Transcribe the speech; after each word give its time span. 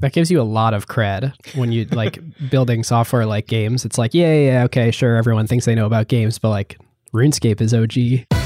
That 0.00 0.12
gives 0.12 0.30
you 0.30 0.40
a 0.40 0.44
lot 0.44 0.74
of 0.74 0.86
cred 0.88 1.34
when 1.54 1.72
you 1.72 1.84
like 1.86 2.18
building 2.50 2.82
software 2.82 3.26
like 3.26 3.46
games. 3.46 3.84
It's 3.84 3.98
like, 3.98 4.14
yeah, 4.14 4.32
yeah, 4.34 4.64
okay, 4.64 4.90
sure, 4.90 5.16
everyone 5.16 5.46
thinks 5.46 5.66
they 5.66 5.74
know 5.74 5.86
about 5.86 6.08
games, 6.08 6.38
but 6.38 6.48
like 6.48 6.78
RuneScape 7.12 7.60
is 7.60 7.74
OG. 7.74 8.39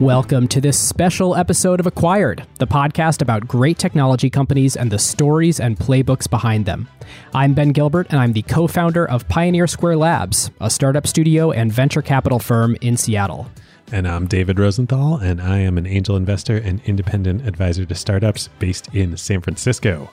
Welcome 0.00 0.48
to 0.48 0.62
this 0.62 0.78
special 0.78 1.36
episode 1.36 1.78
of 1.78 1.86
Acquired, 1.86 2.46
the 2.54 2.66
podcast 2.66 3.20
about 3.20 3.46
great 3.46 3.76
technology 3.76 4.30
companies 4.30 4.74
and 4.74 4.90
the 4.90 4.98
stories 4.98 5.60
and 5.60 5.76
playbooks 5.76 6.28
behind 6.28 6.64
them. 6.64 6.88
I'm 7.34 7.52
Ben 7.52 7.72
Gilbert, 7.72 8.06
and 8.08 8.18
I'm 8.18 8.32
the 8.32 8.40
co 8.40 8.66
founder 8.66 9.06
of 9.06 9.28
Pioneer 9.28 9.66
Square 9.66 9.98
Labs, 9.98 10.50
a 10.58 10.70
startup 10.70 11.06
studio 11.06 11.50
and 11.50 11.70
venture 11.70 12.00
capital 12.00 12.38
firm 12.38 12.78
in 12.80 12.96
Seattle. 12.96 13.46
And 13.92 14.08
I'm 14.08 14.26
David 14.26 14.58
Rosenthal, 14.58 15.16
and 15.16 15.38
I 15.38 15.58
am 15.58 15.76
an 15.76 15.86
angel 15.86 16.16
investor 16.16 16.56
and 16.56 16.80
independent 16.86 17.46
advisor 17.46 17.84
to 17.84 17.94
startups 17.94 18.48
based 18.58 18.88
in 18.94 19.18
San 19.18 19.42
Francisco. 19.42 20.10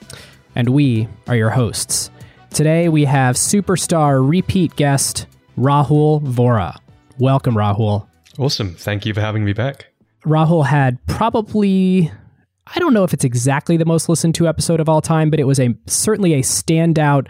And 0.54 0.68
we 0.68 1.08
are 1.28 1.36
your 1.36 1.50
hosts. 1.50 2.10
Today 2.50 2.90
we 2.90 3.06
have 3.06 3.36
superstar 3.36 4.20
repeat 4.28 4.76
guest 4.76 5.26
Rahul 5.56 6.20
Vohra. 6.20 6.76
Welcome, 7.18 7.54
Rahul. 7.54 8.06
Awesome. 8.38 8.74
Thank 8.74 9.04
you 9.04 9.12
for 9.12 9.20
having 9.20 9.44
me 9.44 9.52
back. 9.52 9.86
Rahul 10.24 10.66
had 10.66 11.04
probably 11.06 12.10
I 12.74 12.78
don't 12.78 12.92
know 12.92 13.04
if 13.04 13.14
it's 13.14 13.24
exactly 13.24 13.76
the 13.76 13.84
most 13.84 14.08
listened 14.08 14.34
to 14.36 14.48
episode 14.48 14.80
of 14.80 14.88
all 14.88 15.00
time, 15.00 15.30
but 15.30 15.40
it 15.40 15.44
was 15.44 15.58
a 15.58 15.74
certainly 15.86 16.34
a 16.34 16.40
standout 16.40 17.28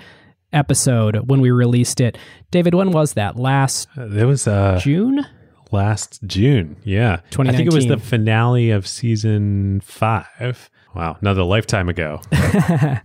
episode 0.52 1.29
when 1.29 1.41
we 1.41 1.51
released 1.51 2.01
it. 2.01 2.19
David, 2.51 2.75
when 2.75 2.91
was 2.91 3.15
that? 3.15 3.37
Last 3.37 3.89
uh, 3.97 4.09
It 4.09 4.25
was 4.25 4.49
uh, 4.49 4.79
June? 4.83 5.25
Last 5.71 6.21
June, 6.27 6.77
yeah. 6.83 7.21
I 7.38 7.52
think 7.52 7.66
it 7.69 7.75
was 7.75 7.87
the 7.87 7.99
finale 7.99 8.71
of 8.71 8.87
season 8.87 9.80
five. 9.82 10.71
Wow, 10.99 11.16
another 11.21 11.45
lifetime 11.45 11.88
ago. 11.88 12.21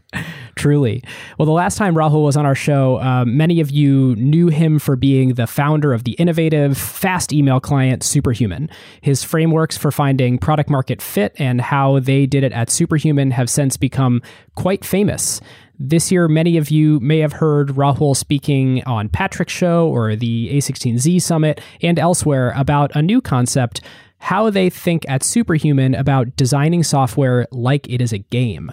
Truly. 0.55 1.03
Well, 1.37 1.45
the 1.45 1.51
last 1.51 1.77
time 1.77 1.93
Rahul 1.93 2.23
was 2.23 2.35
on 2.35 2.43
our 2.43 2.55
show, 2.55 2.99
uh, 2.99 3.23
many 3.23 3.59
of 3.59 3.69
you 3.69 4.15
knew 4.15 4.47
him 4.47 4.79
for 4.79 4.95
being 4.95 5.35
the 5.35 5.45
founder 5.45 5.93
of 5.93 6.03
the 6.03 6.13
innovative, 6.13 6.75
fast 6.75 7.31
email 7.31 7.59
client 7.59 8.01
Superhuman. 8.01 8.67
His 9.01 9.23
frameworks 9.23 9.77
for 9.77 9.91
finding 9.91 10.39
product 10.39 10.71
market 10.71 11.03
fit 11.03 11.35
and 11.37 11.61
how 11.61 11.99
they 11.99 12.25
did 12.25 12.43
it 12.43 12.51
at 12.51 12.71
Superhuman 12.71 13.29
have 13.29 13.47
since 13.47 13.77
become 13.77 14.23
quite 14.55 14.83
famous. 14.83 15.39
This 15.77 16.11
year, 16.11 16.27
many 16.27 16.57
of 16.57 16.71
you 16.71 16.99
may 16.99 17.19
have 17.19 17.33
heard 17.33 17.69
Rahul 17.69 18.15
speaking 18.15 18.83
on 18.85 19.07
Patrick's 19.07 19.53
show 19.53 19.87
or 19.87 20.15
the 20.15 20.49
A16Z 20.51 21.21
Summit 21.21 21.61
and 21.83 21.99
elsewhere 21.99 22.53
about 22.55 22.95
a 22.95 23.03
new 23.03 23.21
concept 23.21 23.81
how 24.23 24.49
they 24.49 24.69
think 24.69 25.03
at 25.09 25.21
Superhuman 25.21 25.93
about 25.93 26.33
designing 26.37 26.81
software 26.81 27.45
like 27.51 27.89
it 27.89 28.01
is 28.01 28.13
a 28.13 28.19
game. 28.19 28.71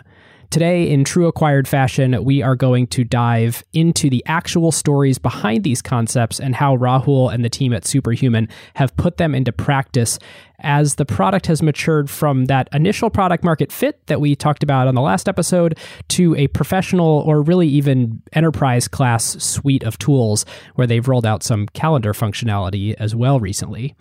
Today, 0.48 0.88
in 0.88 1.02
true 1.02 1.26
acquired 1.26 1.66
fashion, 1.66 2.22
we 2.22 2.40
are 2.40 2.54
going 2.54 2.86
to 2.88 3.02
dive 3.02 3.64
into 3.72 4.08
the 4.08 4.22
actual 4.26 4.70
stories 4.70 5.18
behind 5.18 5.64
these 5.64 5.82
concepts 5.82 6.38
and 6.38 6.54
how 6.54 6.76
Rahul 6.76 7.34
and 7.34 7.44
the 7.44 7.48
team 7.48 7.72
at 7.72 7.84
Superhuman 7.84 8.48
have 8.74 8.96
put 8.96 9.16
them 9.16 9.34
into 9.34 9.50
practice 9.50 10.20
as 10.60 10.94
the 10.94 11.04
product 11.04 11.46
has 11.46 11.62
matured 11.62 12.08
from 12.08 12.44
that 12.44 12.68
initial 12.72 13.10
product 13.10 13.42
market 13.42 13.72
fit 13.72 14.06
that 14.06 14.20
we 14.20 14.36
talked 14.36 14.62
about 14.62 14.86
on 14.86 14.94
the 14.94 15.00
last 15.00 15.28
episode 15.28 15.76
to 16.08 16.36
a 16.36 16.46
professional 16.48 17.24
or 17.26 17.42
really 17.42 17.66
even 17.66 18.22
enterprise 18.34 18.86
class 18.86 19.42
suite 19.42 19.82
of 19.82 19.98
tools 19.98 20.46
where 20.76 20.86
they've 20.86 21.08
rolled 21.08 21.26
out 21.26 21.42
some 21.42 21.66
calendar 21.68 22.12
functionality 22.12 22.94
as 23.00 23.16
well 23.16 23.40
recently 23.40 23.96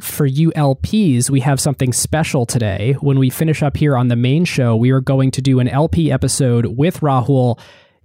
for 0.00 0.26
you 0.26 0.50
LPs, 0.52 1.30
we 1.30 1.40
have 1.40 1.60
something 1.60 1.92
special 1.92 2.46
today. 2.46 2.96
When 3.00 3.18
we 3.18 3.30
finish 3.30 3.62
up 3.62 3.76
here 3.76 3.96
on 3.96 4.08
the 4.08 4.16
main 4.16 4.44
show, 4.44 4.76
we 4.76 4.90
are 4.90 5.00
going 5.00 5.30
to 5.32 5.42
do 5.42 5.60
an 5.60 5.68
LP 5.68 6.10
episode 6.10 6.66
with 6.66 7.00
Rahul 7.00 7.58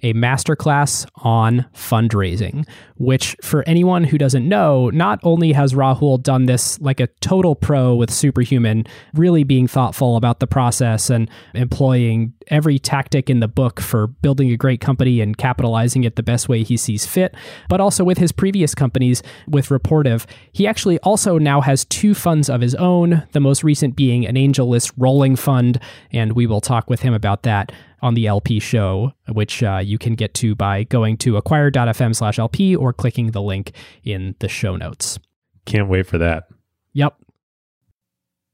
a 0.03 0.13
masterclass 0.13 1.07
on 1.17 1.65
fundraising, 1.73 2.67
which 2.97 3.35
for 3.41 3.63
anyone 3.67 4.03
who 4.03 4.17
doesn't 4.17 4.47
know, 4.47 4.89
not 4.89 5.19
only 5.23 5.53
has 5.53 5.73
Rahul 5.73 6.21
done 6.21 6.45
this 6.45 6.79
like 6.81 6.99
a 6.99 7.07
total 7.21 7.55
pro 7.55 7.95
with 7.95 8.11
Superhuman, 8.11 8.85
really 9.13 9.43
being 9.43 9.67
thoughtful 9.67 10.17
about 10.17 10.39
the 10.39 10.47
process 10.47 11.09
and 11.09 11.29
employing 11.53 12.33
every 12.47 12.77
tactic 12.77 13.29
in 13.29 13.39
the 13.39 13.47
book 13.47 13.79
for 13.79 14.07
building 14.07 14.51
a 14.51 14.57
great 14.57 14.81
company 14.81 15.21
and 15.21 15.37
capitalizing 15.37 16.03
it 16.03 16.15
the 16.15 16.23
best 16.23 16.49
way 16.49 16.61
he 16.61 16.77
sees 16.77 17.05
fit, 17.05 17.33
but 17.69 17.79
also 17.79 18.03
with 18.03 18.17
his 18.17 18.31
previous 18.31 18.75
companies 18.75 19.23
with 19.47 19.69
Rapportive, 19.69 20.25
he 20.51 20.67
actually 20.67 20.99
also 20.99 21.37
now 21.37 21.61
has 21.61 21.85
two 21.85 22.13
funds 22.13 22.49
of 22.49 22.61
his 22.61 22.75
own, 22.75 23.23
the 23.31 23.39
most 23.39 23.63
recent 23.63 23.95
being 23.95 24.25
an 24.25 24.35
AngelList 24.35 24.91
rolling 24.97 25.35
fund, 25.35 25.79
and 26.11 26.33
we 26.33 26.45
will 26.45 26.61
talk 26.61 26.89
with 26.89 27.01
him 27.01 27.13
about 27.13 27.43
that 27.43 27.71
on 28.01 28.13
the 28.13 28.27
LP 28.27 28.59
show, 28.59 29.13
which 29.31 29.63
uh, 29.63 29.81
you 29.83 29.97
can 29.97 30.15
get 30.15 30.33
to 30.35 30.55
by 30.55 30.83
going 30.83 31.17
to 31.17 31.37
acquired.fm 31.37 32.15
slash 32.15 32.39
LP 32.39 32.75
or 32.75 32.93
clicking 32.93 33.31
the 33.31 33.41
link 33.41 33.71
in 34.03 34.35
the 34.39 34.47
show 34.47 34.75
notes. 34.75 35.19
Can't 35.65 35.89
wait 35.89 36.07
for 36.07 36.17
that. 36.17 36.47
Yep. 36.93 37.15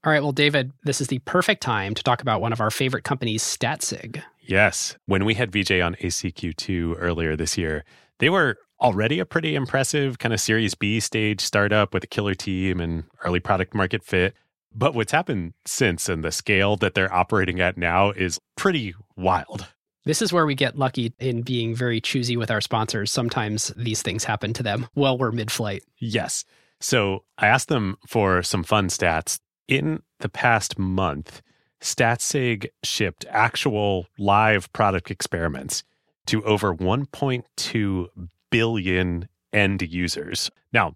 All 0.04 0.12
right. 0.12 0.24
Well, 0.24 0.32
David, 0.32 0.72
this 0.84 1.00
is 1.00 1.08
the 1.08 1.20
perfect 1.20 1.62
time 1.62 1.94
to 1.94 2.04
talk 2.04 2.22
about 2.22 2.42
one 2.42 2.54
of 2.54 2.60
our 2.60 2.72
favorite 2.72 3.04
companies, 3.04 3.44
Statsig. 3.44 4.22
Yes. 4.42 4.98
When 5.06 5.26
we 5.26 5.36
had 5.36 5.52
VJ 5.52 5.74
on 5.82 5.96
ACQ2 5.96 6.96
earlier 6.98 7.36
this 7.36 7.58
year, 7.58 7.86
they 8.18 8.30
were 8.30 8.58
already 8.80 9.20
a 9.20 9.26
pretty 9.26 9.56
impressive 9.56 10.18
kind 10.18 10.34
of 10.34 10.40
Series 10.40 10.74
B 10.74 11.00
stage 11.00 11.42
startup 11.42 11.94
with 11.94 12.04
a 12.04 12.08
killer 12.08 12.34
team 12.34 12.80
and 12.80 13.04
early 13.24 13.40
product 13.40 13.76
market 13.76 14.04
fit. 14.04 14.34
But 14.74 14.94
what's 14.94 15.12
happened 15.12 15.54
since 15.66 16.08
and 16.10 16.24
the 16.24 16.32
scale 16.32 16.76
that 16.78 16.94
they're 16.94 17.14
operating 17.14 17.60
at 17.60 17.78
now 17.78 18.12
is 18.12 18.40
pretty 18.56 18.94
wild. 19.16 19.68
This 20.04 20.22
is 20.22 20.34
where 20.34 20.46
we 20.46 20.56
get 20.56 20.78
lucky 20.78 21.14
in 21.20 21.44
being 21.44 21.76
very 21.76 22.02
choosy 22.02 22.36
with 22.36 22.50
our 22.50 22.62
sponsors. 22.62 23.12
Sometimes 23.12 23.72
these 23.78 24.02
things 24.02 24.24
happen 24.24 24.54
to 24.54 24.64
them 24.64 24.88
while 24.94 25.18
we're 25.18 25.32
mid 25.32 25.52
flight. 25.52 25.84
Yes. 26.00 26.44
So 26.80 27.24
I 27.38 27.48
asked 27.48 27.68
them 27.68 27.98
for 28.08 28.42
some 28.42 28.64
fun 28.64 28.88
stats. 28.88 29.40
In 29.68 30.02
the 30.20 30.30
past 30.30 30.80
month, 30.80 31.42
StatSig 31.82 32.68
shipped 32.84 33.26
actual 33.30 34.08
live 34.18 34.72
product 34.74 35.12
experiments 35.12 35.84
to 36.26 36.44
over 36.44 36.76
1.2 36.76 38.08
billion 38.50 39.30
end 39.54 39.82
users. 39.82 40.50
Now, 40.74 40.96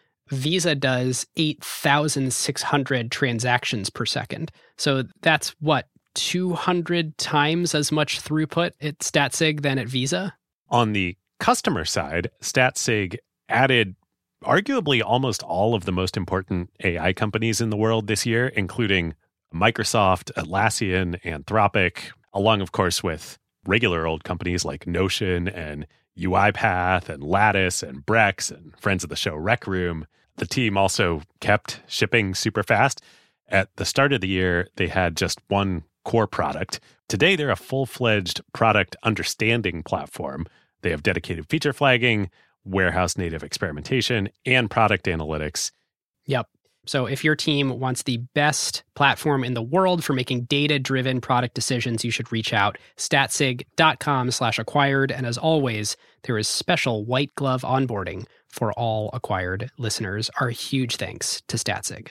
Visa 0.31 0.75
does 0.75 1.27
8,600 1.35 3.11
transactions 3.11 3.89
per 3.89 4.05
second. 4.05 4.51
So 4.77 5.03
that's 5.21 5.49
what, 5.59 5.87
200 6.15 7.17
times 7.17 7.73
as 7.73 7.91
much 7.91 8.21
throughput 8.21 8.71
at 8.81 8.99
StatSig 8.99 9.61
than 9.61 9.77
at 9.77 9.87
Visa? 9.87 10.33
On 10.69 10.93
the 10.93 11.17
customer 11.39 11.85
side, 11.85 12.29
StatSig 12.41 13.17
added 13.47 13.95
arguably 14.43 15.01
almost 15.03 15.43
all 15.43 15.75
of 15.75 15.85
the 15.85 15.91
most 15.91 16.17
important 16.17 16.69
AI 16.83 17.13
companies 17.13 17.61
in 17.61 17.69
the 17.69 17.77
world 17.77 18.07
this 18.07 18.25
year, 18.25 18.47
including 18.47 19.13
Microsoft, 19.53 20.31
Atlassian, 20.33 21.21
Anthropic, 21.23 22.11
along, 22.33 22.61
of 22.61 22.71
course, 22.71 23.03
with 23.03 23.37
regular 23.65 24.07
old 24.07 24.23
companies 24.23 24.65
like 24.65 24.87
Notion 24.87 25.47
and 25.47 25.85
UiPath 26.17 27.09
and 27.09 27.23
Lattice 27.23 27.83
and 27.83 28.05
Brex 28.05 28.51
and 28.51 28.73
friends 28.79 29.03
of 29.03 29.09
the 29.09 29.15
show 29.15 29.35
Rec 29.35 29.67
Room. 29.67 30.05
The 30.41 30.47
team 30.47 30.75
also 30.75 31.21
kept 31.39 31.81
shipping 31.85 32.33
super 32.33 32.63
fast. 32.63 32.99
At 33.47 33.69
the 33.75 33.85
start 33.85 34.11
of 34.11 34.21
the 34.21 34.27
year, 34.27 34.69
they 34.75 34.87
had 34.87 35.15
just 35.15 35.39
one 35.49 35.83
core 36.03 36.25
product. 36.25 36.79
Today, 37.07 37.35
they're 37.35 37.51
a 37.51 37.55
full 37.55 37.85
fledged 37.85 38.41
product 38.51 38.95
understanding 39.03 39.83
platform. 39.83 40.47
They 40.81 40.89
have 40.89 41.03
dedicated 41.03 41.47
feature 41.47 41.73
flagging, 41.73 42.31
warehouse 42.65 43.19
native 43.19 43.43
experimentation, 43.43 44.29
and 44.43 44.67
product 44.67 45.05
analytics. 45.05 45.71
Yep. 46.25 46.47
So 46.87 47.05
if 47.05 47.23
your 47.23 47.35
team 47.35 47.79
wants 47.79 48.01
the 48.01 48.17
best 48.33 48.81
platform 48.95 49.43
in 49.43 49.53
the 49.53 49.61
world 49.61 50.03
for 50.03 50.13
making 50.13 50.45
data-driven 50.45 51.21
product 51.21 51.53
decisions, 51.53 52.03
you 52.03 52.09
should 52.09 52.31
reach 52.31 52.51
out 52.51 52.79
statsig.com 52.97 54.31
slash 54.31 54.57
acquired. 54.57 55.11
And 55.11 55.27
as 55.27 55.37
always, 55.37 55.95
there 56.23 56.37
is 56.37 56.47
special 56.47 57.05
white 57.05 57.33
glove 57.35 57.61
onboarding 57.61 58.25
for 58.49 58.73
all 58.73 59.09
acquired 59.13 59.71
listeners. 59.77 60.29
Our 60.39 60.49
huge 60.49 60.97
thanks 60.97 61.41
to 61.47 61.57
Statsig. 61.57 62.09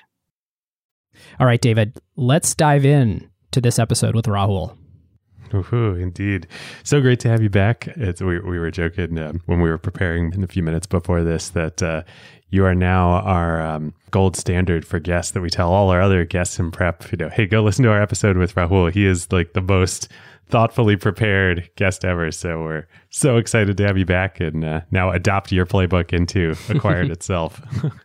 All 1.39 1.47
right, 1.47 1.61
David, 1.61 1.99
let's 2.17 2.55
dive 2.55 2.85
in 2.85 3.31
to 3.53 3.61
this 3.61 3.79
episode 3.79 4.15
with 4.15 4.27
Rahul. 4.27 4.77
Ooh, 5.53 5.97
indeed. 5.97 6.47
So 6.85 7.01
great 7.01 7.19
to 7.21 7.29
have 7.29 7.43
you 7.43 7.51
back. 7.51 7.89
It's, 7.89 8.23
we, 8.23 8.39
we 8.39 8.59
were 8.59 8.71
joking 8.71 9.19
um, 9.19 9.43
when 9.47 9.61
we 9.61 9.69
were 9.69 9.79
preparing 9.79 10.33
in 10.33 10.45
a 10.45 10.47
few 10.47 10.63
minutes 10.63 10.87
before 10.87 11.25
this 11.25 11.51
that 11.51 11.83
uh, 11.83 12.03
you 12.51 12.65
are 12.65 12.75
now 12.75 13.21
our 13.23 13.61
um, 13.61 13.95
gold 14.11 14.37
standard 14.37 14.85
for 14.85 15.01
guests 15.01 15.33
that 15.33 15.41
we 15.41 15.51
tell 15.51 15.73
all 15.73 15.91
our 15.91 16.01
other 16.01 16.25
guests 16.25 16.59
in 16.59 16.71
prep, 16.71 17.11
you 17.11 17.19
know, 17.19 17.29
hey, 17.29 17.47
go 17.47 17.63
listen 17.63 17.85
to 17.85 17.91
our 17.91 18.01
episode 18.01 18.37
with 18.37 18.55
Rahul. 18.55 18.93
He 18.93 19.07
is 19.07 19.31
like 19.33 19.53
the 19.53 19.61
most 19.61 20.09
thoughtfully 20.51 20.97
prepared 20.97 21.71
guest 21.77 22.05
ever. 22.05 22.31
So 22.31 22.63
we're 22.63 22.89
so 23.11 23.37
excited 23.37 23.77
to 23.77 23.87
have 23.87 23.97
you 23.97 24.05
back 24.05 24.41
and 24.41 24.65
uh, 24.65 24.81
now 24.91 25.11
adopt 25.11 25.53
your 25.53 25.67
playbook 25.67 26.13
into 26.13 26.55
Acquired 26.75 27.11
itself. 27.11 27.61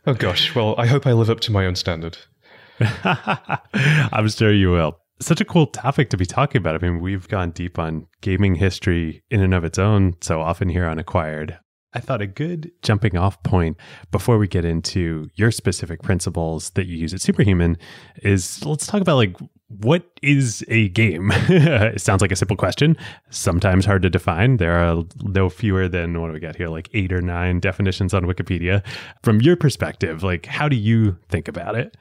oh, 0.05 0.13
gosh. 0.13 0.55
Well, 0.55 0.75
I 0.77 0.85
hope 0.87 1.05
I 1.07 1.13
live 1.13 1.29
up 1.29 1.39
to 1.41 1.51
my 1.51 1.65
own 1.65 1.75
standard. 1.75 2.17
I'm 2.79 4.27
sure 4.29 4.53
you 4.53 4.71
will 4.71 4.99
such 5.21 5.39
a 5.39 5.45
cool 5.45 5.67
topic 5.67 6.09
to 6.09 6.17
be 6.17 6.25
talking 6.25 6.59
about. 6.59 6.75
I 6.75 6.85
mean, 6.85 6.99
we've 6.99 7.27
gone 7.27 7.51
deep 7.51 7.79
on 7.79 8.07
gaming 8.21 8.55
history 8.55 9.23
in 9.29 9.41
and 9.41 9.53
of 9.53 9.63
its 9.63 9.79
own 9.79 10.15
so 10.21 10.41
often 10.41 10.69
here 10.69 10.85
on 10.85 10.99
Acquired. 10.99 11.57
I 11.93 12.01
thought 12.01 12.21
a 12.21 12.27
good 12.27 12.71
jumping 12.81 13.15
off 13.15 13.41
point 13.43 13.77
before 14.11 14.37
we 14.37 14.49
get 14.49 14.65
into 14.65 15.29
your 15.35 15.49
specific 15.49 16.01
principles 16.01 16.71
that 16.71 16.87
you 16.87 16.97
use 16.97 17.13
at 17.13 17.21
Superhuman 17.21 17.77
is 18.21 18.63
let's 18.65 18.85
talk 18.85 18.99
about 18.99 19.15
like 19.15 19.37
what 19.67 20.19
is 20.21 20.63
a 20.67 20.89
game? 20.89 21.31
it 21.33 22.01
sounds 22.01 22.21
like 22.21 22.31
a 22.31 22.35
simple 22.35 22.55
question, 22.55 22.95
sometimes 23.29 23.85
hard 23.85 24.03
to 24.03 24.09
define. 24.09 24.57
There 24.57 24.77
are 24.77 25.03
no 25.23 25.49
fewer 25.49 25.87
than 25.87 26.21
what 26.21 26.27
do 26.27 26.33
we 26.33 26.39
got 26.39 26.55
here, 26.55 26.69
like 26.69 26.89
eight 26.93 27.11
or 27.11 27.21
nine 27.21 27.59
definitions 27.59 28.13
on 28.13 28.25
Wikipedia. 28.25 28.85
From 29.23 29.41
your 29.41 29.55
perspective, 29.55 30.23
like 30.23 30.45
how 30.45 30.69
do 30.69 30.75
you 30.75 31.17
think 31.29 31.47
about 31.47 31.75
it? 31.75 31.97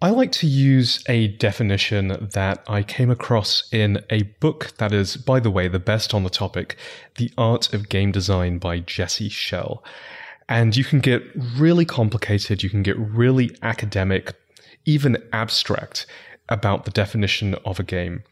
I 0.00 0.10
like 0.10 0.30
to 0.32 0.46
use 0.46 1.02
a 1.08 1.28
definition 1.38 2.28
that 2.32 2.62
I 2.68 2.84
came 2.84 3.10
across 3.10 3.68
in 3.72 4.00
a 4.10 4.22
book 4.38 4.72
that 4.78 4.92
is, 4.92 5.16
by 5.16 5.40
the 5.40 5.50
way, 5.50 5.66
the 5.66 5.80
best 5.80 6.14
on 6.14 6.22
the 6.22 6.30
topic 6.30 6.76
The 7.16 7.32
Art 7.36 7.74
of 7.74 7.88
Game 7.88 8.12
Design 8.12 8.58
by 8.58 8.78
Jesse 8.78 9.28
Schell. 9.28 9.82
And 10.48 10.76
you 10.76 10.84
can 10.84 11.00
get 11.00 11.24
really 11.56 11.84
complicated, 11.84 12.62
you 12.62 12.70
can 12.70 12.84
get 12.84 12.96
really 12.96 13.50
academic, 13.60 14.34
even 14.84 15.16
abstract 15.32 16.06
about 16.48 16.84
the 16.84 16.90
definition 16.90 17.54
of 17.64 17.78
a 17.78 17.84
game. 17.84 18.22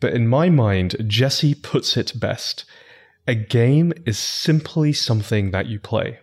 But 0.00 0.14
in 0.14 0.26
my 0.28 0.50
mind, 0.50 0.96
Jesse 1.06 1.54
puts 1.54 1.96
it 1.96 2.18
best. 2.18 2.64
A 3.26 3.34
game 3.34 3.92
is 4.04 4.18
simply 4.18 4.92
something 4.92 5.52
that 5.52 5.66
you 5.66 5.78
play. 5.78 6.18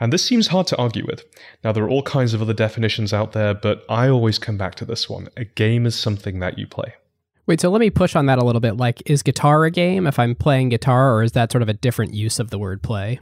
And 0.00 0.12
this 0.12 0.24
seems 0.24 0.48
hard 0.48 0.66
to 0.68 0.76
argue 0.78 1.06
with. 1.06 1.24
Now, 1.62 1.70
there 1.70 1.84
are 1.84 1.88
all 1.88 2.02
kinds 2.02 2.34
of 2.34 2.42
other 2.42 2.54
definitions 2.54 3.12
out 3.12 3.32
there, 3.32 3.54
but 3.54 3.84
I 3.88 4.08
always 4.08 4.38
come 4.38 4.56
back 4.56 4.74
to 4.76 4.84
this 4.84 5.08
one. 5.08 5.28
A 5.36 5.44
game 5.44 5.86
is 5.86 5.96
something 5.96 6.40
that 6.40 6.58
you 6.58 6.66
play. 6.66 6.94
Wait, 7.46 7.60
so 7.60 7.70
let 7.70 7.80
me 7.80 7.90
push 7.90 8.16
on 8.16 8.26
that 8.26 8.38
a 8.38 8.44
little 8.44 8.60
bit. 8.60 8.76
Like, 8.76 9.02
is 9.08 9.22
guitar 9.22 9.64
a 9.64 9.70
game 9.70 10.06
if 10.06 10.18
I'm 10.18 10.34
playing 10.34 10.70
guitar, 10.70 11.14
or 11.14 11.22
is 11.22 11.32
that 11.32 11.52
sort 11.52 11.62
of 11.62 11.68
a 11.68 11.74
different 11.74 12.14
use 12.14 12.40
of 12.40 12.50
the 12.50 12.58
word 12.58 12.82
play? 12.82 13.20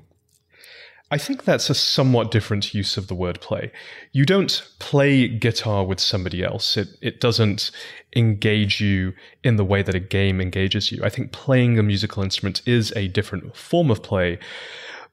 I 1.12 1.18
think 1.18 1.44
that's 1.44 1.68
a 1.68 1.74
somewhat 1.74 2.30
different 2.30 2.72
use 2.72 2.96
of 2.96 3.08
the 3.08 3.16
word 3.16 3.40
play. 3.40 3.72
You 4.12 4.24
don't 4.24 4.62
play 4.78 5.26
guitar 5.26 5.84
with 5.84 5.98
somebody 5.98 6.44
else. 6.44 6.76
It 6.76 6.88
it 7.02 7.20
doesn't 7.20 7.72
engage 8.14 8.80
you 8.80 9.14
in 9.42 9.56
the 9.56 9.64
way 9.64 9.82
that 9.82 9.94
a 9.94 10.00
game 10.00 10.40
engages 10.40 10.92
you. 10.92 11.02
I 11.02 11.08
think 11.08 11.32
playing 11.32 11.78
a 11.78 11.82
musical 11.82 12.22
instrument 12.22 12.62
is 12.64 12.92
a 12.94 13.08
different 13.08 13.56
form 13.56 13.90
of 13.90 14.02
play. 14.02 14.38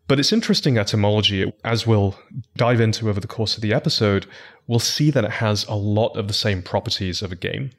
But 0.07 0.19
it's 0.19 0.31
interesting 0.31 0.77
etymology, 0.77 1.51
as 1.65 1.85
we'll 1.85 2.17
dive 2.55 2.79
into 2.79 3.09
over 3.09 3.19
the 3.19 3.27
course 3.27 3.55
of 3.55 3.61
the 3.61 3.73
episode, 3.73 4.25
we'll 4.65 4.79
see 4.79 5.11
that 5.11 5.25
it 5.25 5.31
has 5.31 5.65
a 5.65 5.75
lot 5.75 6.15
of 6.15 6.27
the 6.27 6.33
same 6.33 6.61
properties 6.61 7.21
of 7.21 7.31
a 7.33 7.35
game. 7.35 7.71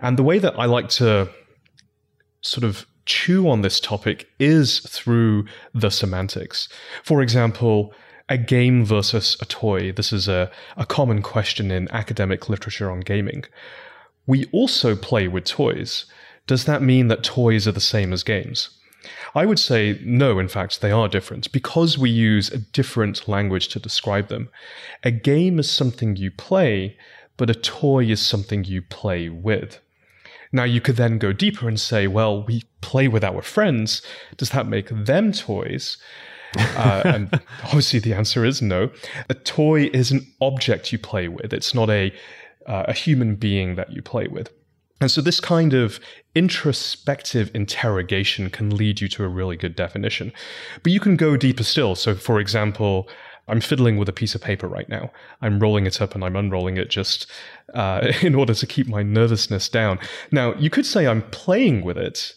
And 0.00 0.16
the 0.18 0.24
way 0.24 0.40
that 0.40 0.58
I 0.58 0.64
like 0.64 0.88
to 1.00 1.30
sort 2.40 2.64
of 2.64 2.84
chew 3.04 3.48
on 3.48 3.62
this 3.62 3.80
topic 3.80 4.28
is 4.38 4.80
through 4.80 5.46
the 5.74 5.90
semantics. 5.90 6.68
For 7.02 7.22
example, 7.22 7.92
a 8.28 8.38
game 8.38 8.84
versus 8.84 9.36
a 9.40 9.44
toy. 9.44 9.92
This 9.92 10.12
is 10.12 10.28
a, 10.28 10.50
a 10.76 10.86
common 10.86 11.22
question 11.22 11.70
in 11.70 11.90
academic 11.90 12.48
literature 12.48 12.90
on 12.90 13.00
gaming. 13.00 13.44
We 14.26 14.46
also 14.52 14.94
play 14.94 15.28
with 15.28 15.44
toys. 15.44 16.06
Does 16.46 16.64
that 16.64 16.82
mean 16.82 17.08
that 17.08 17.22
toys 17.22 17.66
are 17.68 17.72
the 17.72 17.80
same 17.80 18.12
as 18.12 18.22
games? 18.22 18.70
I 19.34 19.46
would 19.46 19.58
say 19.58 19.98
no, 20.04 20.38
in 20.38 20.48
fact, 20.48 20.80
they 20.80 20.92
are 20.92 21.08
different 21.08 21.50
because 21.52 21.98
we 21.98 22.10
use 22.10 22.50
a 22.50 22.58
different 22.58 23.28
language 23.28 23.68
to 23.68 23.80
describe 23.80 24.28
them. 24.28 24.48
A 25.02 25.10
game 25.10 25.58
is 25.58 25.70
something 25.70 26.16
you 26.16 26.30
play, 26.30 26.96
but 27.36 27.50
a 27.50 27.54
toy 27.54 28.04
is 28.04 28.20
something 28.20 28.64
you 28.64 28.82
play 28.82 29.28
with. 29.28 29.80
Now, 30.52 30.64
you 30.64 30.80
could 30.80 30.96
then 30.96 31.18
go 31.18 31.32
deeper 31.32 31.66
and 31.66 31.80
say, 31.80 32.06
well, 32.06 32.44
we 32.44 32.62
play 32.82 33.08
with 33.08 33.24
our 33.24 33.40
friends. 33.40 34.02
Does 34.36 34.50
that 34.50 34.66
make 34.66 34.88
them 34.90 35.32
toys? 35.32 35.96
uh, 36.56 37.02
and 37.06 37.40
obviously, 37.64 37.98
the 37.98 38.12
answer 38.12 38.44
is 38.44 38.60
no. 38.60 38.90
A 39.28 39.34
toy 39.34 39.90
is 39.92 40.10
an 40.10 40.26
object 40.40 40.92
you 40.92 40.98
play 40.98 41.28
with, 41.28 41.52
it's 41.52 41.74
not 41.74 41.88
a, 41.90 42.12
uh, 42.66 42.84
a 42.88 42.92
human 42.92 43.36
being 43.36 43.76
that 43.76 43.92
you 43.92 44.02
play 44.02 44.26
with. 44.26 44.50
And 45.00 45.10
so, 45.10 45.20
this 45.20 45.40
kind 45.40 45.72
of 45.72 45.98
introspective 46.34 47.50
interrogation 47.54 48.50
can 48.50 48.76
lead 48.76 49.00
you 49.00 49.08
to 49.08 49.24
a 49.24 49.28
really 49.28 49.56
good 49.56 49.74
definition. 49.74 50.32
But 50.82 50.92
you 50.92 51.00
can 51.00 51.16
go 51.16 51.36
deeper 51.36 51.64
still. 51.64 51.94
So, 51.94 52.14
for 52.14 52.38
example, 52.38 53.08
I'm 53.48 53.60
fiddling 53.60 53.96
with 53.96 54.08
a 54.08 54.12
piece 54.12 54.34
of 54.34 54.40
paper 54.40 54.68
right 54.68 54.88
now. 54.88 55.10
I'm 55.40 55.58
rolling 55.58 55.86
it 55.86 56.00
up 56.00 56.14
and 56.14 56.24
I'm 56.24 56.36
unrolling 56.36 56.76
it 56.76 56.90
just 56.90 57.30
uh, 57.74 58.12
in 58.22 58.34
order 58.34 58.54
to 58.54 58.66
keep 58.66 58.86
my 58.86 59.02
nervousness 59.02 59.68
down. 59.68 59.98
Now, 60.30 60.54
you 60.54 60.70
could 60.70 60.86
say 60.86 61.06
I'm 61.06 61.22
playing 61.30 61.82
with 61.82 61.98
it, 61.98 62.34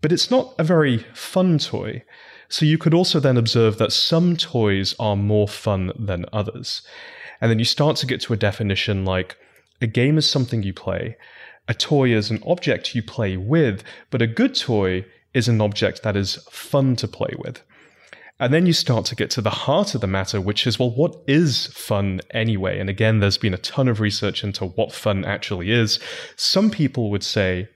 but 0.00 0.12
it's 0.12 0.30
not 0.30 0.54
a 0.58 0.64
very 0.64 0.98
fun 1.14 1.58
toy. 1.58 2.02
So, 2.48 2.64
you 2.64 2.78
could 2.78 2.94
also 2.94 3.20
then 3.20 3.36
observe 3.36 3.78
that 3.78 3.92
some 3.92 4.36
toys 4.36 4.96
are 4.98 5.14
more 5.14 5.46
fun 5.46 5.92
than 5.96 6.26
others. 6.32 6.82
And 7.40 7.50
then 7.50 7.58
you 7.58 7.64
start 7.64 7.96
to 7.98 8.06
get 8.06 8.20
to 8.22 8.32
a 8.32 8.36
definition 8.36 9.04
like 9.04 9.36
a 9.80 9.86
game 9.86 10.18
is 10.18 10.28
something 10.28 10.62
you 10.62 10.74
play 10.74 11.16
a 11.70 11.74
toy 11.74 12.12
is 12.12 12.30
an 12.30 12.42
object 12.44 12.96
you 12.96 13.02
play 13.02 13.36
with, 13.36 13.84
but 14.10 14.20
a 14.20 14.26
good 14.26 14.56
toy 14.56 15.04
is 15.32 15.46
an 15.46 15.60
object 15.60 16.02
that 16.02 16.16
is 16.16 16.34
fun 16.50 16.96
to 16.96 17.06
play 17.06 17.32
with. 17.38 17.62
And 18.40 18.54
then 18.54 18.64
you 18.64 18.72
start 18.72 19.04
to 19.06 19.14
get 19.14 19.30
to 19.32 19.42
the 19.42 19.50
heart 19.50 19.94
of 19.94 20.00
the 20.00 20.06
matter, 20.06 20.40
which 20.40 20.66
is, 20.66 20.78
well, 20.78 20.90
what 20.90 21.14
is 21.28 21.66
fun 21.66 22.22
anyway? 22.30 22.80
And 22.80 22.88
again, 22.88 23.20
there's 23.20 23.36
been 23.36 23.52
a 23.52 23.58
ton 23.58 23.86
of 23.86 24.00
research 24.00 24.42
into 24.42 24.64
what 24.64 24.92
fun 24.92 25.26
actually 25.26 25.70
is. 25.70 26.00
Some 26.36 26.70
people 26.70 27.10
would 27.10 27.22
say 27.22 27.68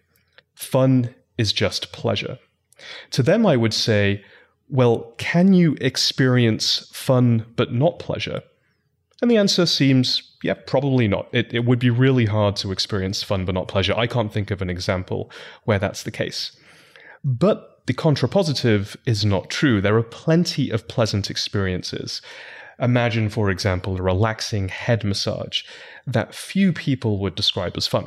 fun 0.54 1.14
is 1.36 1.52
just 1.52 1.92
pleasure. 1.92 2.38
To 3.10 3.22
them, 3.22 3.44
I 3.44 3.56
would 3.56 3.74
say, 3.74 4.24
well, 4.70 5.12
can 5.18 5.52
you 5.52 5.76
experience 5.82 6.90
fun 6.94 7.44
but 7.56 7.70
not 7.70 7.98
pleasure? 7.98 8.42
And 9.20 9.30
the 9.30 9.36
answer 9.36 9.66
seems, 9.66 10.36
yeah, 10.42 10.54
probably 10.66 11.08
not. 11.08 11.28
It, 11.32 11.52
it 11.52 11.66
would 11.66 11.78
be 11.78 11.90
really 11.90 12.24
hard 12.24 12.56
to 12.56 12.72
experience 12.72 13.22
fun 13.22 13.44
but 13.44 13.54
not 13.54 13.68
pleasure. 13.68 13.94
I 13.94 14.06
can't 14.06 14.32
think 14.32 14.50
of 14.50 14.62
an 14.62 14.70
example 14.70 15.30
where 15.64 15.78
that's 15.78 16.04
the 16.04 16.10
case. 16.10 16.56
But 17.22 17.73
the 17.86 17.94
contrapositive 17.94 18.96
is 19.06 19.24
not 19.24 19.50
true. 19.50 19.80
There 19.80 19.96
are 19.96 20.02
plenty 20.02 20.70
of 20.70 20.88
pleasant 20.88 21.30
experiences. 21.30 22.22
Imagine, 22.80 23.28
for 23.28 23.50
example, 23.50 23.96
a 23.96 24.02
relaxing 24.02 24.68
head 24.68 25.04
massage 25.04 25.62
that 26.06 26.34
few 26.34 26.72
people 26.72 27.18
would 27.18 27.34
describe 27.34 27.74
as 27.76 27.86
fun. 27.86 28.06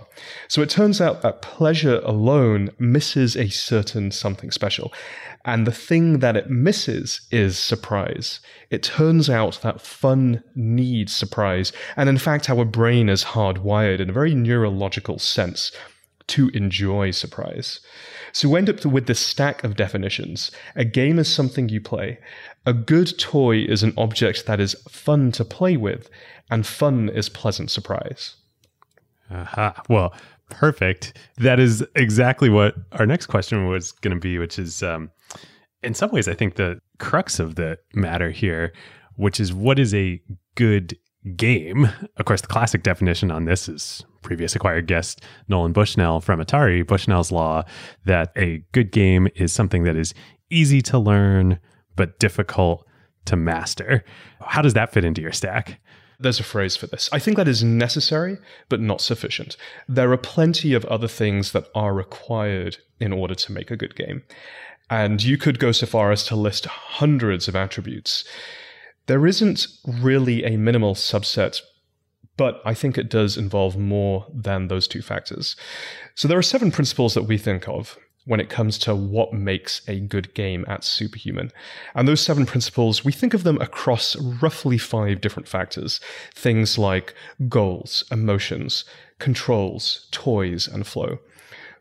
So 0.50 0.62
it 0.62 0.70
turns 0.70 1.00
out 1.00 1.22
that 1.22 1.42
pleasure 1.42 2.02
alone 2.04 2.72
misses 2.78 3.38
a 3.38 3.48
certain 3.48 4.12
something 4.12 4.52
special. 4.52 4.94
And 5.46 5.66
the 5.66 5.72
thing 5.72 6.20
that 6.20 6.36
it 6.36 6.50
misses 6.50 7.22
is 7.32 7.58
surprise. 7.58 8.42
It 8.70 8.84
turns 8.84 9.30
out 9.30 9.62
that 9.62 9.80
fun 9.80 10.44
needs 10.54 11.16
surprise. 11.16 11.72
And 11.96 12.10
in 12.10 12.18
fact, 12.18 12.50
our 12.50 12.66
brain 12.66 13.08
is 13.08 13.24
hardwired 13.24 14.02
in 14.02 14.10
a 14.10 14.14
very 14.14 14.36
neurological 14.36 15.18
sense 15.18 15.72
to 16.28 16.50
enjoy 16.50 17.12
surprise. 17.12 17.80
So 18.38 18.50
we 18.50 18.60
end 18.60 18.70
up 18.70 18.86
with 18.86 19.08
this 19.08 19.20
stack 19.20 19.64
of 19.64 19.76
definitions. 19.76 20.52
A 20.76 20.86
game 20.86 21.18
is 21.18 21.28
something 21.28 21.70
you 21.70 21.82
play. 21.82 22.20
A 22.68 22.74
good 22.74 23.18
toy 23.18 23.62
is 23.64 23.82
an 23.82 23.96
object 23.98 24.46
that 24.46 24.60
is 24.60 24.76
fun 24.88 25.32
to 25.32 25.44
play 25.44 25.76
with, 25.76 26.08
and 26.52 26.64
fun 26.64 27.10
is 27.10 27.30
pleasant 27.30 27.72
surprise. 27.72 28.36
Aha. 29.32 29.70
Uh-huh. 29.70 29.84
Well, 29.90 30.14
Perfect. 30.52 31.18
That 31.38 31.60
is 31.60 31.84
exactly 31.96 32.50
what 32.50 32.76
our 32.92 33.08
next 33.08 33.26
question 33.26 33.68
was 33.68 33.92
going 33.92 34.16
to 34.16 34.22
be, 34.22 34.38
which 34.38 34.60
is, 34.60 34.84
um, 34.84 35.10
in 35.82 35.96
some 35.96 36.12
ways, 36.12 36.28
I 36.28 36.36
think 36.36 36.58
the 36.58 36.80
crux 37.00 37.40
of 37.40 37.56
the 37.56 37.80
matter 37.96 38.30
here, 38.30 38.72
which 39.16 39.40
is 39.40 39.52
what 39.52 39.80
is 39.80 39.96
a 39.96 40.22
good 40.54 40.96
game? 41.28 41.90
Of 42.18 42.26
course, 42.26 42.42
the 42.42 42.48
classic 42.48 42.84
definition 42.84 43.32
on 43.32 43.46
this 43.46 43.70
is 43.70 44.04
previous 44.22 44.56
acquired 44.56 44.88
guest 44.88 45.22
Nolan 45.48 45.74
Bushnell 45.74 46.22
from 46.22 46.40
Atari, 46.40 46.86
Bushnell's 46.86 47.32
Law, 47.32 47.64
that 48.06 48.32
a 48.36 48.64
good 48.72 48.92
game 48.92 49.28
is 49.36 49.52
something 49.54 49.84
that 49.84 49.96
is 49.96 50.14
easy 50.50 50.82
to 50.84 50.98
learn 50.98 51.60
but 51.96 52.20
difficult 52.20 52.86
to 53.26 53.36
master. 53.36 54.04
How 54.42 54.62
does 54.62 54.74
that 54.74 54.92
fit 54.94 55.06
into 55.06 55.22
your 55.22 55.32
stack? 55.32 55.80
There's 56.20 56.40
a 56.40 56.44
phrase 56.44 56.76
for 56.76 56.88
this. 56.88 57.10
I 57.12 57.20
think 57.20 57.38
that 57.38 57.48
is 57.48 57.64
necessary, 57.64 58.38
but 58.70 58.82
not 58.82 59.02
sufficient. 59.02 59.56
There 59.88 60.12
are 60.12 60.18
plenty 60.18 60.74
of 60.74 60.84
other 60.86 61.08
things 61.08 61.52
that 61.52 61.68
are 61.76 61.94
required 61.94 62.78
in 63.00 63.14
order 63.14 63.36
to 63.36 63.52
make 63.52 63.70
a 63.70 63.78
good 63.78 63.96
game. 63.96 64.24
And 64.90 65.22
you 65.22 65.38
could 65.38 65.60
go 65.60 65.72
so 65.72 65.86
far 65.86 66.12
as 66.12 66.24
to 66.26 66.36
list 66.36 66.66
hundreds 66.66 67.48
of 67.48 67.56
attributes. 67.56 68.24
There 69.08 69.26
isn't 69.26 69.68
really 69.86 70.44
a 70.44 70.58
minimal 70.58 70.94
subset, 70.94 71.62
but 72.36 72.62
I 72.66 72.74
think 72.74 72.98
it 72.98 73.10
does 73.10 73.38
involve 73.38 73.78
more 73.78 74.28
than 74.34 74.68
those 74.68 74.88
two 74.88 75.02
factors. 75.02 75.56
So 76.14 76.28
there 76.28 76.38
are 76.38 76.44
seven 76.44 76.72
principles 76.72 77.14
that 77.14 77.24
we 77.24 77.38
think 77.38 77.68
of 77.68 77.98
when 78.26 78.42
it 78.42 78.50
comes 78.50 78.78
to 78.78 78.94
what 78.94 79.32
makes 79.32 79.82
a 79.88 80.02
good 80.02 80.34
game 80.34 80.66
at 80.68 80.84
Superhuman. 80.84 81.52
And 81.96 82.06
those 82.06 82.20
seven 82.20 82.46
principles, 82.46 83.06
we 83.06 83.14
think 83.14 83.34
of 83.34 83.44
them 83.44 83.58
across 83.62 84.18
roughly 84.18 84.78
five 84.78 85.22
different 85.22 85.48
factors. 85.48 86.02
Things 86.36 86.78
like 86.78 87.16
goals, 87.48 88.04
emotions, 88.12 88.84
controls, 89.20 90.10
toys, 90.12 90.68
and 90.68 90.86
flow. 90.86 91.20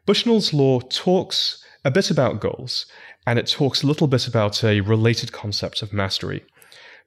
Bushnell's 0.06 0.54
law 0.54 0.78
talks 0.78 1.64
a 1.84 1.90
bit 1.90 2.12
about 2.12 2.40
goals, 2.40 2.86
and 3.26 3.40
it 3.40 3.48
talks 3.48 3.82
a 3.82 3.86
little 3.88 4.06
bit 4.06 4.28
about 4.28 4.62
a 4.62 4.80
related 4.80 5.32
concept 5.32 5.82
of 5.82 5.92
mastery. 5.92 6.44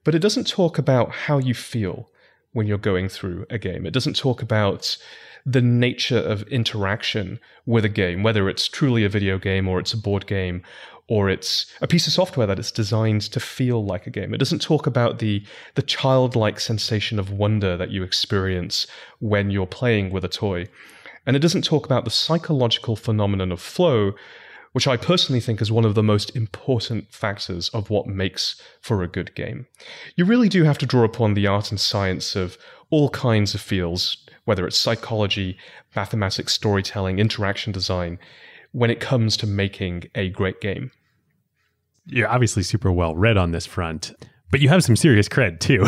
But 0.04 0.14
it 0.14 0.20
doesn't 0.20 0.46
talk 0.46 0.78
about 0.78 1.10
how 1.10 1.38
you 1.38 1.54
feel 1.54 2.10
when 2.52 2.66
you're 2.66 2.78
going 2.78 3.08
through 3.08 3.46
a 3.50 3.58
game. 3.58 3.86
It 3.86 3.92
doesn't 3.92 4.16
talk 4.16 4.42
about 4.42 4.96
the 5.46 5.62
nature 5.62 6.18
of 6.18 6.42
interaction 6.44 7.38
with 7.66 7.84
a 7.84 7.88
game, 7.88 8.22
whether 8.22 8.48
it's 8.48 8.68
truly 8.68 9.04
a 9.04 9.08
video 9.08 9.38
game 9.38 9.68
or 9.68 9.78
it's 9.78 9.92
a 9.92 9.98
board 9.98 10.26
game 10.26 10.62
or 11.08 11.28
it's 11.28 11.66
a 11.80 11.88
piece 11.88 12.06
of 12.06 12.12
software 12.12 12.46
that 12.46 12.58
it's 12.58 12.70
designed 12.70 13.22
to 13.22 13.40
feel 13.40 13.84
like 13.84 14.06
a 14.06 14.10
game. 14.10 14.32
It 14.32 14.38
doesn't 14.38 14.62
talk 14.62 14.86
about 14.86 15.18
the 15.18 15.44
the 15.74 15.82
childlike 15.82 16.60
sensation 16.60 17.18
of 17.18 17.32
wonder 17.32 17.76
that 17.76 17.90
you 17.90 18.02
experience 18.02 18.86
when 19.18 19.50
you're 19.50 19.66
playing 19.66 20.10
with 20.10 20.24
a 20.24 20.28
toy. 20.28 20.68
And 21.26 21.36
it 21.36 21.40
doesn't 21.40 21.64
talk 21.64 21.84
about 21.84 22.04
the 22.04 22.10
psychological 22.10 22.96
phenomenon 22.96 23.52
of 23.52 23.60
flow, 23.60 24.12
which 24.72 24.86
I 24.86 24.96
personally 24.96 25.40
think 25.40 25.60
is 25.60 25.72
one 25.72 25.84
of 25.84 25.94
the 25.94 26.02
most 26.02 26.34
important 26.36 27.12
factors 27.12 27.68
of 27.70 27.90
what 27.90 28.06
makes 28.06 28.60
for 28.80 29.02
a 29.02 29.08
good 29.08 29.34
game. 29.34 29.66
You 30.16 30.24
really 30.24 30.48
do 30.48 30.64
have 30.64 30.78
to 30.78 30.86
draw 30.86 31.04
upon 31.04 31.34
the 31.34 31.46
art 31.46 31.70
and 31.70 31.80
science 31.80 32.36
of 32.36 32.56
all 32.90 33.10
kinds 33.10 33.54
of 33.54 33.60
fields 33.60 34.16
whether 34.50 34.66
it's 34.66 34.78
psychology, 34.78 35.56
mathematics, 35.94 36.52
storytelling, 36.52 37.20
interaction 37.20 37.72
design, 37.72 38.18
when 38.72 38.90
it 38.90 38.98
comes 38.98 39.36
to 39.36 39.46
making 39.46 40.04
a 40.16 40.28
great 40.30 40.60
game. 40.60 40.90
You're 42.06 42.28
obviously 42.28 42.64
super 42.64 42.90
well 42.90 43.14
read 43.14 43.36
on 43.36 43.52
this 43.52 43.64
front, 43.64 44.12
but 44.50 44.60
you 44.60 44.68
have 44.68 44.82
some 44.82 44.96
serious 44.96 45.28
cred 45.28 45.60
too, 45.60 45.84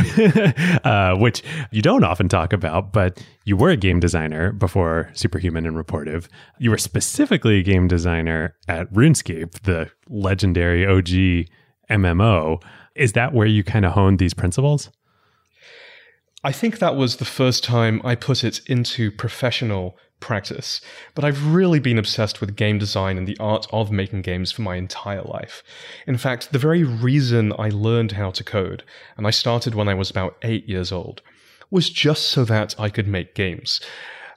uh, 0.88 1.16
which 1.16 1.42
you 1.70 1.82
don't 1.82 2.04
often 2.04 2.28
talk 2.28 2.52
about. 2.52 2.92
But 2.92 3.24
you 3.44 3.56
were 3.56 3.70
a 3.70 3.76
game 3.76 4.00
designer 4.00 4.52
before 4.52 5.10
Superhuman 5.14 5.66
and 5.66 5.76
Rapportive. 5.76 6.28
You 6.58 6.70
were 6.70 6.78
specifically 6.78 7.58
a 7.58 7.62
game 7.62 7.88
designer 7.88 8.56
at 8.68 8.92
RuneScape, 8.92 9.60
the 9.62 9.90
legendary 10.08 10.86
OG 10.86 11.48
MMO. 11.90 12.62
Is 12.94 13.12
that 13.12 13.32
where 13.32 13.46
you 13.46 13.64
kind 13.64 13.84
of 13.84 13.92
honed 13.92 14.18
these 14.18 14.34
principles? 14.34 14.90
I 16.44 16.52
think 16.52 16.78
that 16.78 16.96
was 16.96 17.16
the 17.16 17.24
first 17.24 17.62
time 17.62 18.00
I 18.04 18.14
put 18.16 18.42
it 18.42 18.60
into 18.66 19.12
professional 19.12 19.96
practice, 20.22 20.80
but 21.14 21.24
I've 21.24 21.52
really 21.52 21.80
been 21.80 21.98
obsessed 21.98 22.40
with 22.40 22.56
game 22.56 22.78
design 22.78 23.18
and 23.18 23.28
the 23.28 23.36
art 23.38 23.66
of 23.70 23.90
making 23.90 24.22
games 24.22 24.50
for 24.50 24.62
my 24.62 24.76
entire 24.76 25.22
life. 25.22 25.62
In 26.06 26.16
fact, 26.16 26.52
the 26.52 26.58
very 26.58 26.84
reason 26.84 27.52
I 27.58 27.68
learned 27.68 28.12
how 28.12 28.30
to 28.30 28.42
code, 28.42 28.84
and 29.18 29.26
I 29.26 29.30
started 29.30 29.74
when 29.74 29.88
I 29.88 29.94
was 29.94 30.10
about 30.10 30.38
eight 30.42 30.66
years 30.66 30.90
old, 30.90 31.20
was 31.70 31.90
just 31.90 32.28
so 32.28 32.44
that 32.44 32.74
I 32.78 32.88
could 32.88 33.06
make 33.06 33.34
games. 33.34 33.80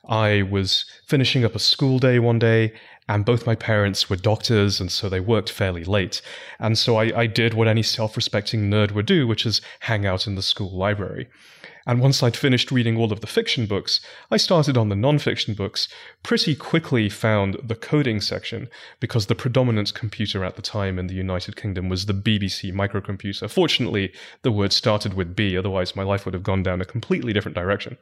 I 0.08 0.42
was 0.42 0.86
finishing 1.06 1.46
up 1.46 1.56
a 1.56 1.60
school 1.60 2.00
day 2.00 2.20
one 2.20 2.40
day, 2.40 2.74
and 3.08 3.24
both 3.24 3.46
my 3.46 3.56
parents 3.56 4.10
were 4.10 4.16
doctors, 4.16 4.80
and 4.80 4.92
so 4.92 5.08
they 5.08 5.20
worked 5.20 5.52
fairly 5.52 5.84
late. 5.84 6.22
And 6.60 6.78
so 6.78 6.98
I, 6.98 7.22
I 7.22 7.28
did 7.28 7.54
what 7.54 7.68
any 7.68 7.84
self 7.84 8.16
respecting 8.16 8.70
nerd 8.70 8.92
would 8.92 9.06
do, 9.06 9.28
which 9.28 9.46
is 9.46 9.62
hang 9.82 10.06
out 10.06 10.28
in 10.28 10.36
the 10.36 10.42
school 10.42 10.76
library. 10.76 11.28
And 11.88 12.00
once 12.00 12.24
I'd 12.24 12.36
finished 12.36 12.72
reading 12.72 12.98
all 12.98 13.14
of 13.14 13.22
the 13.22 13.28
fiction 13.28 13.68
books, 13.68 14.02
I 14.32 14.38
started 14.38 14.76
on 14.76 14.90
the 14.90 14.96
nonfiction 14.96 15.56
books, 15.56 15.88
pretty 16.24 16.56
quickly 16.56 17.10
found 17.10 17.58
the 17.64 17.76
coding 17.76 18.22
section, 18.22 18.70
because 19.00 19.28
the 19.28 19.36
predominant 19.36 19.94
computer 19.94 20.44
at 20.44 20.56
the 20.56 20.64
time 20.64 20.98
in 20.98 21.08
the 21.08 21.14
United 21.14 21.56
Kingdom 21.56 21.88
was 21.88 22.08
the 22.08 22.14
BBC 22.14 22.74
microcomputer. 22.74 23.50
Fortunately, 23.50 24.12
the 24.42 24.52
word 24.52 24.74
started 24.74 25.14
with 25.14 25.36
B, 25.36 25.56
otherwise, 25.56 25.96
my 25.96 26.04
life 26.04 26.26
would 26.26 26.34
have 26.34 26.44
gone 26.44 26.64
down 26.64 26.82
a 26.82 26.86
completely 26.86 27.34
different 27.34 27.56
direction. 27.56 27.98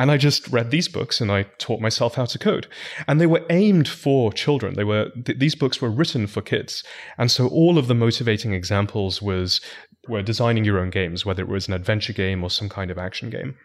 And 0.00 0.10
I 0.10 0.16
just 0.16 0.48
read 0.48 0.70
these 0.70 0.88
books 0.88 1.20
and 1.20 1.30
I 1.30 1.42
taught 1.58 1.82
myself 1.82 2.14
how 2.14 2.24
to 2.24 2.38
code. 2.38 2.66
And 3.06 3.20
they 3.20 3.26
were 3.26 3.44
aimed 3.50 3.86
for 3.86 4.32
children. 4.32 4.72
They 4.72 4.82
were 4.82 5.10
th- 5.10 5.38
these 5.38 5.54
books 5.54 5.82
were 5.82 5.90
written 5.90 6.26
for 6.26 6.40
kids. 6.40 6.82
And 7.18 7.30
so 7.30 7.48
all 7.48 7.76
of 7.76 7.86
the 7.86 7.94
motivating 7.94 8.54
examples 8.54 9.20
was 9.20 9.60
were 10.08 10.22
designing 10.22 10.64
your 10.64 10.78
own 10.78 10.88
games, 10.88 11.26
whether 11.26 11.42
it 11.42 11.50
was 11.50 11.68
an 11.68 11.74
adventure 11.74 12.14
game 12.14 12.42
or 12.42 12.48
some 12.48 12.70
kind 12.70 12.90
of 12.90 12.96
action 12.96 13.28
game. 13.28 13.58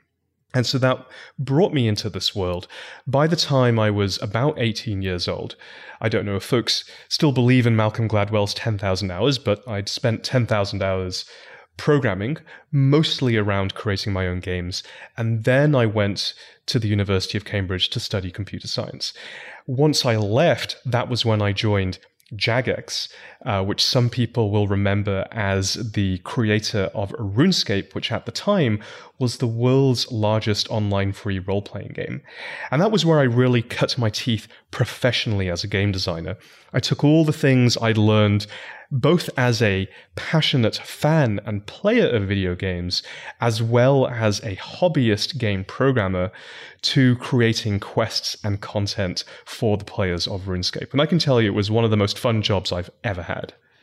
And 0.53 0.65
so 0.65 0.77
that 0.77 1.07
brought 1.39 1.73
me 1.73 1.87
into 1.87 2.09
this 2.09 2.35
world. 2.35 2.67
By 3.07 3.27
the 3.27 3.37
time 3.37 3.79
I 3.79 3.89
was 3.89 4.21
about 4.21 4.59
18 4.59 5.01
years 5.01 5.29
old, 5.29 5.55
I 6.01 6.09
don't 6.09 6.25
know 6.25 6.35
if 6.35 6.43
folks 6.43 6.83
still 7.07 7.31
believe 7.31 7.65
in 7.65 7.77
Malcolm 7.77 8.09
Gladwell's 8.09 8.53
10,000 8.55 9.09
hours, 9.09 9.37
but 9.37 9.65
I'd 9.65 9.87
spent 9.87 10.25
10,000 10.25 10.83
hours 10.83 11.23
programming, 11.77 12.37
mostly 12.71 13.37
around 13.37 13.75
creating 13.75 14.13
my 14.13 14.27
own 14.27 14.39
games. 14.39 14.83
And 15.17 15.43
then 15.43 15.75
I 15.75 15.85
went 15.85 16.33
to 16.67 16.79
the 16.79 16.87
University 16.87 17.37
of 17.37 17.45
Cambridge 17.45 17.89
to 17.89 17.99
study 17.99 18.31
computer 18.31 18.67
science. 18.67 19.13
Once 19.67 20.05
I 20.05 20.15
left, 20.15 20.77
that 20.85 21.09
was 21.09 21.25
when 21.25 21.41
I 21.41 21.51
joined 21.51 21.99
Jagex, 22.33 23.09
uh, 23.45 23.63
which 23.63 23.83
some 23.83 24.09
people 24.09 24.49
will 24.51 24.67
remember 24.67 25.27
as 25.31 25.91
the 25.93 26.17
creator 26.19 26.89
of 26.93 27.11
RuneScape, 27.11 27.93
which 27.93 28.11
at 28.11 28.25
the 28.25 28.31
time 28.31 28.79
was 29.19 29.37
the 29.37 29.47
world's 29.47 30.11
largest 30.11 30.69
online 30.69 31.13
free 31.13 31.39
role 31.39 31.61
playing 31.61 31.93
game. 31.93 32.21
And 32.71 32.81
that 32.81 32.91
was 32.91 33.05
where 33.05 33.19
I 33.19 33.23
really 33.23 33.61
cut 33.61 33.97
my 33.97 34.09
teeth 34.09 34.47
professionally 34.71 35.49
as 35.49 35.63
a 35.63 35.67
game 35.67 35.91
designer. 35.91 36.37
I 36.73 36.79
took 36.79 37.03
all 37.03 37.23
the 37.23 37.31
things 37.31 37.77
I'd 37.77 37.97
learned 37.97 38.47
both 38.91 39.29
as 39.37 39.61
a 39.61 39.87
passionate 40.15 40.77
fan 40.77 41.39
and 41.45 41.65
player 41.65 42.07
of 42.07 42.23
video 42.23 42.55
games, 42.55 43.03
as 43.41 43.61
well 43.61 44.07
as 44.07 44.39
a 44.41 44.55
hobbyist 44.57 45.37
game 45.37 45.63
programmer, 45.63 46.31
to 46.81 47.15
creating 47.17 47.79
quests 47.79 48.37
and 48.43 48.61
content 48.61 49.23
for 49.43 49.77
the 49.77 49.85
players 49.85 50.27
of 50.27 50.43
RuneScape. 50.43 50.91
And 50.91 51.01
I 51.01 51.05
can 51.05 51.19
tell 51.19 51.41
you, 51.41 51.47
it 51.49 51.55
was 51.55 51.71
one 51.71 51.83
of 51.83 51.91
the 51.91 51.97
most 51.97 52.19
fun 52.19 52.41
jobs 52.41 52.71
I've 52.71 52.91
ever 53.03 53.23
had. 53.23 53.34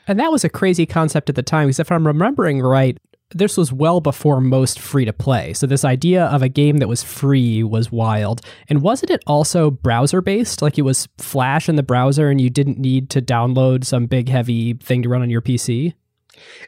And 0.08 0.18
that 0.18 0.32
was 0.32 0.44
a 0.44 0.48
crazy 0.48 0.86
concept 0.86 1.28
at 1.28 1.36
the 1.36 1.42
time, 1.42 1.68
because 1.68 1.80
if 1.80 1.92
I'm 1.92 2.06
remembering 2.06 2.60
right, 2.60 2.98
this 3.34 3.56
was 3.56 3.72
well 3.72 4.00
before 4.00 4.40
most 4.40 4.78
free 4.78 5.04
to 5.04 5.12
play. 5.12 5.52
So 5.54 5.66
this 5.66 5.84
idea 5.84 6.26
of 6.26 6.42
a 6.42 6.48
game 6.48 6.78
that 6.78 6.88
was 6.88 7.02
free 7.02 7.62
was 7.62 7.90
wild. 7.90 8.40
And 8.68 8.82
wasn't 8.82 9.10
it 9.10 9.22
also 9.26 9.70
browser 9.70 10.20
based? 10.20 10.62
Like 10.62 10.78
it 10.78 10.82
was 10.82 11.08
Flash 11.18 11.68
in 11.68 11.76
the 11.76 11.82
browser 11.82 12.28
and 12.28 12.40
you 12.40 12.50
didn't 12.50 12.78
need 12.78 13.10
to 13.10 13.22
download 13.22 13.84
some 13.84 14.06
big 14.06 14.28
heavy 14.28 14.74
thing 14.74 15.02
to 15.02 15.08
run 15.08 15.22
on 15.22 15.30
your 15.30 15.42
PC? 15.42 15.94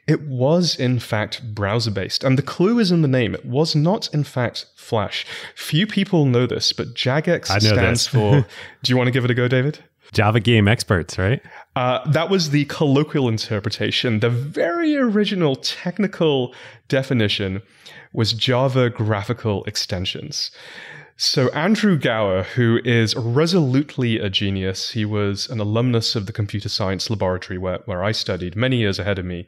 It 0.07 0.23
was, 0.23 0.77
in 0.77 0.99
fact, 0.99 1.55
browser 1.55 1.91
based. 1.91 2.23
And 2.23 2.39
the 2.39 2.43
clue 2.43 2.79
is 2.79 2.93
in 2.93 3.03
the 3.03 3.09
name. 3.09 3.35
It 3.35 3.45
was 3.45 3.75
not, 3.75 4.13
in 4.13 4.23
fact, 4.25 4.67
Flash. 4.77 5.27
Few 5.55 5.87
people 5.87 6.27
know 6.27 6.47
this, 6.47 6.73
but 6.73 6.95
Jagex 6.95 7.47
stands 7.61 8.07
for. 8.07 8.47
do 8.83 8.93
you 8.93 8.97
want 8.97 9.09
to 9.09 9.11
give 9.11 9.25
it 9.25 9.31
a 9.31 9.35
go, 9.35 9.49
David? 9.49 9.79
Java 10.13 10.39
game 10.39 10.69
experts, 10.69 11.19
right? 11.19 11.43
Uh, 11.77 12.09
that 12.09 12.31
was 12.31 12.51
the 12.51 12.65
colloquial 12.67 13.29
interpretation. 13.29 14.21
The 14.21 14.31
very 14.31 14.97
original 14.97 15.57
technical 15.57 16.55
definition 16.89 17.63
was 18.13 18.33
Java 18.33 18.91
graphical 18.91 19.65
extensions. 19.65 20.53
So, 21.17 21.49
Andrew 21.51 21.97
Gower, 21.97 22.43
who 22.43 22.81
is 22.85 23.15
resolutely 23.15 24.19
a 24.19 24.29
genius, 24.29 24.91
he 24.91 25.05
was 25.05 25.49
an 25.49 25.61
alumnus 25.61 26.17
of 26.17 26.27
the 26.27 26.33
computer 26.33 26.69
science 26.69 27.09
laboratory 27.09 27.57
where, 27.57 27.79
where 27.85 28.03
I 28.03 28.11
studied 28.13 28.57
many 28.57 28.79
years 28.79 28.99
ahead 28.99 29.19
of 29.19 29.25
me, 29.25 29.47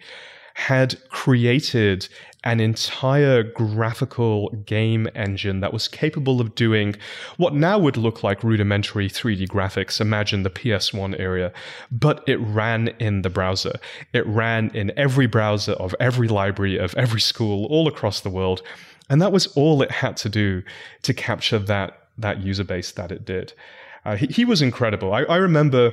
had 0.57 0.97
created 1.11 2.09
an 2.43 2.61
entire 2.61 3.43
graphical 3.43 4.49
game 4.65 5.07
engine 5.15 5.61
that 5.61 5.71
was 5.71 5.87
capable 5.87 6.41
of 6.41 6.55
doing 6.55 6.97
what 7.37 7.53
now 7.53 7.79
would 7.79 7.99
look 7.99 8.23
like 8.23 8.43
rudimentary 8.43 9.07
3D 9.07 9.47
graphics. 9.49 10.01
Imagine 10.01 10.45
the 10.45 10.51
PS1 10.51 11.21
area, 11.21 11.53
but 11.91 12.25
it 12.27 12.37
ran 12.37 12.89
in 12.99 13.21
the 13.21 13.29
browser. 13.29 13.79
It 14.15 14.27
ran 14.27 14.71
in 14.75 14.93
every 14.97 15.27
browser 15.27 15.73
of 15.73 15.95
every 16.01 16.27
library 16.27 16.79
of 16.79 16.95
every 16.95 17.21
school 17.21 17.67
all 17.67 17.87
across 17.87 18.23
the 18.23 18.31
world. 18.31 18.63
And 19.11 19.21
that 19.21 19.33
was 19.33 19.49
all 19.49 19.83
it 19.83 19.91
had 19.91 20.17
to 20.19 20.31
do 20.31 20.63
to 21.03 21.13
capture 21.13 21.59
that, 21.59 21.99
that 22.17 22.41
user 22.41 22.65
base 22.65 22.93
that 22.93 23.13
it 23.13 23.27
did. 23.27 23.53
Uh, 24.07 24.17
he, 24.17 24.27
he, 24.29 24.45
was 24.47 24.63
incredible. 24.63 25.13
I, 25.13 25.25
I 25.25 25.37
remember 25.37 25.93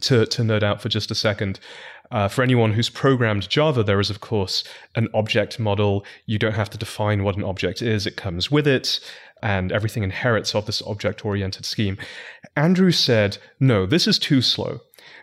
to, 0.00 0.26
to 0.26 0.42
nerd 0.42 0.62
out 0.62 0.80
for 0.80 0.88
just 0.88 1.10
a 1.10 1.14
second. 1.14 1.60
Uh, 2.10 2.28
for 2.28 2.42
anyone 2.42 2.72
who's 2.72 2.88
programmed 2.88 3.48
Java, 3.48 3.82
there 3.82 4.00
is, 4.00 4.10
of 4.10 4.20
course, 4.20 4.64
an 4.94 5.08
object 5.12 5.58
model. 5.58 6.04
You 6.26 6.38
don't 6.38 6.54
have 6.54 6.70
to 6.70 6.78
define 6.78 7.24
what 7.24 7.36
an 7.36 7.44
object 7.44 7.82
is, 7.82 8.06
it 8.06 8.16
comes 8.16 8.50
with 8.50 8.66
it, 8.66 9.00
and 9.42 9.72
everything 9.72 10.02
inherits 10.02 10.54
of 10.54 10.66
this 10.66 10.82
object 10.82 11.24
oriented 11.24 11.64
scheme. 11.64 11.98
Andrew 12.54 12.92
said, 12.92 13.38
No, 13.58 13.86
this 13.86 14.06
is 14.06 14.18
too 14.18 14.40
slow 14.40 14.80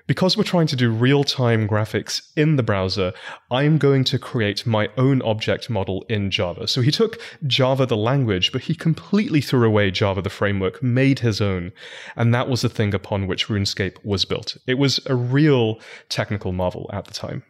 because 0.07 0.36
we're 0.38 0.43
trying 0.43 0.67
to 0.67 0.75
do 0.75 0.91
real 0.91 1.24
time 1.24 1.67
graphics 1.67 2.31
in 2.36 2.55
the 2.55 2.63
browser, 2.63 3.13
I'm 3.50 3.77
going 3.77 4.03
to 4.05 4.19
create 4.19 4.65
my 4.65 4.89
own 4.98 5.22
object 5.22 5.69
model 5.69 6.05
in 6.10 6.29
Java. 6.29 6.67
So 6.67 6.81
he 6.81 6.91
took 6.91 7.22
Java 7.48 7.86
the 7.86 7.98
language, 7.98 8.51
but 8.51 8.63
he 8.63 8.75
completely 8.75 9.41
threw 9.41 9.65
away 9.65 9.91
Java 9.91 10.22
the 10.22 10.29
framework, 10.29 10.83
made 10.83 11.19
his 11.19 11.39
own. 11.41 11.72
And 12.15 12.33
that 12.33 12.50
was 12.50 12.62
the 12.62 12.69
thing 12.69 12.93
upon 12.93 13.27
which 13.27 13.48
RuneScape 13.48 14.03
was 14.03 14.25
built. 14.25 14.57
It 14.67 14.75
was 14.75 15.00
a 15.05 15.15
real 15.15 15.79
technical 16.10 16.51
marvel 16.51 16.89
at 16.93 17.05
the 17.05 17.13
time. 17.13 17.43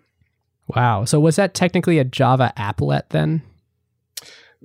Wow. 0.68 1.06
So 1.06 1.20
was 1.20 1.36
that 1.36 1.54
technically 1.54 2.00
a 2.00 2.04
Java 2.04 2.54
applet 2.58 3.10
then? 3.10 3.42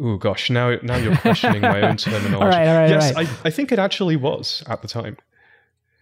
Oh 0.01 0.17
gosh, 0.17 0.49
now 0.49 0.77
now 0.83 0.97
you're 0.97 1.17
questioning 1.17 1.61
my 1.61 1.83
own 1.83 1.97
terminology. 1.97 2.37
all 2.37 2.49
right, 2.49 2.69
all 2.69 2.77
right, 2.77 2.89
yes, 2.89 3.11
all 3.17 3.25
right. 3.25 3.29
I, 3.45 3.49
I 3.49 3.51
think 3.51 3.73
it 3.73 3.81
actually 3.81 4.15
was 4.15 4.63
at 4.69 4.81
the 4.81 4.87
time. 4.87 5.17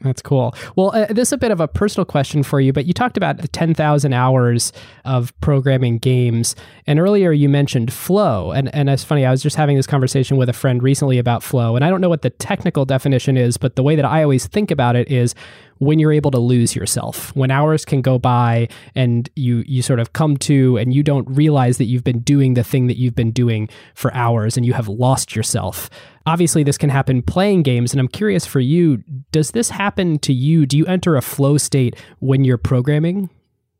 That's 0.02 0.20
cool. 0.20 0.54
Well, 0.76 0.94
uh, 0.94 1.06
this 1.06 1.28
is 1.28 1.32
a 1.32 1.38
bit 1.38 1.50
of 1.50 1.58
a 1.58 1.66
personal 1.66 2.04
question 2.04 2.42
for 2.42 2.60
you, 2.60 2.72
but 2.72 2.84
you 2.84 2.92
talked 2.92 3.16
about 3.16 3.50
10,000 3.52 4.12
hours 4.12 4.72
of 5.06 5.38
programming 5.40 5.98
games. 5.98 6.54
And 6.86 7.00
earlier 7.00 7.32
you 7.32 7.48
mentioned 7.48 7.92
flow. 7.92 8.52
And, 8.52 8.72
and 8.74 8.90
it's 8.90 9.04
funny, 9.04 9.24
I 9.24 9.30
was 9.30 9.42
just 9.42 9.56
having 9.56 9.74
this 9.74 9.86
conversation 9.86 10.36
with 10.36 10.50
a 10.50 10.52
friend 10.52 10.82
recently 10.82 11.18
about 11.18 11.42
flow. 11.42 11.76
And 11.76 11.84
I 11.84 11.88
don't 11.88 12.02
know 12.02 12.10
what 12.10 12.20
the 12.20 12.30
technical 12.30 12.84
definition 12.84 13.38
is, 13.38 13.56
but 13.56 13.76
the 13.76 13.82
way 13.82 13.96
that 13.96 14.04
I 14.04 14.22
always 14.22 14.46
think 14.46 14.70
about 14.70 14.96
it 14.96 15.10
is 15.10 15.34
when 15.78 15.98
you're 15.98 16.12
able 16.12 16.30
to 16.30 16.38
lose 16.38 16.74
yourself, 16.74 17.34
when 17.36 17.50
hours 17.50 17.84
can 17.84 18.00
go 18.02 18.18
by 18.18 18.68
and 18.94 19.28
you 19.36 19.64
you 19.66 19.82
sort 19.82 20.00
of 20.00 20.12
come 20.12 20.36
to 20.38 20.76
and 20.76 20.94
you 20.94 21.02
don't 21.02 21.28
realize 21.28 21.78
that 21.78 21.84
you've 21.84 22.04
been 22.04 22.20
doing 22.20 22.54
the 22.54 22.64
thing 22.64 22.86
that 22.86 22.96
you've 22.96 23.14
been 23.14 23.32
doing 23.32 23.68
for 23.94 24.12
hours 24.14 24.56
and 24.56 24.64
you 24.64 24.72
have 24.72 24.88
lost 24.88 25.36
yourself. 25.36 25.90
Obviously, 26.26 26.62
this 26.62 26.78
can 26.78 26.90
happen 26.90 27.22
playing 27.22 27.62
games, 27.62 27.92
and 27.92 28.00
I'm 28.00 28.08
curious 28.08 28.44
for 28.44 28.58
you, 28.58 29.04
does 29.30 29.52
this 29.52 29.70
happen 29.70 30.18
to 30.20 30.32
you? 30.32 30.66
Do 30.66 30.76
you 30.76 30.84
enter 30.86 31.16
a 31.16 31.22
flow 31.22 31.56
state 31.56 31.94
when 32.18 32.44
you're 32.44 32.58
programming? 32.58 33.30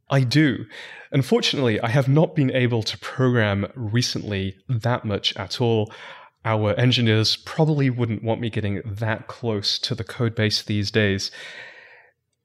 I 0.08 0.20
do. 0.20 0.66
Unfortunately, 1.10 1.80
I 1.80 1.88
have 1.88 2.08
not 2.08 2.36
been 2.36 2.52
able 2.52 2.82
to 2.84 2.98
program 2.98 3.66
recently 3.74 4.56
that 4.68 5.04
much 5.04 5.36
at 5.36 5.60
all. 5.60 5.92
Our 6.44 6.74
engineers 6.74 7.36
probably 7.36 7.90
wouldn't 7.90 8.22
want 8.22 8.40
me 8.40 8.50
getting 8.50 8.80
that 8.84 9.26
close 9.26 9.80
to 9.80 9.96
the 9.96 10.04
code 10.04 10.36
base 10.36 10.62
these 10.62 10.92
days. 10.92 11.32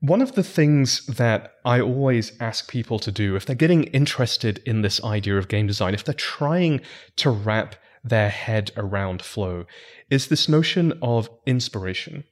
One 0.02 0.24
of 0.24 0.34
the 0.34 0.44
things 0.44 1.06
that 1.06 1.58
I 1.64 1.80
always 1.80 2.32
ask 2.40 2.68
people 2.68 2.98
to 2.98 3.12
do 3.12 3.36
if 3.36 3.46
they're 3.46 3.56
getting 3.56 3.84
interested 3.84 4.60
in 4.66 4.82
this 4.82 5.04
idea 5.04 5.38
of 5.38 5.48
game 5.48 5.68
design, 5.68 5.94
if 5.94 6.04
they're 6.04 6.16
trying 6.16 6.82
to 7.18 7.30
wrap 7.30 7.76
their 8.04 8.30
head 8.30 8.72
around 8.76 9.22
flow, 9.22 9.66
is 10.10 10.28
this 10.28 10.50
notion 10.50 10.98
of 11.04 11.30
inspiration. 11.46 12.24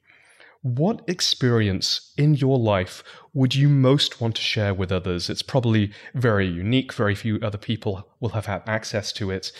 What 0.62 1.02
experience 1.06 2.12
in 2.18 2.34
your 2.34 2.58
life 2.58 3.04
would 3.34 3.54
you 3.54 3.68
most 3.68 4.20
want 4.20 4.34
to 4.34 4.42
share 4.42 4.74
with 4.74 4.90
others? 4.90 5.30
It's 5.30 5.40
probably 5.40 5.92
very 6.12 6.48
unique, 6.48 6.92
very 6.92 7.14
few 7.14 7.38
other 7.40 7.56
people 7.56 8.04
will 8.18 8.30
have 8.30 8.46
had 8.46 8.64
access 8.66 9.12
to 9.12 9.30
it. 9.30 9.52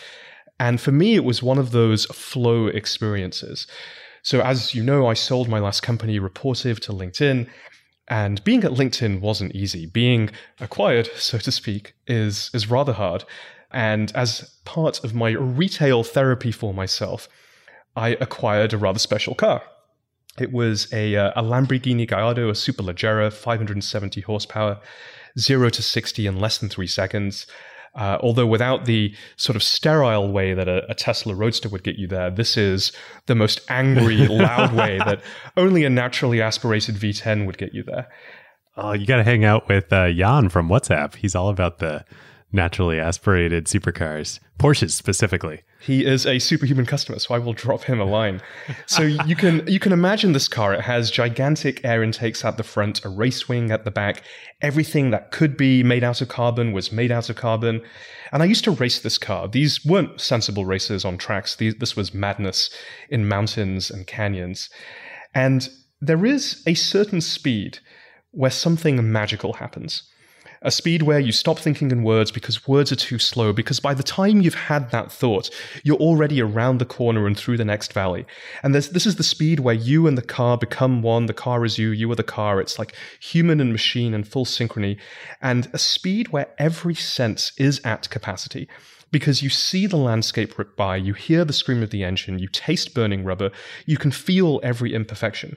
And 0.58 0.80
for 0.80 0.90
me, 0.90 1.14
it 1.14 1.24
was 1.24 1.44
one 1.44 1.58
of 1.58 1.70
those 1.70 2.06
flow 2.06 2.66
experiences. 2.66 3.68
So, 4.22 4.40
as 4.40 4.74
you 4.74 4.82
know, 4.82 5.06
I 5.06 5.14
sold 5.14 5.48
my 5.48 5.60
last 5.60 5.82
company, 5.82 6.18
Rapportive, 6.18 6.80
to 6.80 6.92
LinkedIn. 6.92 7.48
And 8.10 8.42
being 8.42 8.64
at 8.64 8.72
LinkedIn 8.72 9.20
wasn't 9.20 9.54
easy. 9.54 9.86
Being 9.86 10.30
acquired, 10.58 11.06
so 11.14 11.38
to 11.38 11.52
speak, 11.52 11.94
is, 12.06 12.50
is 12.52 12.68
rather 12.68 12.92
hard. 12.92 13.24
And 13.70 14.12
as 14.16 14.52
part 14.64 15.02
of 15.04 15.14
my 15.14 15.30
retail 15.30 16.02
therapy 16.02 16.50
for 16.50 16.74
myself, 16.74 17.28
I 17.96 18.10
acquired 18.20 18.72
a 18.72 18.78
rather 18.78 18.98
special 18.98 19.36
car. 19.36 19.62
It 20.38 20.52
was 20.52 20.92
a, 20.92 21.16
uh, 21.16 21.32
a 21.36 21.42
Lamborghini 21.42 22.06
Gallardo, 22.06 22.48
a 22.48 22.52
Superleggera, 22.52 23.32
570 23.32 24.22
horsepower, 24.22 24.80
0 25.38 25.70
to 25.70 25.82
60 25.82 26.26
in 26.26 26.40
less 26.40 26.58
than 26.58 26.68
three 26.68 26.86
seconds. 26.86 27.46
Uh, 27.94 28.18
although 28.20 28.46
without 28.46 28.84
the 28.84 29.12
sort 29.36 29.56
of 29.56 29.62
sterile 29.62 30.30
way 30.30 30.54
that 30.54 30.68
a, 30.68 30.88
a, 30.88 30.94
Tesla 30.94 31.34
Roadster 31.34 31.68
would 31.68 31.82
get 31.82 31.96
you 31.96 32.06
there, 32.06 32.30
this 32.30 32.56
is 32.56 32.92
the 33.26 33.34
most 33.34 33.60
angry, 33.68 34.16
loud 34.28 34.72
way 34.72 34.98
that 34.98 35.20
only 35.56 35.84
a 35.84 35.90
naturally 35.90 36.40
aspirated 36.40 36.94
V10 36.94 37.46
would 37.46 37.58
get 37.58 37.74
you 37.74 37.82
there. 37.82 38.08
Oh, 38.76 38.92
you 38.92 39.06
got 39.06 39.16
to 39.16 39.24
hang 39.24 39.44
out 39.44 39.68
with 39.68 39.92
uh, 39.92 40.12
Jan 40.12 40.48
from 40.50 40.68
WhatsApp. 40.68 41.16
He's 41.16 41.34
all 41.34 41.48
about 41.48 41.80
the 41.80 42.04
naturally 42.52 42.98
aspirated 42.98 43.66
supercars, 43.66 44.40
Porsches 44.58 44.90
specifically. 44.90 45.62
He 45.80 46.04
is 46.04 46.26
a 46.26 46.38
superhuman 46.38 46.84
customer, 46.84 47.18
so 47.18 47.34
I 47.34 47.38
will 47.38 47.54
drop 47.54 47.84
him 47.84 48.00
a 48.00 48.04
line. 48.04 48.42
So 48.86 49.02
you 49.02 49.34
can 49.34 49.66
you 49.66 49.80
can 49.80 49.92
imagine 49.92 50.32
this 50.32 50.48
car. 50.48 50.74
It 50.74 50.82
has 50.82 51.10
gigantic 51.10 51.82
air 51.84 52.02
intakes 52.02 52.44
at 52.44 52.58
the 52.58 52.62
front, 52.62 53.02
a 53.04 53.08
race 53.08 53.48
wing 53.48 53.70
at 53.70 53.84
the 53.84 53.90
back. 53.90 54.22
Everything 54.60 55.10
that 55.10 55.30
could 55.30 55.56
be 55.56 55.82
made 55.82 56.04
out 56.04 56.20
of 56.20 56.28
carbon 56.28 56.72
was 56.72 56.92
made 56.92 57.10
out 57.10 57.30
of 57.30 57.36
carbon. 57.36 57.80
And 58.32 58.42
I 58.42 58.46
used 58.46 58.64
to 58.64 58.72
race 58.72 59.00
this 59.00 59.16
car. 59.16 59.48
These 59.48 59.84
weren't 59.84 60.20
sensible 60.20 60.66
races 60.66 61.04
on 61.04 61.16
tracks. 61.16 61.56
These, 61.56 61.76
this 61.76 61.96
was 61.96 62.12
madness 62.12 62.68
in 63.08 63.26
mountains 63.26 63.90
and 63.90 64.06
canyons. 64.06 64.68
And 65.34 65.68
there 66.00 66.26
is 66.26 66.62
a 66.66 66.74
certain 66.74 67.22
speed 67.22 67.78
where 68.32 68.50
something 68.50 69.10
magical 69.10 69.54
happens 69.54 70.09
a 70.62 70.70
speed 70.70 71.02
where 71.02 71.18
you 71.18 71.32
stop 71.32 71.58
thinking 71.58 71.90
in 71.90 72.02
words 72.02 72.30
because 72.30 72.68
words 72.68 72.92
are 72.92 72.96
too 72.96 73.18
slow. 73.18 73.52
Because 73.52 73.80
by 73.80 73.94
the 73.94 74.02
time 74.02 74.42
you've 74.42 74.54
had 74.54 74.90
that 74.90 75.10
thought, 75.10 75.48
you're 75.82 75.96
already 75.96 76.40
around 76.42 76.78
the 76.78 76.84
corner 76.84 77.26
and 77.26 77.36
through 77.36 77.56
the 77.56 77.64
next 77.64 77.92
valley. 77.92 78.26
And 78.62 78.74
this, 78.74 79.06
is 79.06 79.16
the 79.16 79.22
speed 79.22 79.60
where 79.60 79.74
you 79.74 80.06
and 80.06 80.18
the 80.18 80.22
car 80.22 80.58
become 80.58 81.00
one. 81.00 81.26
The 81.26 81.34
car 81.34 81.64
is 81.64 81.78
you, 81.78 81.90
you 81.90 82.10
are 82.12 82.16
the 82.16 82.22
car. 82.22 82.60
It's 82.60 82.78
like 82.78 82.94
human 83.20 83.60
and 83.60 83.72
machine 83.72 84.12
in 84.12 84.24
full 84.24 84.44
synchrony. 84.44 84.98
And 85.40 85.68
a 85.72 85.78
speed 85.78 86.28
where 86.28 86.48
every 86.58 86.94
sense 86.94 87.52
is 87.56 87.80
at 87.84 88.10
capacity 88.10 88.68
because 89.10 89.42
you 89.42 89.48
see 89.48 89.86
the 89.86 89.96
landscape 89.96 90.56
rip 90.58 90.76
by, 90.76 90.96
you 90.96 91.14
hear 91.14 91.44
the 91.44 91.52
scream 91.52 91.82
of 91.82 91.90
the 91.90 92.04
engine, 92.04 92.38
you 92.38 92.48
taste 92.48 92.94
burning 92.94 93.24
rubber, 93.24 93.50
you 93.86 93.96
can 93.96 94.10
feel 94.10 94.60
every 94.62 94.94
imperfection. 94.94 95.56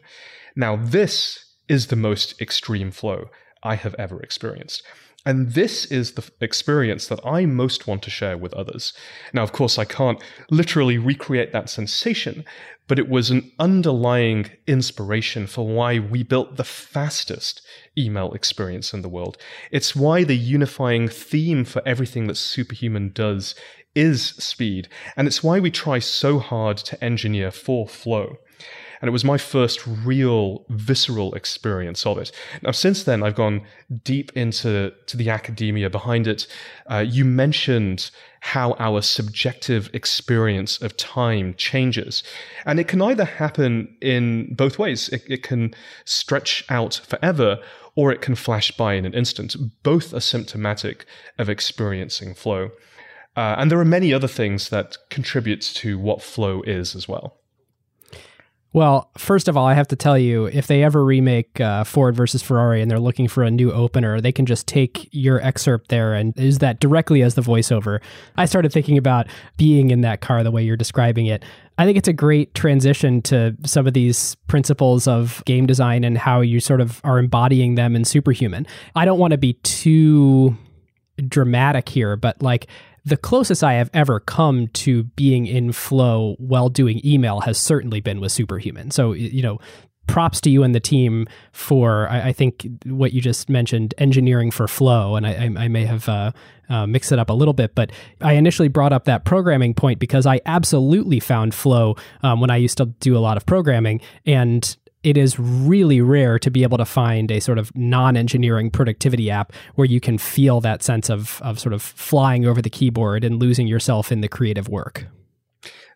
Now, 0.56 0.76
this 0.76 1.54
is 1.68 1.88
the 1.88 1.96
most 1.96 2.42
extreme 2.42 2.89
flow. 2.89 3.30
I 3.63 3.76
have 3.76 3.95
ever 3.95 4.21
experienced. 4.21 4.84
And 5.26 5.54
this 5.54 5.86
is 5.86 6.13
the 6.13 6.30
experience 6.41 7.08
that 7.08 7.26
I 7.26 7.45
most 7.45 7.88
want 7.88 8.04
to 8.04 8.10
share 8.10 8.38
with 8.38 8.54
others. 8.54 8.91
Now, 9.32 9.43
of 9.43 9.54
course, 9.54 9.80
I 9.80 9.86
can't 9.86 10.21
literally 10.49 10.97
recreate 10.97 11.54
that 11.54 11.69
sensation, 11.69 12.43
but 12.88 12.99
it 12.99 13.08
was 13.08 13.30
an 13.30 13.49
underlying 13.58 14.52
inspiration 14.67 15.47
for 15.47 15.65
why 15.65 15.99
we 15.99 16.23
built 16.23 16.58
the 16.58 16.65
fastest 16.65 17.62
email 17.97 18.34
experience 18.34 18.93
in 18.93 19.02
the 19.02 19.10
world. 19.10 19.38
It's 19.71 19.95
why 19.95 20.26
the 20.26 20.38
unifying 20.38 21.08
theme 21.08 21.63
for 21.63 21.82
everything 21.86 22.28
that 22.28 22.36
Superhuman 22.36 23.12
does 23.13 23.56
is 23.95 24.26
speed. 24.26 24.89
And 25.15 25.28
it's 25.28 25.43
why 25.43 25.62
we 25.62 25.71
try 25.71 25.99
so 25.99 26.39
hard 26.39 26.78
to 26.78 27.02
engineer 27.02 27.52
for 27.52 27.88
flow. 27.88 28.39
And 29.04 29.10
it 29.10 29.12
was 29.12 29.26
my 29.26 29.38
first 29.38 29.86
real 29.86 30.63
visceral 30.70 31.34
experience 31.34 32.06
of 32.06 32.18
it. 32.18 32.32
Now, 32.62 32.72
since 32.72 33.04
then, 33.04 33.22
I've 33.22 33.36
gone 33.36 33.63
deep 34.06 34.32
into 34.34 34.94
to 35.08 35.18
the 35.18 35.30
academia 35.30 35.89
behind 35.89 36.26
it. 36.26 36.48
Uh, 36.89 37.00
you 37.00 37.26
mentioned 37.26 38.12
how 38.39 38.78
our 38.80 39.02
subjective 39.02 39.89
experience 39.92 40.82
of 40.82 40.96
time 40.96 41.54
changes. 41.58 42.24
And 42.66 42.80
it 42.80 42.88
can 42.88 43.02
either 43.02 43.26
happen 43.26 43.94
in 44.00 44.56
both 44.56 44.80
ways. 44.80 45.10
It, 45.10 45.24
it 45.28 45.44
can 45.44 45.74
stretch 46.06 46.63
out 46.70 47.02
forever 47.06 47.62
or 47.96 48.10
it 48.13 48.22
can 48.22 48.36
flash 48.36 48.72
by 48.72 48.94
in 48.94 49.04
an 49.04 49.13
instant. 49.13 49.58
Both 49.84 50.13
are 50.13 50.22
symptomatic 50.22 51.06
of 51.38 51.50
experiencing 51.50 52.36
flow. 52.36 52.72
Uh, 53.36 53.56
and 53.58 53.70
there 53.70 53.80
are 53.82 53.84
many 54.00 54.13
other 54.13 54.30
things 54.30 54.70
that 54.70 54.96
contribute 55.10 55.60
to 55.60 56.00
what 56.00 56.22
flow 56.22 56.62
is 56.62 56.96
as 56.96 57.10
well. 57.10 57.43
Well, 58.74 59.12
first 59.20 59.48
of 59.48 59.56
all, 59.56 59.68
I 59.68 59.76
have 59.76 59.88
to 59.90 59.96
tell 59.96 60.18
you, 60.18 60.46
if 60.46 60.66
they 60.66 60.84
ever 60.84 61.06
remake 61.06 61.62
uh, 61.62 61.84
Ford 61.84 62.16
versus 62.16 62.42
Ferrari 62.42 62.82
and 62.82 62.90
they're 62.90 63.00
looking 63.00 63.28
for 63.28 63.44
a 63.44 63.52
new 63.52 63.72
opener, 63.72 64.20
they 64.20 64.32
can 64.32 64.48
just 64.48 64.66
take 64.66 65.08
your 65.12 65.40
excerpt 65.42 65.90
there 65.90 66.16
and 66.16 66.34
use 66.36 66.58
that 66.58 66.80
directly 66.80 67.22
as 67.22 67.36
the 67.36 67.44
voiceover. 67.44 68.02
I 68.36 68.46
started 68.46 68.74
thinking 68.74 68.98
about 68.98 69.28
being 69.58 69.92
in 69.92 70.02
that 70.02 70.22
car 70.22 70.44
the 70.44 70.50
way 70.50 70.64
you're 70.64 70.76
describing 70.76 71.28
it. 71.28 71.44
I 71.78 71.86
think 71.86 72.00
it's 72.00 72.08
a 72.08 72.14
great 72.14 72.56
transition 72.56 73.22
to 73.24 73.56
some 73.64 73.86
of 73.86 73.94
these 73.94 74.36
principles 74.48 75.08
of 75.08 75.44
game 75.46 75.68
design 75.68 76.04
and 76.04 76.18
how 76.18 76.42
you 76.42 76.60
sort 76.60 76.82
of 76.82 77.00
are 77.04 77.20
embodying 77.20 77.76
them 77.76 77.96
in 77.96 78.04
Superhuman. 78.06 78.66
I 78.96 79.06
don't 79.06 79.20
want 79.20 79.32
to 79.32 79.38
be 79.38 79.54
too 79.54 80.58
dramatic 81.28 81.90
here, 81.90 82.16
but 82.16 82.42
like 82.42 82.68
the 83.06 83.18
closest 83.18 83.63
I 83.63 83.74
have 83.74 83.89
ever 83.94 84.20
come 84.20 84.68
to 84.70 85.04
being 85.04 85.46
in 85.46 85.72
flow 85.72 86.36
while 86.39 86.70
doing 86.70 87.06
email 87.06 87.42
has 87.42 87.58
certainly 87.58 88.00
been 88.00 88.22
with 88.22 88.32
Superhuman. 88.32 88.92
So, 88.92 89.12
you 89.12 89.42
know, 89.42 89.60
props 90.08 90.42
to 90.42 90.50
you 90.50 90.63
and 90.63 90.76
the 90.76 90.80
team 90.80 91.28
for, 91.52 92.10
I, 92.10 92.30
I 92.30 92.34
think, 92.34 92.68
what 92.86 93.13
you 93.13 93.22
just 93.22 93.50
mentioned, 93.50 93.94
engineering 93.98 94.52
for 94.52 94.68
flow. 94.68 95.16
And 95.16 95.26
I, 95.26 95.32
I, 95.32 95.63
I 95.63 95.68
may 95.68 95.86
have 95.86 96.08
uh, 96.10 96.32
uh, 96.70 96.88
mixed 96.88 97.12
it 97.12 97.20
up 97.20 97.30
a 97.30 97.34
little 97.34 97.54
bit, 97.54 97.76
but 97.76 97.92
I 98.22 98.34
initially 98.34 98.68
brought 98.68 98.94
up 98.94 99.06
that 99.06 99.26
programming 99.26 99.74
point 99.74 100.00
because 100.00 100.26
I 100.26 100.42
absolutely 100.46 101.20
found 101.20 101.54
flow 101.54 101.96
um, 102.22 102.42
when 102.42 102.50
I 102.50 102.58
used 102.58 102.78
to 102.78 102.86
do 102.86 103.18
a 103.18 103.20
lot 103.20 103.38
of 103.38 103.46
programming. 103.46 104.02
And 104.26 104.76
it 105.04 105.18
is 105.18 105.38
really 105.38 106.02
rare 106.02 106.39
to 106.39 106.50
be 106.50 106.63
able 106.63 106.78
to 106.78 106.86
find 106.86 107.32
a 107.32 107.39
sort 107.39 107.58
of 107.58 107.76
non-engineering 107.76 108.72
productivity 108.72 109.30
app 109.30 109.54
where 109.76 109.86
you 109.86 110.00
can 110.00 110.18
feel 110.18 110.62
that 110.62 110.82
sense 110.82 111.10
of 111.10 111.42
of 111.44 111.60
sort 111.60 111.74
of 111.74 111.82
flying 111.82 112.46
over 112.46 112.62
the 112.62 112.70
keyboard 112.70 113.24
and 113.24 113.39
losing 113.39 113.68
yourself 113.68 114.12
in 114.12 114.22
the 114.22 114.28
creative 114.28 114.70
work. 114.70 115.06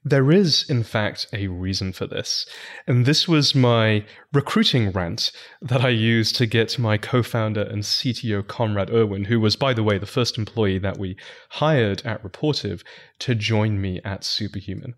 There 0.03 0.31
is, 0.31 0.69
in 0.69 0.83
fact, 0.83 1.27
a 1.33 1.47
reason 1.47 1.91
for 1.91 2.07
this. 2.07 2.45
And 2.85 3.05
this 3.05 3.27
was 3.27 3.53
my 3.53 4.05
recruiting 4.31 4.91
rant 4.91 5.33
that 5.61 5.83
I 5.83 5.89
used 5.89 6.37
to 6.37 6.45
get 6.45 6.79
my 6.79 6.97
co 6.97 7.21
founder 7.23 7.63
and 7.63 7.83
CTO, 7.83 8.47
Conrad 8.47 8.89
Irwin, 8.89 9.25
who 9.25 9.41
was, 9.41 9.57
by 9.57 9.73
the 9.73 9.83
way, 9.83 9.97
the 9.97 10.05
first 10.05 10.37
employee 10.37 10.79
that 10.79 10.97
we 10.97 11.17
hired 11.49 12.05
at 12.05 12.23
Rapportive, 12.23 12.83
to 13.19 13.35
join 13.35 13.81
me 13.81 13.99
at 14.05 14.23
Superhuman. 14.23 14.93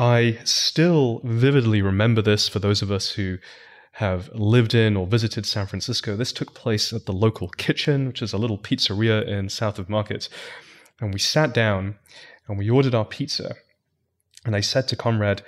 I 0.00 0.38
still 0.44 1.20
vividly 1.24 1.82
remember 1.82 2.22
this 2.22 2.48
for 2.48 2.58
those 2.58 2.80
of 2.80 2.90
us 2.90 3.10
who 3.10 3.36
have 3.92 4.30
lived 4.32 4.74
in 4.74 4.96
or 4.96 5.06
visited 5.06 5.44
San 5.44 5.66
Francisco. 5.66 6.16
This 6.16 6.32
took 6.32 6.54
place 6.54 6.90
at 6.94 7.04
the 7.04 7.12
local 7.12 7.48
kitchen, 7.48 8.06
which 8.06 8.22
is 8.22 8.32
a 8.32 8.38
little 8.38 8.56
pizzeria 8.56 9.28
in 9.28 9.50
South 9.50 9.78
of 9.78 9.90
Market. 9.90 10.30
And 11.02 11.12
we 11.12 11.18
sat 11.18 11.52
down 11.52 11.96
and 12.48 12.56
we 12.56 12.70
ordered 12.70 12.94
our 12.94 13.04
pizza. 13.04 13.56
And 14.46 14.56
I 14.56 14.60
said 14.60 14.88
to 14.88 14.96
Conrad, 14.96 15.42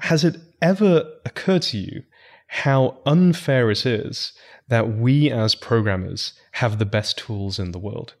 Has 0.00 0.24
it 0.24 0.38
ever 0.60 1.08
occurred 1.24 1.62
to 1.62 1.78
you 1.78 2.02
how 2.48 2.98
unfair 3.06 3.70
it 3.70 3.86
is 3.86 4.32
that 4.66 4.96
we 4.96 5.30
as 5.30 5.54
programmers 5.54 6.32
have 6.52 6.80
the 6.80 6.84
best 6.84 7.16
tools 7.16 7.60
in 7.60 7.70
the 7.70 7.78
world? 7.78 8.14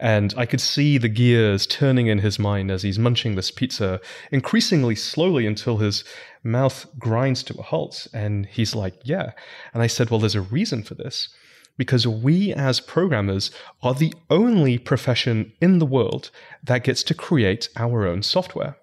And 0.00 0.32
I 0.36 0.46
could 0.46 0.60
see 0.60 0.96
the 0.96 1.08
gears 1.08 1.66
turning 1.66 2.06
in 2.06 2.18
his 2.18 2.38
mind 2.38 2.70
as 2.70 2.82
he's 2.82 2.98
munching 2.98 3.34
this 3.34 3.50
pizza 3.50 4.00
increasingly 4.30 4.94
slowly 4.94 5.46
until 5.46 5.78
his 5.78 6.04
mouth 6.44 6.86
grinds 6.98 7.42
to 7.44 7.58
a 7.58 7.62
halt. 7.62 8.06
And 8.12 8.46
he's 8.46 8.74
like, 8.74 8.94
Yeah. 9.02 9.32
And 9.74 9.82
I 9.82 9.88
said, 9.88 10.10
Well, 10.10 10.20
there's 10.20 10.34
a 10.34 10.40
reason 10.40 10.82
for 10.82 10.94
this. 10.94 11.28
Because 11.76 12.06
we 12.06 12.52
as 12.54 12.80
programmers 12.80 13.52
are 13.82 13.94
the 13.94 14.12
only 14.30 14.78
profession 14.78 15.52
in 15.60 15.78
the 15.78 15.86
world 15.86 16.30
that 16.62 16.82
gets 16.82 17.04
to 17.04 17.14
create 17.14 17.68
our 17.76 18.06
own 18.06 18.22
software. 18.22 18.76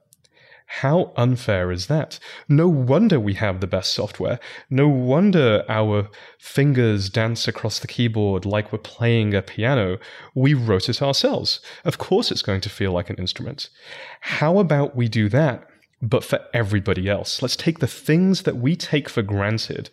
How 0.68 1.14
unfair 1.16 1.72
is 1.72 1.88
that? 1.88 2.20
No 2.50 2.68
wonder 2.68 3.20
we 3.20 3.36
have 3.36 3.62
the 3.62 3.68
best 3.68 3.94
software. 3.94 4.40
No 4.70 4.88
wonder 4.88 5.64
our 5.70 6.10
fingers 6.40 7.10
dance 7.10 7.48
across 7.48 7.80
the 7.80 7.88
keyboard 7.88 8.46
like 8.46 8.72
we're 8.72 8.80
playing 8.80 9.34
a 9.34 9.42
piano. 9.42 10.00
We 10.34 10.54
wrote 10.54 10.90
it 10.90 11.02
ourselves. 11.02 11.60
Of 11.84 11.98
course, 11.98 12.32
it's 12.32 12.42
going 12.42 12.62
to 12.62 12.70
feel 12.70 12.92
like 12.92 13.10
an 13.10 13.18
instrument. 13.18 13.70
How 14.22 14.58
about 14.58 14.96
we 14.96 15.08
do 15.08 15.30
that, 15.30 15.68
but 16.02 16.24
for 16.24 16.40
everybody 16.54 17.08
else? 17.08 17.42
Let's 17.42 17.56
take 17.56 17.80
the 17.80 17.88
things 17.88 18.44
that 18.44 18.58
we 18.58 18.76
take 18.76 19.08
for 19.08 19.22
granted 19.22 19.90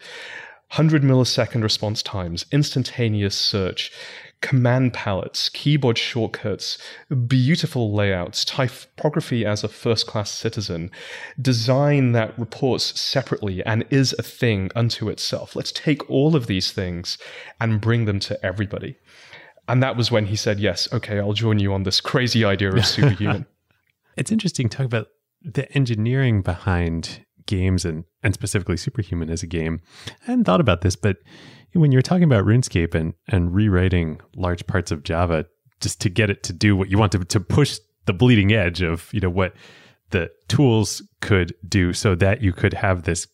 100 0.76 1.02
millisecond 1.02 1.62
response 1.62 2.02
times, 2.02 2.46
instantaneous 2.50 3.37
search, 3.37 3.92
command 4.42 4.92
palettes, 4.92 5.48
keyboard 5.48 5.96
shortcuts, 5.96 6.76
beautiful 7.26 7.94
layouts, 7.94 8.44
typography 8.44 9.46
as 9.46 9.64
a 9.64 9.68
first 9.68 10.07
class 10.07 10.31
citizen, 10.31 10.90
design 11.40 12.12
that 12.12 12.38
reports 12.38 13.00
separately 13.00 13.64
and 13.64 13.87
is 13.88 14.14
a 14.18 14.22
thing 14.22 14.70
unto 14.76 15.09
itself. 15.09 15.57
Let's 15.57 15.72
take 15.72 16.09
all 16.11 16.37
of 16.37 16.46
these 16.46 16.72
things 16.72 17.16
and 17.61 17.81
bring 17.81 18.05
them 18.05 18.18
to 18.20 18.44
everybody. 18.44 18.96
And 19.68 19.83
that 19.83 19.96
was 19.96 20.11
when 20.11 20.26
he 20.26 20.37
said, 20.37 20.61
Yes, 20.61 20.92
okay, 20.92 21.18
I'll 21.18 21.33
join 21.33 21.59
you 21.59 21.72
on 21.72 21.85
this 21.85 22.00
crazy 22.00 22.44
idea 22.44 22.72
of 22.72 22.85
superhuman. 22.87 23.46
it's 24.16 24.33
interesting 24.33 24.68
to 24.68 24.76
talk 24.76 24.87
about 24.87 25.07
the 25.40 25.70
engineering 25.72 26.42
behind 26.42 27.24
games 27.46 27.85
and, 27.85 28.05
and 28.22 28.35
specifically 28.35 28.76
superhuman 28.76 29.31
as 29.31 29.42
a 29.42 29.46
game. 29.46 29.81
I 30.22 30.26
hadn't 30.26 30.44
thought 30.44 30.61
about 30.61 30.83
this, 30.83 30.96
but 30.96 31.16
when 31.72 31.92
you're 31.92 32.02
talking 32.02 32.24
about 32.24 32.44
RuneScape 32.44 32.94
and, 32.94 33.14
and 33.28 33.54
rewriting 33.54 34.20
large 34.37 34.66
parts 34.66 34.90
of 34.90 35.02
Java 35.02 35.46
just 35.80 36.00
to 36.02 36.08
get 36.08 36.30
it 36.30 36.42
to 36.44 36.52
do 36.52 36.76
what 36.76 36.90
you 36.90 36.98
want 36.98 37.12
to 37.12 37.18
to 37.18 37.40
push 37.40 37.78
the 38.06 38.12
bleeding 38.12 38.52
edge 38.52 38.82
of 38.82 39.08
you 39.12 39.20
know 39.20 39.30
what 39.30 39.54
the 40.11 40.30
tools 40.48 41.02
could 41.20 41.54
do 41.68 41.92
so 41.92 42.14
that 42.14 42.42
you 42.42 42.52
could 42.52 42.74
have 42.74 43.02
this 43.02 43.26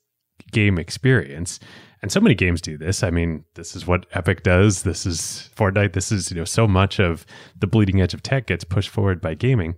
game 0.53 0.79
experience. 0.79 1.59
And 2.01 2.13
so 2.13 2.21
many 2.21 2.37
games 2.37 2.61
do 2.61 2.79
this. 2.79 3.03
I 3.03 3.11
mean 3.11 3.45
this 3.55 3.75
is 3.75 3.87
what 3.87 4.07
epic 4.13 4.43
does. 4.43 4.83
This 4.83 5.05
is 5.05 5.51
fortnite. 5.57 5.93
This 5.93 6.13
is 6.13 6.31
you 6.31 6.37
know 6.37 6.45
so 6.45 6.67
much 6.67 7.01
of 7.01 7.27
the 7.59 7.67
bleeding 7.67 8.01
edge 8.01 8.15
of 8.15 8.23
tech 8.23 8.47
gets 8.47 8.65
pushed 8.65 8.89
forward 8.91 9.21
by 9.21 9.35
gaming 9.35 9.75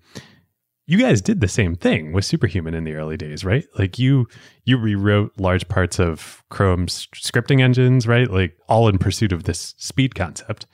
you 0.91 0.99
guys 0.99 1.21
did 1.21 1.41
the 1.41 1.47
same 1.47 1.77
thing 1.77 2.13
with 2.13 2.25
superhuman 2.25 2.75
in 2.75 2.83
the 2.83 2.95
early 2.95 3.17
days 3.17 3.45
right 3.45 3.65
like 3.79 3.99
you 3.99 4.27
you 4.65 4.77
rewrote 4.77 5.33
large 5.39 5.69
parts 5.69 6.01
of 6.01 6.43
chrome's 6.51 7.07
scripting 7.15 7.61
engines 7.61 8.09
right 8.09 8.29
like 8.29 8.57
all 8.69 8.89
in 8.89 8.99
pursuit 8.99 9.31
of 9.31 9.45
this 9.45 9.75
speed 9.79 10.15
concept 10.15 10.67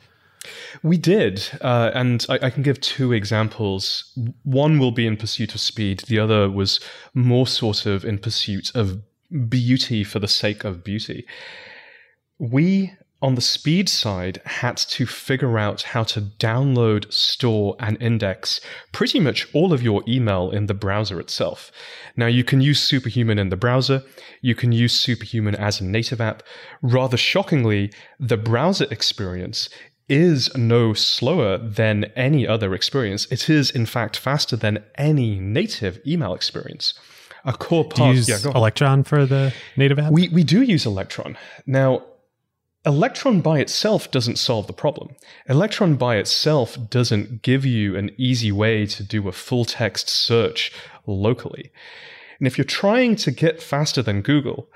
we 0.85 0.97
did, 0.97 1.43
uh, 1.61 1.91
and 1.93 2.25
I, 2.29 2.39
I, 2.41 2.51
can 2.51 2.63
give 2.63 2.81
two 2.81 3.13
examples. 3.13 4.13
One 4.45 4.79
will 4.79 4.93
be 4.93 5.05
in 5.05 5.17
pursuit 5.17 5.57
of 5.57 5.61
speed, 5.61 6.05
the 6.07 6.21
other 6.21 6.49
was 6.49 6.79
more 7.15 7.49
sort 7.49 7.85
of 7.85 8.05
in 8.05 8.19
pursuit 8.19 8.71
of 8.73 9.03
beauty 9.49 10.05
for 10.05 10.21
the 10.21 10.29
sake 10.29 10.63
of 10.63 10.85
beauty. 10.85 11.27
We 12.39 12.93
on 13.23 13.35
the 13.35 13.41
speed 13.41 13.89
side, 13.89 14.41
had 14.45 14.77
to 14.77 15.07
figure 15.07 15.59
out 15.59 15.83
how 15.83 16.03
to 16.05 16.21
download, 16.21 17.11
store, 17.13 17.75
and 17.81 18.01
index 18.01 18.61
pretty 18.93 19.19
much 19.19 19.49
all 19.55 19.73
of 19.73 19.83
your 19.83 20.03
email 20.07 20.51
in 20.51 20.67
the 20.67 20.75
browser 20.75 21.19
itself. 21.19 21.73
Now, 22.17 22.27
you 22.27 22.45
can 22.45 22.61
use 22.61 22.81
Superhuman 22.81 23.39
in 23.39 23.49
the 23.49 23.57
browser, 23.57 24.03
you 24.43 24.55
can 24.55 24.73
use 24.73 24.93
Superhuman 24.93 25.55
as 25.55 25.81
a 25.81 25.85
native 25.85 26.21
app. 26.21 26.43
Rather 26.83 27.17
shockingly, 27.17 27.91
the 28.21 28.37
browser 28.37 28.87
experience 28.91 29.69
is 30.09 30.55
no 30.57 30.93
slower 30.93 31.59
than 31.59 32.05
any 32.17 32.47
other 32.47 32.75
experience. 32.75 33.27
It 33.31 33.49
is, 33.51 33.71
in 33.71 33.87
fact, 33.87 34.17
faster 34.17 34.57
than 34.57 34.85
any 34.97 35.41
native 35.41 36.01
email 36.07 36.35
experience 36.35 36.95
a 37.47 37.53
core 37.53 37.85
part. 37.85 37.95
Do 37.97 38.05
you 38.05 38.13
use 38.15 38.29
yeah, 38.29 38.53
Electron 38.53 39.05
for 39.05 39.25
the 39.25 39.55
native 39.77 39.99
app? 39.99 40.13
We 40.13 40.29
we 40.29 40.45
do 40.45 40.63
use 40.63 40.85
Electron. 40.85 41.39
Now, 41.65 42.03
Electron 42.87 43.41
by 43.41 43.59
itself 43.59 44.09
doesn't 44.13 44.39
solve 44.39 44.69
the 44.69 44.73
problem. 44.73 45.17
Electron 45.49 45.97
by 45.97 46.17
itself 46.17 46.79
doesn't 46.89 47.43
give 47.43 47.67
you 47.67 47.97
an 47.97 48.13
easy 48.17 48.53
way 48.53 48.87
to 48.87 49.03
do 49.03 49.27
a 49.27 49.33
full 49.33 49.65
text 49.65 50.09
search 50.09 50.73
locally. 51.05 51.73
And 52.39 52.47
if 52.47 52.57
you're 52.57 52.65
trying 52.65 53.17
to 53.17 53.33
get 53.33 53.61
faster 53.61 54.03
than 54.03 54.23
Google, 54.23 54.69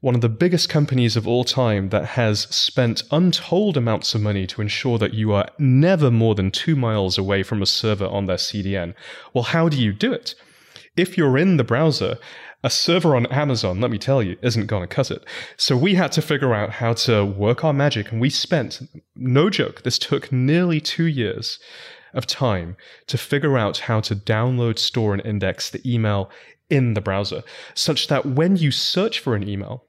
one 0.00 0.14
of 0.14 0.20
the 0.20 0.28
biggest 0.28 0.68
companies 0.68 1.16
of 1.16 1.26
all 1.26 1.42
time 1.42 1.88
that 1.88 2.04
has 2.04 2.42
spent 2.42 3.02
untold 3.10 3.76
amounts 3.76 4.14
of 4.14 4.22
money 4.22 4.46
to 4.46 4.62
ensure 4.62 4.96
that 4.98 5.14
you 5.14 5.32
are 5.32 5.48
never 5.58 6.10
more 6.10 6.36
than 6.36 6.52
two 6.52 6.76
miles 6.76 7.18
away 7.18 7.42
from 7.42 7.60
a 7.62 7.66
server 7.66 8.06
on 8.06 8.26
their 8.26 8.36
CDN, 8.36 8.94
well, 9.34 9.44
how 9.44 9.68
do 9.68 9.76
you 9.76 9.92
do 9.92 10.12
it? 10.12 10.36
If 11.00 11.16
you're 11.16 11.38
in 11.38 11.56
the 11.56 11.64
browser 11.64 12.18
a 12.62 12.68
server 12.68 13.16
on 13.16 13.24
Amazon, 13.26 13.80
let 13.80 13.90
me 13.90 13.96
tell 13.96 14.22
you, 14.22 14.36
isn't 14.42 14.66
going 14.66 14.82
to 14.82 14.94
cut 14.94 15.10
it. 15.10 15.24
So 15.56 15.76
we 15.78 15.94
had 15.94 16.12
to 16.12 16.20
figure 16.20 16.52
out 16.52 16.72
how 16.72 16.92
to 16.92 17.24
work 17.24 17.64
our 17.64 17.72
magic. 17.72 18.12
And 18.12 18.20
we 18.20 18.28
spent, 18.28 18.82
no 19.16 19.48
joke, 19.48 19.82
this 19.82 19.98
took 19.98 20.30
nearly 20.30 20.78
two 20.78 21.04
years 21.04 21.58
of 22.12 22.26
time 22.26 22.76
to 23.06 23.16
figure 23.16 23.56
out 23.56 23.78
how 23.78 24.00
to 24.00 24.14
download, 24.14 24.78
store, 24.78 25.14
and 25.14 25.24
index 25.24 25.70
the 25.70 25.80
email 25.90 26.30
in 26.68 26.92
the 26.92 27.00
browser, 27.00 27.42
such 27.74 28.08
that 28.08 28.26
when 28.26 28.56
you 28.56 28.70
search 28.70 29.20
for 29.20 29.34
an 29.34 29.48
email, 29.48 29.84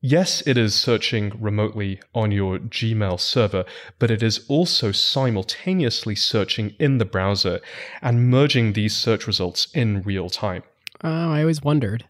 Yes, 0.00 0.42
it 0.46 0.58
is 0.58 0.74
searching 0.74 1.32
remotely 1.40 2.00
on 2.14 2.30
your 2.30 2.58
Gmail 2.58 3.18
server, 3.18 3.64
but 3.98 4.10
it 4.10 4.22
is 4.22 4.44
also 4.48 4.92
simultaneously 4.92 6.14
searching 6.14 6.74
in 6.78 6.98
the 6.98 7.04
browser 7.04 7.60
and 8.02 8.30
merging 8.30 8.74
these 8.74 8.94
search 8.94 9.26
results 9.26 9.68
in 9.72 10.02
real 10.02 10.28
time. 10.28 10.62
Oh, 11.02 11.32
I 11.32 11.40
always 11.40 11.62
wondered. 11.62 12.04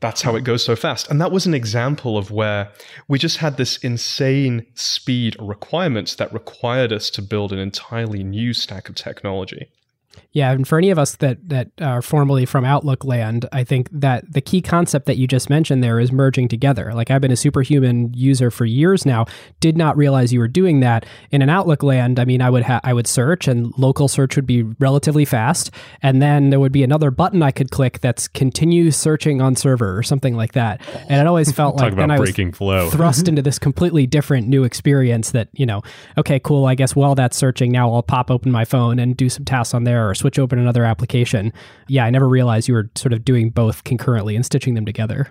That's 0.00 0.22
how 0.22 0.34
it 0.34 0.44
goes 0.44 0.64
so 0.64 0.74
fast. 0.74 1.10
And 1.10 1.20
that 1.20 1.30
was 1.30 1.44
an 1.44 1.52
example 1.52 2.16
of 2.16 2.30
where 2.30 2.72
we 3.06 3.18
just 3.18 3.36
had 3.36 3.58
this 3.58 3.76
insane 3.78 4.66
speed 4.74 5.36
requirements 5.38 6.14
that 6.14 6.32
required 6.32 6.92
us 6.92 7.10
to 7.10 7.22
build 7.22 7.52
an 7.52 7.58
entirely 7.58 8.24
new 8.24 8.54
stack 8.54 8.88
of 8.88 8.94
technology. 8.94 9.68
Yeah, 10.32 10.52
and 10.52 10.66
for 10.66 10.78
any 10.78 10.90
of 10.90 10.98
us 10.98 11.16
that 11.16 11.48
that 11.48 11.70
are 11.80 12.02
formerly 12.02 12.46
from 12.46 12.64
Outlook 12.64 13.04
land, 13.04 13.46
I 13.52 13.64
think 13.64 13.88
that 13.90 14.32
the 14.32 14.40
key 14.40 14.62
concept 14.62 15.06
that 15.06 15.16
you 15.16 15.26
just 15.26 15.50
mentioned 15.50 15.82
there 15.82 15.98
is 15.98 16.12
merging 16.12 16.46
together. 16.46 16.92
Like 16.94 17.10
I've 17.10 17.20
been 17.20 17.32
a 17.32 17.36
superhuman 17.36 18.14
user 18.14 18.50
for 18.52 18.64
years 18.64 19.04
now, 19.04 19.26
did 19.58 19.76
not 19.76 19.96
realize 19.96 20.32
you 20.32 20.38
were 20.38 20.46
doing 20.46 20.80
that 20.80 21.04
in 21.32 21.42
an 21.42 21.50
Outlook 21.50 21.82
land. 21.82 22.20
I 22.20 22.24
mean, 22.24 22.42
I 22.42 22.48
would 22.48 22.62
ha- 22.62 22.80
I 22.84 22.92
would 22.92 23.08
search, 23.08 23.48
and 23.48 23.76
local 23.76 24.06
search 24.06 24.36
would 24.36 24.46
be 24.46 24.62
relatively 24.78 25.24
fast, 25.24 25.72
and 26.00 26.22
then 26.22 26.50
there 26.50 26.60
would 26.60 26.72
be 26.72 26.84
another 26.84 27.10
button 27.10 27.42
I 27.42 27.50
could 27.50 27.72
click 27.72 27.98
that's 27.98 28.28
continue 28.28 28.92
searching 28.92 29.40
on 29.40 29.56
server 29.56 29.98
or 29.98 30.04
something 30.04 30.36
like 30.36 30.52
that. 30.52 30.80
And 31.08 31.20
it 31.20 31.26
always 31.26 31.50
felt 31.60 31.74
like 31.76 31.96
then 31.96 32.12
I 32.12 32.20
was 32.20 32.30
flow. 32.54 32.88
thrust 32.90 33.26
into 33.26 33.42
this 33.42 33.58
completely 33.58 34.06
different 34.06 34.46
new 34.46 34.62
experience. 34.62 35.32
That 35.32 35.48
you 35.54 35.66
know, 35.66 35.82
okay, 36.16 36.38
cool. 36.38 36.66
I 36.66 36.76
guess 36.76 36.94
while 36.94 37.16
that's 37.16 37.36
searching, 37.36 37.72
now 37.72 37.92
I'll 37.92 38.04
pop 38.04 38.30
open 38.30 38.52
my 38.52 38.64
phone 38.64 39.00
and 39.00 39.16
do 39.16 39.28
some 39.28 39.44
tasks 39.44 39.74
on 39.74 39.82
there 39.82 40.08
or 40.08 40.14
switch 40.20 40.38
open 40.38 40.58
another 40.58 40.84
application. 40.84 41.52
Yeah, 41.88 42.04
I 42.04 42.10
never 42.10 42.28
realized 42.28 42.68
you 42.68 42.74
were 42.74 42.90
sort 42.94 43.12
of 43.12 43.24
doing 43.24 43.50
both 43.50 43.84
concurrently 43.84 44.36
and 44.36 44.44
stitching 44.44 44.74
them 44.74 44.86
together. 44.86 45.28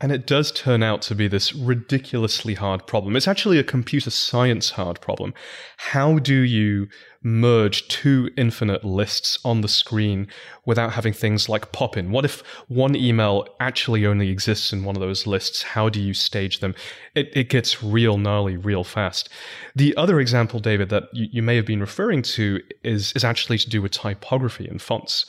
And 0.00 0.10
it 0.10 0.26
does 0.26 0.50
turn 0.50 0.82
out 0.82 1.00
to 1.02 1.14
be 1.14 1.28
this 1.28 1.54
ridiculously 1.54 2.54
hard 2.54 2.88
problem. 2.88 3.14
It's 3.14 3.28
actually 3.28 3.58
a 3.58 3.64
computer 3.64 4.10
science 4.10 4.70
hard 4.70 5.00
problem. 5.00 5.32
How 5.76 6.18
do 6.18 6.40
you 6.40 6.88
merge 7.22 7.86
two 7.88 8.30
infinite 8.36 8.84
lists 8.84 9.38
on 9.44 9.60
the 9.60 9.68
screen 9.68 10.28
without 10.64 10.92
having 10.92 11.12
things 11.12 11.48
like 11.48 11.72
pop 11.72 11.96
in? 11.96 12.10
What 12.10 12.24
if 12.24 12.40
one 12.68 12.94
email 12.96 13.46
actually 13.60 14.06
only 14.06 14.28
exists 14.30 14.72
in 14.72 14.84
one 14.84 14.96
of 14.96 15.00
those 15.00 15.26
lists? 15.26 15.62
How 15.62 15.88
do 15.88 16.00
you 16.00 16.14
stage 16.14 16.60
them? 16.60 16.74
It, 17.14 17.30
it 17.34 17.48
gets 17.48 17.82
real 17.82 18.18
gnarly 18.18 18.56
real 18.56 18.84
fast. 18.84 19.28
The 19.74 19.96
other 19.96 20.20
example, 20.20 20.60
David, 20.60 20.88
that 20.90 21.04
you, 21.12 21.28
you 21.30 21.42
may 21.42 21.56
have 21.56 21.66
been 21.66 21.80
referring 21.80 22.22
to 22.22 22.60
is, 22.82 23.12
is 23.14 23.24
actually 23.24 23.58
to 23.58 23.70
do 23.70 23.82
with 23.82 23.92
typography 23.92 24.66
and 24.66 24.80
fonts. 24.80 25.26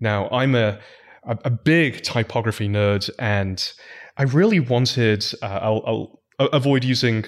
Now, 0.00 0.28
I'm 0.30 0.54
a 0.54 0.78
a, 1.28 1.38
a 1.44 1.50
big 1.50 2.02
typography 2.02 2.68
nerd, 2.68 3.08
and 3.18 3.72
I 4.16 4.24
really 4.24 4.60
wanted. 4.60 5.24
Uh, 5.42 5.60
I'll, 5.62 6.20
I'll 6.38 6.48
avoid 6.52 6.84
using 6.84 7.26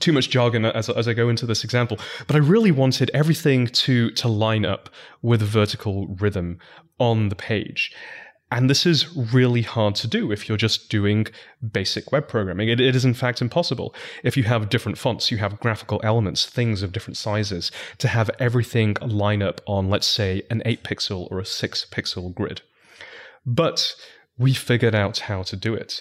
too 0.00 0.12
much 0.12 0.30
jargon 0.30 0.64
as, 0.64 0.88
as 0.88 1.06
I 1.08 1.12
go 1.12 1.28
into 1.28 1.46
this 1.46 1.64
example, 1.64 1.98
but 2.26 2.36
I 2.36 2.38
really 2.38 2.70
wanted 2.70 3.10
everything 3.12 3.66
to 3.66 4.10
to 4.12 4.28
line 4.28 4.64
up 4.64 4.88
with 5.20 5.42
a 5.42 5.46
vertical 5.46 6.08
rhythm 6.08 6.58
on 6.98 7.28
the 7.28 7.36
page. 7.36 7.92
And 8.52 8.68
this 8.68 8.84
is 8.84 9.16
really 9.16 9.62
hard 9.62 9.94
to 9.94 10.06
do 10.06 10.30
if 10.30 10.46
you're 10.46 10.58
just 10.58 10.90
doing 10.90 11.26
basic 11.72 12.12
web 12.12 12.28
programming. 12.28 12.68
It, 12.68 12.80
it 12.80 12.94
is, 12.94 13.02
in 13.02 13.14
fact, 13.14 13.40
impossible. 13.40 13.94
If 14.22 14.36
you 14.36 14.42
have 14.42 14.68
different 14.68 14.98
fonts, 14.98 15.30
you 15.30 15.38
have 15.38 15.58
graphical 15.58 16.02
elements, 16.04 16.44
things 16.44 16.82
of 16.82 16.92
different 16.92 17.16
sizes, 17.16 17.72
to 17.96 18.08
have 18.08 18.30
everything 18.38 18.98
line 19.00 19.40
up 19.40 19.62
on, 19.66 19.88
let's 19.88 20.06
say, 20.06 20.42
an 20.50 20.60
8 20.66 20.84
pixel 20.84 21.28
or 21.30 21.38
a 21.38 21.46
6 21.46 21.86
pixel 21.90 22.34
grid. 22.34 22.60
But 23.46 23.94
we 24.38 24.54
figured 24.54 24.94
out 24.94 25.18
how 25.20 25.42
to 25.42 25.56
do 25.56 25.74
it. 25.74 26.00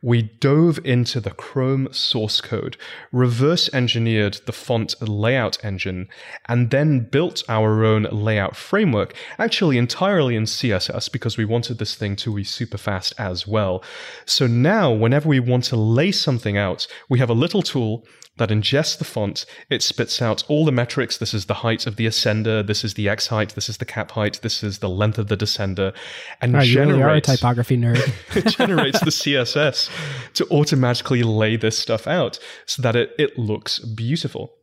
We 0.00 0.22
dove 0.22 0.78
into 0.84 1.20
the 1.20 1.32
Chrome 1.32 1.88
source 1.92 2.40
code, 2.40 2.76
reverse 3.10 3.68
engineered 3.72 4.40
the 4.46 4.52
font 4.52 4.94
layout 5.00 5.62
engine, 5.64 6.08
and 6.48 6.70
then 6.70 7.00
built 7.00 7.42
our 7.48 7.84
own 7.84 8.04
layout 8.04 8.56
framework, 8.56 9.14
actually 9.38 9.78
entirely 9.78 10.36
in 10.36 10.44
CSS 10.44 11.10
because 11.10 11.36
we 11.36 11.44
wanted 11.44 11.78
this 11.78 11.94
thing 11.94 12.14
to 12.16 12.34
be 12.34 12.44
super 12.44 12.78
fast 12.78 13.14
as 13.18 13.46
well. 13.46 13.82
So 14.26 14.46
now, 14.46 14.92
whenever 14.92 15.28
we 15.28 15.40
want 15.40 15.64
to 15.64 15.76
lay 15.76 16.12
something 16.12 16.56
out, 16.56 16.86
we 17.08 17.18
have 17.18 17.30
a 17.30 17.34
little 17.34 17.62
tool 17.62 18.06
that 18.38 18.48
ingests 18.48 18.96
the 18.96 19.04
font. 19.04 19.44
It 19.68 19.82
spits 19.82 20.22
out 20.22 20.42
all 20.48 20.64
the 20.64 20.72
metrics. 20.72 21.18
This 21.18 21.34
is 21.34 21.46
the 21.46 21.54
height 21.54 21.86
of 21.86 21.96
the 21.96 22.06
ascender. 22.06 22.66
This 22.66 22.82
is 22.82 22.94
the 22.94 23.08
X 23.08 23.26
height. 23.26 23.54
This 23.54 23.68
is 23.68 23.76
the 23.76 23.84
cap 23.84 24.12
height. 24.12 24.40
This 24.42 24.62
is 24.62 24.78
the 24.78 24.88
length 24.88 25.18
of 25.18 25.28
the 25.28 25.36
descender. 25.36 25.94
And 26.40 26.54
right, 26.54 26.66
generates, 26.66 26.88
you 26.88 26.96
really 26.96 27.02
are 27.02 27.16
a 27.16 27.20
typography 27.20 27.76
nerd. 27.76 28.12
it 28.36 28.46
generates 28.48 29.00
the 29.00 29.10
CSS 29.10 29.90
to 30.34 30.46
automatically 30.50 31.22
lay 31.22 31.56
this 31.56 31.78
stuff 31.78 32.06
out 32.06 32.38
so 32.64 32.80
that 32.82 32.96
it, 32.96 33.10
it 33.18 33.38
looks 33.38 33.78
beautiful. 33.80 34.54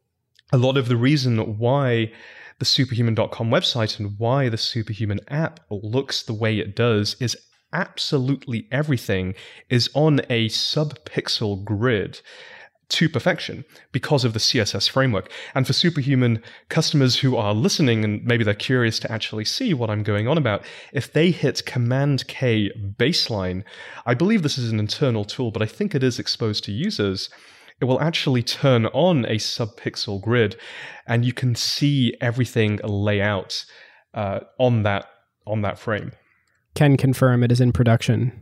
A 0.52 0.58
lot 0.58 0.78
of 0.78 0.88
the 0.88 0.98
reason 0.98 1.60
why 1.60 2.12
the 2.58 2.66
superhuman.com 2.66 3.50
website 3.52 4.00
and 4.00 4.18
why 4.18 4.50
the 4.50 4.58
superhuman 4.58 5.20
app 5.28 5.60
looks 5.70 6.24
the 6.24 6.34
way 6.34 6.58
it 6.58 6.76
does 6.76 7.16
is 7.20 7.38
absolutely 7.72 8.68
everything 8.72 9.36
is 9.70 9.90
on 9.94 10.22
a 10.30 10.50
sub-pixel 10.50 11.64
grid 11.64 12.20
to 12.90 13.08
perfection 13.08 13.66
because 13.92 14.26
of 14.26 14.34
the 14.34 14.40
CSS 14.40 14.90
framework. 14.90 15.32
And 15.56 15.66
for 15.66 15.74
superhuman 15.74 16.44
customers 16.70 17.20
who 17.20 17.38
are 17.38 17.54
listening 17.54 18.04
and 18.04 18.24
maybe 18.26 18.44
they're 18.44 18.54
curious 18.54 19.00
to 19.00 19.12
actually 19.12 19.46
see 19.46 19.74
what 19.74 19.90
I'm 19.90 20.04
going 20.04 20.28
on 20.28 20.38
about, 20.38 20.64
if 20.92 21.14
they 21.14 21.32
hit 21.32 21.66
Command 21.66 22.28
K 22.28 22.72
baseline, 22.98 23.64
I 24.06 24.14
believe 24.14 24.44
this 24.44 24.58
is 24.58 24.72
an 24.72 24.80
internal 24.80 25.24
tool, 25.24 25.52
but 25.52 25.62
I 25.62 25.68
think 25.68 25.94
it 25.96 26.04
is 26.04 26.20
exposed 26.20 26.64
to 26.66 26.72
users. 26.72 27.30
It 27.80 27.86
will 27.86 28.02
actually 28.02 28.44
turn 28.44 28.88
on 28.88 29.26
a 29.26 29.36
subpixel 29.36 30.22
grid 30.22 30.58
and 31.08 31.24
you 31.24 31.34
can 31.34 31.56
see 31.56 32.16
everything 32.20 32.80
lay 32.84 33.22
out 33.22 33.66
uh, 34.14 34.42
on 34.58 34.84
that 34.84 35.08
on 35.46 35.62
that 35.62 35.80
frame. 35.80 36.12
Can 36.76 36.98
confirm 36.98 37.44
it 37.44 37.52
is 37.52 37.62
in 37.62 37.72
production. 37.72 38.42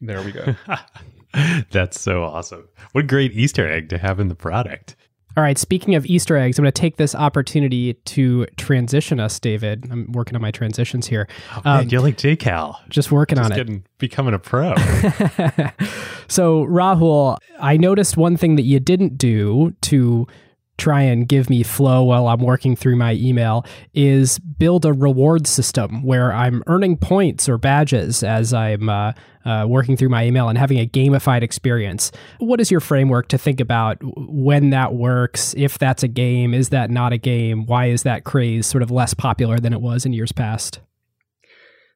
There 0.00 0.22
we 0.22 0.32
go. 0.32 0.54
That's 1.70 2.00
so 2.00 2.22
awesome. 2.24 2.68
What 2.92 3.04
a 3.04 3.06
great 3.06 3.32
Easter 3.32 3.68
egg 3.68 3.88
to 3.90 3.98
have 3.98 4.20
in 4.20 4.28
the 4.28 4.34
product. 4.34 4.96
All 5.36 5.42
right, 5.42 5.58
speaking 5.58 5.96
of 5.96 6.06
Easter 6.06 6.36
eggs, 6.36 6.58
I'm 6.60 6.62
going 6.62 6.72
to 6.72 6.80
take 6.80 6.96
this 6.96 7.12
opportunity 7.12 7.94
to 7.94 8.46
transition 8.56 9.18
us, 9.18 9.40
David. 9.40 9.84
I'm 9.90 10.12
working 10.12 10.36
on 10.36 10.42
my 10.42 10.52
transitions 10.52 11.08
here. 11.08 11.26
Oh, 11.56 11.62
man, 11.64 11.80
um, 11.80 11.88
you're 11.88 12.02
like 12.02 12.16
JCal. 12.16 12.76
Just 12.88 13.10
working 13.10 13.38
on 13.38 13.46
it. 13.46 13.48
just 13.48 13.60
on 13.60 13.66
getting, 13.66 13.76
it. 13.80 13.98
Becoming 13.98 14.34
a 14.34 14.38
pro. 14.38 14.76
so, 16.28 16.64
Rahul, 16.66 17.38
I 17.58 17.76
noticed 17.76 18.16
one 18.16 18.36
thing 18.36 18.54
that 18.54 18.62
you 18.62 18.78
didn't 18.78 19.18
do 19.18 19.74
to 19.82 20.28
try 20.76 21.02
and 21.02 21.28
give 21.28 21.48
me 21.48 21.62
flow 21.62 22.02
while 22.04 22.28
I'm 22.28 22.40
working 22.40 22.76
through 22.76 22.96
my 22.96 23.14
email 23.14 23.64
is 23.94 24.38
build 24.38 24.84
a 24.84 24.92
reward 24.92 25.46
system 25.46 26.02
where 26.02 26.32
I'm 26.32 26.62
earning 26.66 26.96
points 26.96 27.48
or 27.48 27.58
badges 27.58 28.22
as 28.22 28.52
I'm 28.52 28.88
uh, 28.88 29.12
uh, 29.44 29.66
working 29.68 29.96
through 29.96 30.08
my 30.08 30.24
email 30.24 30.48
and 30.48 30.58
having 30.58 30.78
a 30.78 30.86
gamified 30.86 31.42
experience. 31.42 32.10
What 32.38 32.60
is 32.60 32.70
your 32.70 32.80
framework 32.80 33.28
to 33.28 33.38
think 33.38 33.60
about 33.60 33.98
when 34.02 34.70
that 34.70 34.94
works? 34.94 35.54
If 35.56 35.78
that's 35.78 36.02
a 36.02 36.08
game, 36.08 36.54
is 36.54 36.70
that 36.70 36.90
not 36.90 37.12
a 37.12 37.18
game? 37.18 37.66
Why 37.66 37.86
is 37.86 38.02
that 38.02 38.24
craze 38.24 38.66
sort 38.66 38.82
of 38.82 38.90
less 38.90 39.14
popular 39.14 39.58
than 39.58 39.72
it 39.72 39.80
was 39.80 40.04
in 40.04 40.12
years 40.12 40.32
past? 40.32 40.80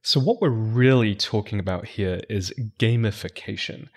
So, 0.02 0.20
what 0.20 0.40
we're 0.40 0.48
really 0.48 1.14
talking 1.14 1.58
about 1.58 1.86
here 1.86 2.20
is 2.30 2.52
gamification. 2.78 3.88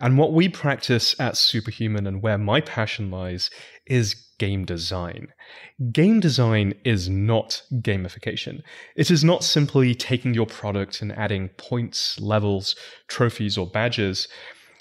And 0.00 0.16
what 0.16 0.32
we 0.32 0.48
practice 0.48 1.18
at 1.20 1.36
Superhuman 1.36 2.06
and 2.06 2.22
where 2.22 2.38
my 2.38 2.60
passion 2.62 3.10
lies 3.10 3.50
is 3.86 4.14
game 4.38 4.64
design. 4.64 5.28
Game 5.92 6.18
design 6.18 6.72
is 6.82 7.10
not 7.10 7.62
gamification. 7.74 8.62
It 8.96 9.10
is 9.10 9.22
not 9.22 9.44
simply 9.44 9.94
taking 9.94 10.32
your 10.32 10.46
product 10.46 11.02
and 11.02 11.12
adding 11.12 11.50
points, 11.50 12.18
levels, 12.18 12.74
trophies, 13.06 13.58
or 13.58 13.66
badges. 13.66 14.28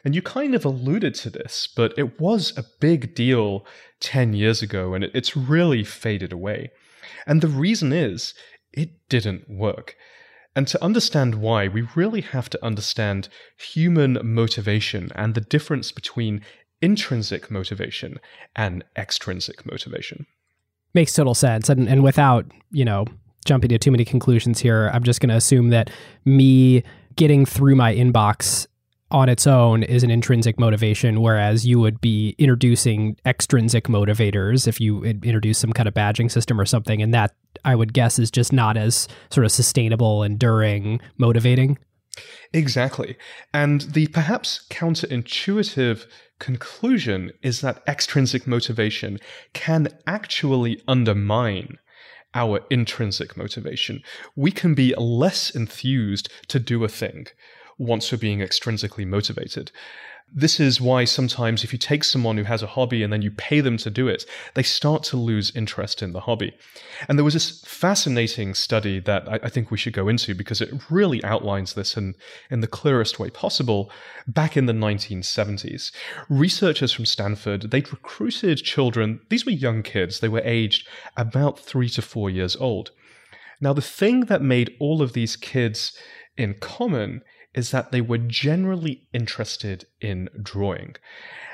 And 0.06 0.16
you 0.16 0.22
kind 0.22 0.56
of 0.56 0.64
alluded 0.64 1.14
to 1.16 1.30
this, 1.30 1.68
but 1.76 1.94
it 1.98 2.22
was 2.22 2.58
a 2.58 2.64
big 2.80 3.14
deal 3.14 3.66
10 4.00 4.32
years 4.34 4.62
ago 4.62 4.94
and 4.94 5.04
it's 5.04 5.36
really 5.36 5.84
faded 5.84 6.32
away. 6.32 6.72
And 7.28 7.42
the 7.42 7.50
reason 7.50 7.92
is 7.92 8.34
it 8.72 9.10
didn't 9.10 9.50
work. 9.50 9.98
And 10.60 10.68
to 10.68 10.84
understand 10.84 11.36
why, 11.36 11.70
we 11.70 11.88
really 11.96 12.20
have 12.20 12.50
to 12.50 12.62
understand 12.66 13.30
human 13.58 14.20
motivation 14.22 15.10
and 15.16 15.34
the 15.34 15.40
difference 15.40 15.94
between 15.94 16.42
intrinsic 16.82 17.50
motivation 17.50 18.20
and 18.58 18.84
extrinsic 18.98 19.66
motivation. 19.66 20.26
Makes 20.94 21.14
total 21.14 21.34
sense. 21.34 21.70
And, 21.70 21.88
and 21.88 22.04
without, 22.04 22.46
you 22.72 22.84
know, 22.84 23.06
jumping 23.46 23.70
to 23.70 23.78
too 23.78 23.90
many 23.90 24.04
conclusions 24.04 24.60
here, 24.60 24.90
I'm 24.94 25.04
just 25.04 25.22
going 25.22 25.30
to 25.30 25.38
assume 25.38 25.70
that 25.70 25.92
me 26.26 26.84
getting 27.16 27.46
through 27.46 27.78
my 27.78 27.96
inbox 27.96 28.68
on 29.12 29.30
its 29.30 29.48
own 29.48 29.84
is 29.84 30.04
an 30.04 30.12
intrinsic 30.12 30.60
motivation, 30.60 31.22
whereas 31.22 31.66
you 31.66 31.80
would 31.80 32.02
be 32.02 32.36
introducing 32.38 33.16
extrinsic 33.26 33.86
motivators 33.86 34.68
if 34.68 34.82
you 34.82 35.06
introduce 35.06 35.58
some 35.58 35.72
kind 35.72 35.88
of 35.88 35.94
badging 35.94 36.30
system 36.30 36.60
or 36.60 36.66
something. 36.66 37.02
And 37.02 37.14
that, 37.14 37.34
I 37.66 37.76
would 37.76 37.94
guess, 37.94 38.20
is 38.20 38.32
just 38.32 38.54
not 38.54 38.78
as 38.78 39.08
sort 39.30 39.46
of 39.46 39.52
sustainable, 39.52 40.24
enduring, 40.24 41.00
motivating. 41.18 41.78
Exactly. 42.54 43.18
And 43.54 43.82
the 43.82 44.08
perhaps 44.08 44.66
counterintuitive 44.70 46.06
conclusion 46.40 47.32
is 47.42 47.62
that 47.62 47.84
extrinsic 47.88 48.48
motivation 48.48 49.20
can 49.54 49.90
actually 50.08 50.82
undermine 50.88 51.78
our 52.34 52.62
intrinsic 52.70 53.36
motivation. 53.36 54.04
We 54.36 54.52
can 54.52 54.74
be 54.74 54.94
less 54.98 55.50
enthused 55.56 56.30
to 56.48 56.60
do 56.60 56.84
a 56.84 56.90
thing 56.90 57.28
once 57.78 58.12
we're 58.12 58.18
being 58.18 58.40
extrinsically 58.40 59.08
motivated. 59.08 59.72
This 60.32 60.60
is 60.60 60.80
why 60.80 61.06
sometimes 61.06 61.64
if 61.64 61.74
you 61.74 61.80
take 61.80 62.04
someone 62.04 62.38
who 62.38 62.44
has 62.44 62.62
a 62.62 62.68
hobby 62.68 63.02
and 63.02 63.12
then 63.12 63.22
you 63.22 63.32
pay 63.32 63.62
them 63.62 63.78
to 63.78 63.90
do 63.90 64.08
it, 64.08 64.26
they 64.54 64.64
start 64.64 65.02
to 65.04 65.18
lose 65.18 65.56
interest 65.56 66.04
in 66.04 66.14
the 66.14 66.22
hobby. 66.22 66.56
And 67.08 67.18
there 67.18 67.24
was 67.24 67.34
this 67.34 67.62
fascinating 67.66 68.54
study 68.54 69.00
that 69.00 69.28
I, 69.28 69.40
I, 69.44 69.50
think 69.50 69.72
we 69.72 69.78
should 69.78 69.94
go 69.94 70.08
into 70.08 70.36
because 70.36 70.62
it 70.62 70.72
really 70.90 71.24
outlines 71.24 71.74
this 71.74 71.98
in, 71.98 72.16
in 72.52 72.62
the 72.62 72.68
clearest 72.68 73.18
way 73.18 73.30
possible. 73.32 73.92
Back 74.28 74.56
in 74.56 74.68
the 74.68 74.74
1970s, 74.74 75.92
researchers 76.30 76.92
from 76.92 77.06
Stanford, 77.06 77.72
they'd 77.72 77.92
recruited 77.92 78.60
children. 78.60 79.22
These 79.30 79.46
were 79.46 79.52
young 79.52 79.82
kids. 79.82 80.20
They 80.20 80.30
were 80.30 80.44
aged 80.44 80.88
about 81.18 81.60
three 81.60 81.90
to 81.90 82.02
four 82.04 82.30
years 82.30 82.56
old. 82.56 82.92
Now, 83.62 83.74
the 83.74 83.82
thing 83.82 84.22
that 84.26 84.42
made 84.42 84.76
all 84.80 85.02
of 85.02 85.14
these 85.14 85.36
kids 85.36 85.98
in 86.38 86.54
common 86.56 87.22
is 87.60 87.72
that 87.72 87.92
they 87.92 88.00
were 88.00 88.18
generally 88.18 89.04
interested 89.14 89.86
in 90.00 90.30
drawing. 90.42 90.96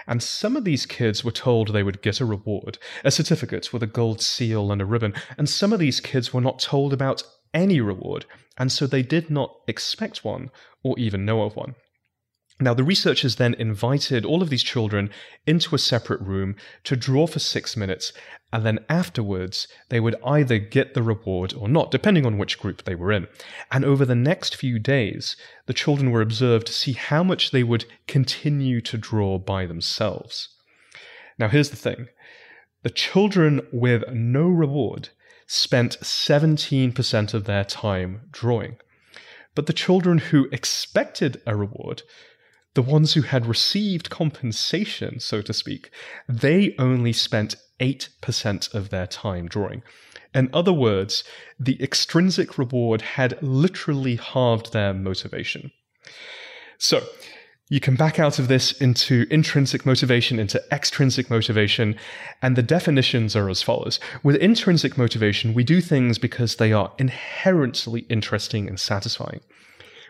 And 0.08 0.22
some 0.22 0.56
of 0.56 0.63
these 0.63 0.86
kids 0.86 1.24
were 1.24 1.32
told 1.32 1.74
they 1.74 1.82
would 1.82 2.04
get 2.04 2.22
a 2.22 2.26
reward, 2.26 2.78
a 3.04 3.10
certificate 3.10 3.74
with 3.74 3.82
a 3.82 3.88
gold 3.88 4.22
seal 4.22 4.72
and 4.72 4.82
a 4.82 4.86
ribbon, 4.86 5.15
and 5.36 5.50
some 5.50 5.74
of 5.74 5.80
these 5.80 6.00
kids 6.00 6.32
were 6.32 6.41
not 6.41 6.60
told 6.60 6.94
about 6.94 7.24
any 7.56 7.82
reward, 7.82 8.26
and 8.56 8.72
so 8.72 8.86
they 8.86 9.02
did 9.02 9.32
not 9.32 9.56
expect 9.68 10.24
one 10.24 10.52
or 10.84 10.94
even 11.00 11.26
know 11.26 11.41
of 11.41 11.56
one. 11.56 11.74
Now, 12.58 12.74
the 12.74 12.86
researchers 12.86 13.36
then 13.36 13.54
invited 13.56 14.24
all 14.24 14.41
of 14.41 14.50
these 14.50 14.63
children 14.63 15.10
into 15.46 15.76
a 15.76 15.80
separate 15.80 16.22
room 16.22 16.56
to 16.86 16.96
draw 16.96 17.28
for 17.28 17.39
six 17.39 17.76
minutes, 17.76 18.13
and 18.54 18.65
then 18.65 18.80
afterwards, 18.88 19.68
they 19.89 20.00
would 20.00 20.15
either 20.24 20.58
get 20.58 20.94
the 20.94 21.04
reward 21.04 21.54
or 21.54 21.68
not, 21.68 21.91
depending 21.91 22.26
on 22.26 22.38
which 22.38 22.58
group 22.58 22.84
they 22.84 22.96
were 22.96 23.12
in. 23.12 23.28
And 23.72 23.84
over 23.84 24.06
the 24.06 24.15
next 24.15 24.56
few 24.56 24.80
days, 24.80 25.36
the 25.65 25.74
children 25.74 26.12
were 26.12 26.22
observed 26.22 26.68
to 26.68 26.74
see 26.74 26.94
how 26.94 27.24
much 27.24 27.52
they 27.52 27.63
would 27.63 27.86
continue 28.08 28.80
to 28.82 28.98
draw 28.98 29.38
by 29.38 29.65
themselves. 29.65 30.48
Now, 31.38 31.50
here's 31.50 31.72
the 31.72 31.76
thing 31.76 32.08
the 32.84 32.89
children 32.89 33.68
with 33.74 34.04
no 34.13 34.48
reward 34.48 35.10
spent 35.46 36.00
17% 36.00 37.34
of 37.34 37.44
their 37.44 37.65
time 37.65 38.22
drawing. 38.32 38.78
But 39.56 39.65
the 39.65 39.74
children 39.74 40.20
who 40.20 40.48
expected 40.52 41.41
a 41.46 41.56
reward 41.56 42.04
the 42.76 42.82
ones 42.82 43.14
who 43.14 43.24
had 43.24 43.46
received 43.46 44.10
compensation, 44.10 45.20
so 45.20 45.42
to 45.42 45.54
speak, 45.54 45.90
they 46.30 46.76
only 46.78 47.14
spent 47.14 47.56
8% 47.80 48.74
of 48.74 48.90
their 48.90 49.08
time 49.08 49.48
drawing. 49.48 49.82
In 50.34 50.50
other 50.54 50.74
words, 50.74 51.24
the 51.58 51.82
extrinsic 51.82 52.58
reward 52.58 53.02
had 53.02 53.42
literally 53.42 54.18
halved 54.18 54.74
their 54.74 54.94
motivation. 54.94 55.72
So, 56.78 57.02
you 57.70 57.80
can 57.80 57.96
back 57.96 58.20
out 58.20 58.38
of 58.38 58.48
this 58.48 58.74
into 58.74 59.26
intrinsic 59.32 59.86
motivation, 59.86 60.38
into 60.38 60.62
extrinsic 60.72 61.32
motivation, 61.32 61.96
and 62.42 62.56
the 62.56 62.62
definitions 62.62 63.36
are 63.36 63.50
as 63.50 63.64
follows. 63.64 64.00
With 64.22 64.36
intrinsic 64.36 64.98
motivation, 64.98 65.56
we 65.56 65.64
do 65.64 65.82
things 65.82 66.20
because 66.20 66.58
they 66.58 66.74
are 66.74 66.94
inherently 67.00 68.02
interesting 68.02 68.68
and 68.68 68.80
satisfying. 68.80 69.40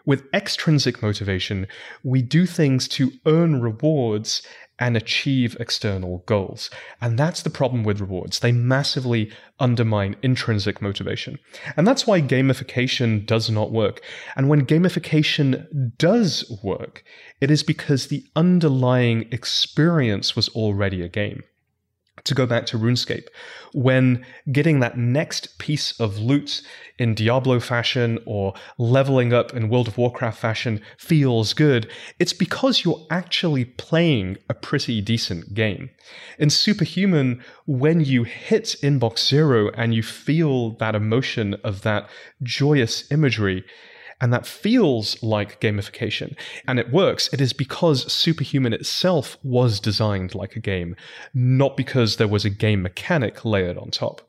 With 0.05 0.31
extrinsic 0.33 1.01
motivation, 1.01 1.67
we 2.03 2.21
do 2.21 2.45
things 2.45 2.87
to 2.89 3.11
earn 3.25 3.61
rewards 3.61 4.41
and 4.77 4.97
achieve 4.97 5.55
external 5.59 6.19
goals. 6.25 6.69
And 6.99 7.17
that's 7.17 7.41
the 7.41 7.49
problem 7.49 7.83
with 7.83 8.01
rewards. 8.01 8.39
They 8.39 8.51
massively 8.51 9.31
undermine 9.59 10.17
intrinsic 10.21 10.81
motivation. 10.81 11.39
And 11.77 11.87
that's 11.87 12.05
why 12.05 12.21
gamification 12.21 13.25
does 13.25 13.49
not 13.49 13.71
work. 13.71 14.01
And 14.35 14.49
when 14.49 14.65
gamification 14.65 15.97
does 15.97 16.59
work, 16.61 17.03
it 17.39 17.49
is 17.49 17.63
because 17.63 18.07
the 18.07 18.25
underlying 18.35 19.27
experience 19.31 20.35
was 20.35 20.49
already 20.49 21.01
a 21.01 21.09
game 21.09 21.43
to 22.25 22.35
go 22.35 22.45
back 22.45 22.65
to 22.67 22.77
RuneScape, 22.77 23.27
when 23.73 24.25
getting 24.51 24.79
that 24.79 24.97
next 24.97 25.57
piece 25.57 25.97
of 25.99 26.17
loot 26.17 26.61
in 26.97 27.13
Diablo 27.13 27.59
fashion 27.59 28.19
or 28.25 28.53
leveling 28.77 29.33
up 29.33 29.53
in 29.53 29.69
World 29.69 29.87
of 29.87 29.97
Warcraft 29.97 30.39
fashion 30.39 30.81
feels 30.97 31.53
good, 31.53 31.89
it's 32.19 32.33
because 32.33 32.83
you're 32.83 33.05
actually 33.09 33.65
playing 33.65 34.37
a 34.49 34.53
pretty 34.53 35.01
decent 35.01 35.53
game. 35.53 35.89
In 36.39 36.49
Superhuman, 36.49 37.43
when 37.65 38.01
you 38.01 38.23
hit 38.23 38.75
Inbox 38.81 39.27
Zero 39.27 39.69
and 39.71 39.93
you 39.93 40.03
feel 40.03 40.71
that 40.77 40.95
emotion 40.95 41.55
of 41.63 41.81
that 41.81 42.09
joyous 42.43 43.09
imagery, 43.11 43.65
and 44.21 44.33
that 44.33 44.45
feels 44.45 45.21
like 45.21 45.59
gamification. 45.61 46.35
And 46.67 46.79
it 46.79 46.91
works. 46.91 47.31
It 47.33 47.41
is 47.41 47.53
because 47.53 48.11
Superhuman 48.11 48.73
itself 48.73 49.37
was 49.43 49.79
designed 49.79 50.35
like 50.35 50.55
a 50.55 50.59
game, 50.59 50.95
not 51.33 51.75
because 51.75 52.17
there 52.17 52.27
was 52.27 52.45
a 52.45 52.49
game 52.49 52.81
mechanic 52.81 53.43
layered 53.43 53.77
on 53.77 53.91
top. 53.91 54.21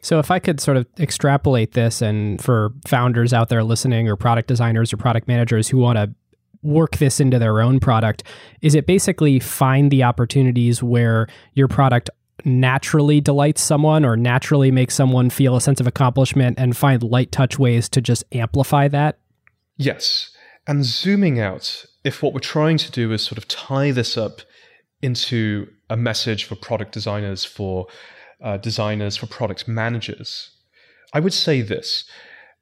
So, 0.00 0.18
if 0.18 0.30
I 0.30 0.38
could 0.38 0.60
sort 0.60 0.78
of 0.78 0.86
extrapolate 0.98 1.72
this, 1.72 2.00
and 2.00 2.42
for 2.42 2.72
founders 2.86 3.34
out 3.34 3.50
there 3.50 3.62
listening, 3.62 4.08
or 4.08 4.16
product 4.16 4.48
designers 4.48 4.92
or 4.92 4.96
product 4.96 5.28
managers 5.28 5.68
who 5.68 5.78
want 5.78 5.98
to 5.98 6.14
work 6.62 6.96
this 6.96 7.20
into 7.20 7.38
their 7.38 7.60
own 7.60 7.78
product, 7.78 8.22
is 8.62 8.74
it 8.74 8.86
basically 8.86 9.38
find 9.38 9.90
the 9.90 10.02
opportunities 10.02 10.82
where 10.82 11.28
your 11.52 11.68
product 11.68 12.08
naturally 12.44 13.20
delights 13.20 13.62
someone 13.62 14.04
or 14.04 14.16
naturally 14.16 14.70
makes 14.70 14.94
someone 14.94 15.30
feel 15.30 15.56
a 15.56 15.60
sense 15.60 15.80
of 15.80 15.86
accomplishment 15.86 16.58
and 16.58 16.76
find 16.76 17.02
light 17.02 17.32
touch 17.32 17.58
ways 17.58 17.88
to 17.88 18.00
just 18.00 18.24
amplify 18.32 18.88
that? 18.88 19.18
Yes. 19.76 20.30
And 20.66 20.84
zooming 20.84 21.38
out, 21.38 21.84
if 22.02 22.22
what 22.22 22.34
we're 22.34 22.40
trying 22.40 22.78
to 22.78 22.90
do 22.90 23.12
is 23.12 23.22
sort 23.22 23.38
of 23.38 23.48
tie 23.48 23.92
this 23.92 24.16
up 24.16 24.40
into 25.02 25.68
a 25.88 25.96
message 25.96 26.44
for 26.44 26.56
product 26.56 26.92
designers, 26.92 27.44
for 27.44 27.86
uh, 28.40 28.56
designers, 28.56 29.16
for 29.16 29.26
product 29.26 29.68
managers, 29.68 30.50
I 31.12 31.20
would 31.20 31.32
say 31.32 31.62
this. 31.62 32.04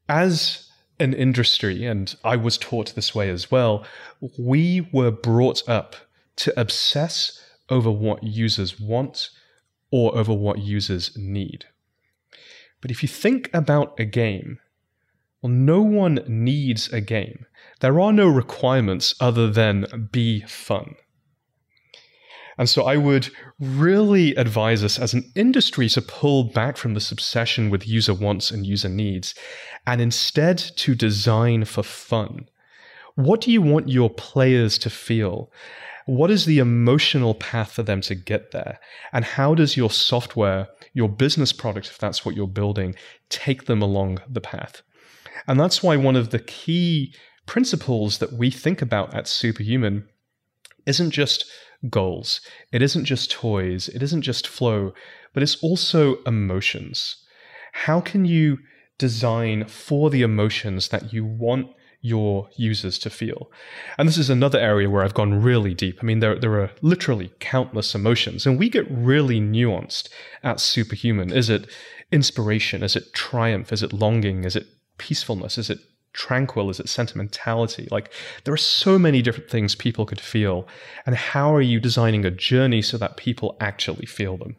As 0.09 0.69
an 1.01 1.15
industry, 1.15 1.87
and 1.87 2.15
I 2.25 2.37
was 2.37 2.59
taught 2.59 2.95
this 2.95 3.15
way 3.15 3.31
as 3.31 3.51
well, 3.51 3.85
we 4.39 4.89
were 4.93 5.11
brought 5.11 5.67
up 5.69 5.97
to 6.37 6.59
obsess 6.61 7.41
over 7.71 7.91
what 7.91 8.23
users 8.23 8.79
want 8.79 9.31
or 9.91 10.17
over 10.17 10.33
what 10.33 10.59
users 10.59 11.17
need. 11.17 11.65
But 12.81 12.91
if 12.91 13.03
you 13.03 13.09
think 13.09 13.49
about 13.55 13.99
a 13.99 14.05
game, 14.05 14.59
well, 15.45 15.53
no 15.53 15.83
one 15.83 16.21
needs 16.27 16.91
a 16.91 17.03
game. 17.03 17.45
There 17.81 18.01
are 18.01 18.15
no 18.15 18.29
requirements 18.29 19.15
other 19.21 19.51
than 19.51 20.09
be 20.11 20.41
fun. 20.41 20.95
And 22.57 22.67
so 22.67 22.85
I 22.85 22.97
would 22.97 23.29
really 23.61 24.35
advise 24.37 24.83
us 24.83 24.99
as 24.99 25.13
an 25.13 25.31
industry 25.37 25.91
to 25.91 26.01
pull 26.01 26.45
back 26.45 26.79
from 26.79 26.95
this 26.95 27.13
obsession 27.13 27.69
with 27.69 27.87
user 27.87 28.15
wants 28.15 28.51
and 28.51 28.65
user 28.65 28.89
needs 28.89 29.35
and 29.87 30.01
instead 30.01 30.57
to 30.77 30.95
design 30.95 31.67
for 31.67 31.83
fun. 31.83 32.49
What 33.15 33.43
do 33.43 33.53
you 33.53 33.61
want 33.61 33.91
your 33.91 34.09
players 34.09 34.79
to 34.79 34.89
feel? 34.89 35.53
What 36.07 36.31
is 36.31 36.47
the 36.47 36.59
emotional 36.59 37.35
path 37.35 37.73
for 37.73 37.83
them 37.83 38.01
to 38.03 38.15
get 38.15 38.53
there? 38.53 38.81
And 39.13 39.27
how 39.27 39.55
does 39.55 39.77
your 39.77 39.91
software, 39.91 40.69
your 40.95 41.11
business 41.11 41.53
product, 41.53 41.89
if 41.89 41.99
that's 41.99 42.25
what 42.25 42.35
you're 42.35 42.47
building, 42.47 42.95
take 43.29 43.67
them 43.67 43.83
along 43.83 44.23
the 44.27 44.41
path? 44.41 44.83
And 45.47 45.59
that's 45.59 45.83
why 45.83 45.97
one 45.97 46.17
of 46.17 46.31
the 46.31 46.39
key 46.39 47.15
principles 47.47 48.19
that 48.19 48.33
we 48.33 48.51
think 48.51 48.81
about 48.81 49.15
at 49.15 49.29
Superhuman 49.29 50.07
isn't 50.87 51.11
just 51.11 51.45
goals, 51.91 52.41
it 52.73 52.83
isn't 52.83 53.05
just 53.05 53.31
toys, 53.31 53.89
it 53.89 54.03
isn't 54.03 54.23
just 54.23 54.47
flow, 54.47 54.93
but 55.33 55.43
it's 55.43 55.63
also 55.63 56.23
emotions. 56.23 57.17
How 57.73 58.01
can 58.01 58.25
you 58.25 58.59
design 58.99 59.67
for 59.67 60.09
the 60.11 60.23
emotions 60.23 60.89
that 60.89 61.13
you 61.13 61.25
want 61.25 61.69
your 62.05 62.51
users 62.55 62.99
to 62.99 63.09
feel. 63.09 63.51
And 63.97 64.07
this 64.07 64.19
is 64.19 64.29
another 64.29 64.59
area 64.59 64.91
where 64.91 65.03
I've 65.03 65.15
gone 65.15 65.41
really 65.41 65.73
deep. 65.73 66.01
I 66.03 66.05
mean, 66.05 66.21
there, 66.21 66.39
there 66.39 66.61
are 66.61 66.71
literally 66.83 67.33
countless 67.41 67.95
emotions, 67.95 68.45
and 68.45 68.59
we 68.59 68.69
get 68.69 68.87
really 68.91 69.41
nuanced 69.41 70.11
at 70.43 70.61
Superhuman. 70.61 71.33
Is 71.33 71.49
it 71.49 71.67
inspiration? 72.13 72.83
Is 72.83 72.95
it 72.95 73.15
triumph? 73.15 73.73
Is 73.73 73.83
it 73.83 73.95
longing? 73.95 74.45
Is 74.45 74.55
it 74.55 74.67
peacefulness? 74.99 75.59
Is 75.59 75.71
it 75.71 75.79
tranquil? 76.13 76.71
Is 76.71 76.81
it 76.81 76.89
sentimentality? 76.89 77.89
Like, 77.91 78.13
there 78.45 78.55
are 78.55 78.59
so 78.59 78.99
many 78.99 79.21
different 79.21 79.51
things 79.51 79.75
people 79.75 80.07
could 80.07 80.21
feel. 80.21 80.67
And 81.07 81.15
how 81.15 81.55
are 81.55 81.61
you 81.61 81.81
designing 81.81 82.25
a 82.25 82.31
journey 82.31 82.83
so 82.83 82.97
that 82.99 83.17
people 83.17 83.57
actually 83.61 84.07
feel 84.07 84.37
them? 84.37 84.57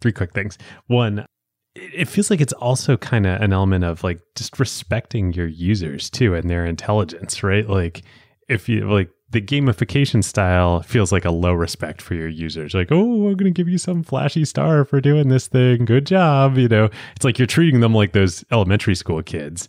Three 0.00 0.12
quick 0.12 0.32
things. 0.32 0.58
One, 0.86 1.26
it 1.74 2.08
feels 2.08 2.30
like 2.30 2.40
it's 2.40 2.52
also 2.54 2.96
kind 2.96 3.26
of 3.26 3.40
an 3.42 3.52
element 3.52 3.84
of 3.84 4.02
like 4.02 4.20
just 4.34 4.58
respecting 4.58 5.32
your 5.32 5.46
users 5.46 6.08
too 6.08 6.34
and 6.34 6.48
their 6.48 6.64
intelligence, 6.64 7.42
right? 7.42 7.68
Like, 7.68 8.02
if 8.48 8.68
you 8.68 8.90
like, 8.90 9.10
the 9.30 9.40
gamification 9.42 10.22
style 10.22 10.82
feels 10.82 11.10
like 11.10 11.24
a 11.24 11.30
low 11.30 11.52
respect 11.52 12.00
for 12.00 12.14
your 12.14 12.28
users. 12.28 12.74
Like, 12.74 12.88
oh, 12.92 13.28
I'm 13.28 13.34
going 13.34 13.44
to 13.44 13.50
give 13.50 13.68
you 13.68 13.78
some 13.78 14.04
flashy 14.04 14.44
star 14.44 14.84
for 14.84 15.00
doing 15.00 15.28
this 15.28 15.48
thing. 15.48 15.84
Good 15.84 16.06
job. 16.06 16.56
You 16.56 16.68
know, 16.68 16.90
it's 17.16 17.24
like 17.24 17.38
you're 17.38 17.46
treating 17.46 17.80
them 17.80 17.92
like 17.92 18.12
those 18.12 18.44
elementary 18.52 18.94
school 18.94 19.22
kids. 19.22 19.68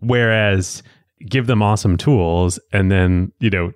Whereas 0.00 0.82
give 1.28 1.46
them 1.46 1.62
awesome 1.62 1.96
tools, 1.96 2.58
and 2.72 2.90
then, 2.90 3.32
you 3.38 3.48
know, 3.48 3.72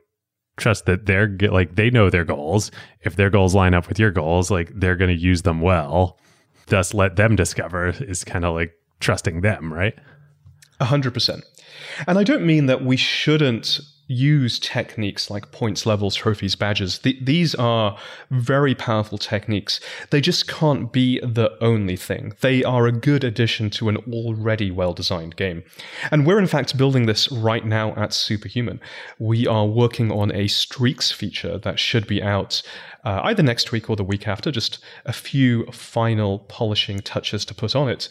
trust 0.56 0.84
that 0.86 1.06
they're 1.06 1.34
like 1.50 1.76
they 1.76 1.90
know 1.90 2.10
their 2.10 2.24
goals. 2.24 2.70
If 3.02 3.16
their 3.16 3.30
goals 3.30 3.54
line 3.54 3.72
up 3.72 3.88
with 3.88 3.98
your 3.98 4.10
goals, 4.10 4.50
like 4.50 4.70
they're 4.74 4.96
going 4.96 5.16
to 5.16 5.22
use 5.22 5.42
them 5.42 5.60
well. 5.60 6.18
Thus, 6.66 6.92
let 6.92 7.16
them 7.16 7.36
discover 7.36 7.88
is 7.88 8.24
kind 8.24 8.44
of 8.44 8.54
like 8.54 8.72
trusting 9.00 9.40
them, 9.40 9.72
right? 9.72 9.94
A 10.80 10.84
hundred 10.84 11.14
percent. 11.14 11.44
And 12.06 12.18
I 12.18 12.24
don't 12.24 12.44
mean 12.44 12.66
that 12.66 12.84
we 12.84 12.96
shouldn't 12.96 13.80
use 14.10 14.58
techniques 14.58 15.30
like 15.30 15.52
points, 15.52 15.86
levels, 15.86 16.16
trophies, 16.16 16.56
badges. 16.56 16.98
these 16.98 17.54
are 17.54 17.96
very 18.30 18.74
powerful 18.74 19.18
techniques. 19.18 19.80
They 20.10 20.20
just 20.20 20.48
can't 20.48 20.92
be 20.92 21.20
the 21.20 21.56
only 21.62 21.96
thing. 21.96 22.34
They 22.40 22.64
are 22.64 22.86
a 22.86 22.92
good 22.92 23.22
addition 23.22 23.70
to 23.70 23.88
an 23.88 23.98
already 24.12 24.70
well 24.72 24.92
designed 24.92 25.36
game. 25.36 25.62
And 26.10 26.26
we're 26.26 26.40
in 26.40 26.48
fact 26.48 26.76
building 26.76 27.06
this 27.06 27.30
right 27.30 27.64
now 27.64 27.94
at 27.94 28.12
Superhuman. 28.12 28.80
We 29.20 29.46
are 29.46 29.66
working 29.66 30.10
on 30.10 30.34
a 30.34 30.48
streaks 30.48 31.12
feature 31.12 31.56
that 31.58 31.78
should 31.78 32.08
be 32.08 32.20
out 32.20 32.62
uh, 33.04 33.20
either 33.24 33.42
next 33.42 33.72
week 33.72 33.88
or 33.88 33.96
the 33.96 34.04
week 34.04 34.28
after, 34.28 34.50
just 34.50 34.78
a 35.06 35.12
few 35.12 35.64
final 35.66 36.40
polishing 36.40 36.98
touches 36.98 37.44
to 37.46 37.54
put 37.54 37.74
on 37.74 37.88
it. 37.88 38.08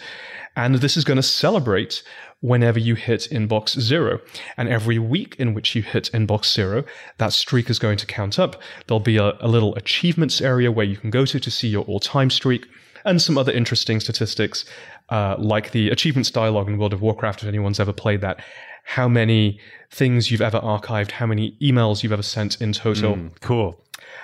And 0.59 0.75
this 0.75 0.97
is 0.97 1.05
going 1.05 1.15
to 1.15 1.23
celebrate 1.23 2.03
whenever 2.41 2.79
you 2.79 2.95
hit 2.95 3.29
inbox 3.31 3.79
zero. 3.79 4.19
And 4.57 4.67
every 4.67 4.99
week 4.99 5.37
in 5.39 5.53
which 5.53 5.73
you 5.73 5.81
hit 5.81 6.11
inbox 6.13 6.51
zero, 6.53 6.83
that 7.17 7.31
streak 7.31 7.69
is 7.69 7.79
going 7.79 7.97
to 7.97 8.05
count 8.05 8.37
up. 8.37 8.61
There'll 8.85 8.99
be 8.99 9.15
a, 9.15 9.37
a 9.39 9.47
little 9.47 9.73
achievements 9.75 10.41
area 10.41 10.69
where 10.69 10.85
you 10.85 10.97
can 10.97 11.11
go 11.11 11.25
to 11.25 11.39
to 11.39 11.49
see 11.49 11.69
your 11.69 11.85
all 11.85 12.01
time 12.01 12.29
streak 12.29 12.67
and 13.05 13.21
some 13.21 13.37
other 13.37 13.53
interesting 13.53 14.01
statistics, 14.01 14.65
uh, 15.07 15.37
like 15.39 15.71
the 15.71 15.89
achievements 15.91 16.29
dialogue 16.29 16.67
in 16.67 16.77
World 16.77 16.91
of 16.91 17.01
Warcraft, 17.01 17.43
if 17.43 17.47
anyone's 17.47 17.79
ever 17.79 17.93
played 17.93 18.19
that. 18.19 18.43
How 18.83 19.07
many 19.07 19.61
things 19.89 20.29
you've 20.29 20.41
ever 20.41 20.59
archived, 20.59 21.11
how 21.11 21.25
many 21.25 21.55
emails 21.61 22.03
you've 22.03 22.11
ever 22.11 22.21
sent 22.21 22.59
in 22.59 22.73
total. 22.73 23.15
Mm, 23.15 23.39
cool. 23.39 23.81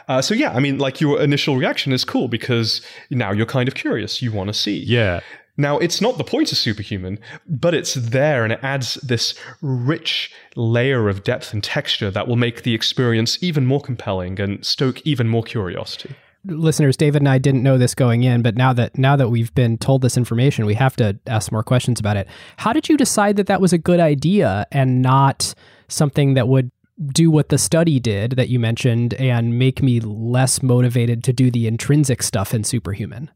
Uh, 0.09 0.21
so 0.21 0.33
yeah, 0.33 0.51
I 0.51 0.59
mean, 0.59 0.79
like 0.79 0.99
your 0.99 1.21
initial 1.21 1.55
reaction 1.55 1.93
is 1.93 2.03
cool 2.03 2.27
because 2.27 2.81
now 3.09 3.31
you're 3.31 3.45
kind 3.45 3.69
of 3.69 3.75
curious. 3.75 4.21
You 4.21 4.33
want 4.33 4.49
to 4.49 4.53
see. 4.53 4.83
Yeah. 4.83 5.21
Now, 5.57 5.77
it's 5.77 6.01
not 6.01 6.17
the 6.17 6.23
point 6.23 6.51
of 6.51 6.57
Superhuman, 6.57 7.19
but 7.47 7.73
it's 7.73 7.93
there 7.93 8.43
and 8.43 8.51
it 8.51 8.59
adds 8.61 8.95
this 8.95 9.35
rich 9.61 10.33
layer 10.55 11.07
of 11.07 11.23
depth 11.23 11.53
and 11.53 11.63
texture 11.63 12.11
that 12.11 12.27
will 12.27 12.35
make 12.35 12.63
the 12.63 12.73
experience 12.73 13.41
even 13.41 13.65
more 13.65 13.81
compelling 13.81 14.39
and 14.39 14.65
stoke 14.65 15.01
even 15.05 15.29
more 15.29 15.43
curiosity. 15.43 16.15
Listeners, 16.47 16.95
David 16.95 17.21
and 17.21 17.29
I 17.29 17.39
didn't 17.39 17.63
know 17.63 17.77
this 17.77 17.95
going 17.95 18.23
in, 18.23 18.43
but 18.43 18.55
now 18.55 18.71
that 18.73 18.97
now 18.97 19.15
that 19.15 19.29
we've 19.29 19.53
been 19.55 19.77
told 19.79 20.03
this 20.03 20.15
information, 20.15 20.65
we 20.65 20.75
have 20.75 20.95
to 20.97 21.17
ask 21.25 21.51
more 21.51 21.63
questions 21.63 21.99
about 21.99 22.17
it. 22.17 22.27
How 22.57 22.71
did 22.71 22.87
you 22.87 22.97
decide 22.97 23.35
that 23.37 23.47
that 23.47 23.61
was 23.61 23.73
a 23.73 23.79
good 23.79 23.99
idea 23.99 24.67
and 24.71 25.01
not 25.01 25.55
something 25.87 26.35
that 26.35 26.47
would 26.47 26.71
do 27.07 27.31
what 27.31 27.49
the 27.49 27.57
study 27.57 27.99
did 27.99 28.31
that 28.31 28.49
you 28.49 28.59
mentioned 28.59 29.15
and 29.15 29.57
make 29.57 29.81
me 29.81 29.99
less 29.99 30.61
motivated 30.61 31.23
to 31.23 31.33
do 31.33 31.49
the 31.49 31.67
intrinsic 31.67 32.21
stuff 32.21 32.53
in 32.53 32.63
Superhuman? 32.63 33.31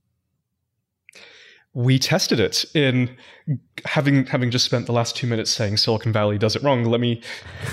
We 1.74 2.00
tested 2.00 2.40
it 2.40 2.66
in 2.74 3.16
having 3.86 4.26
having 4.26 4.50
just 4.50 4.66
spent 4.66 4.88
the 4.88 4.92
last 4.92 5.16
two 5.16 5.28
minutes 5.28 5.52
saying 5.52 5.78
Silicon 5.78 6.12
Valley 6.12 6.38
does 6.38 6.56
it 6.56 6.64
wrong. 6.64 6.84
Let 6.84 7.00
me 7.00 7.22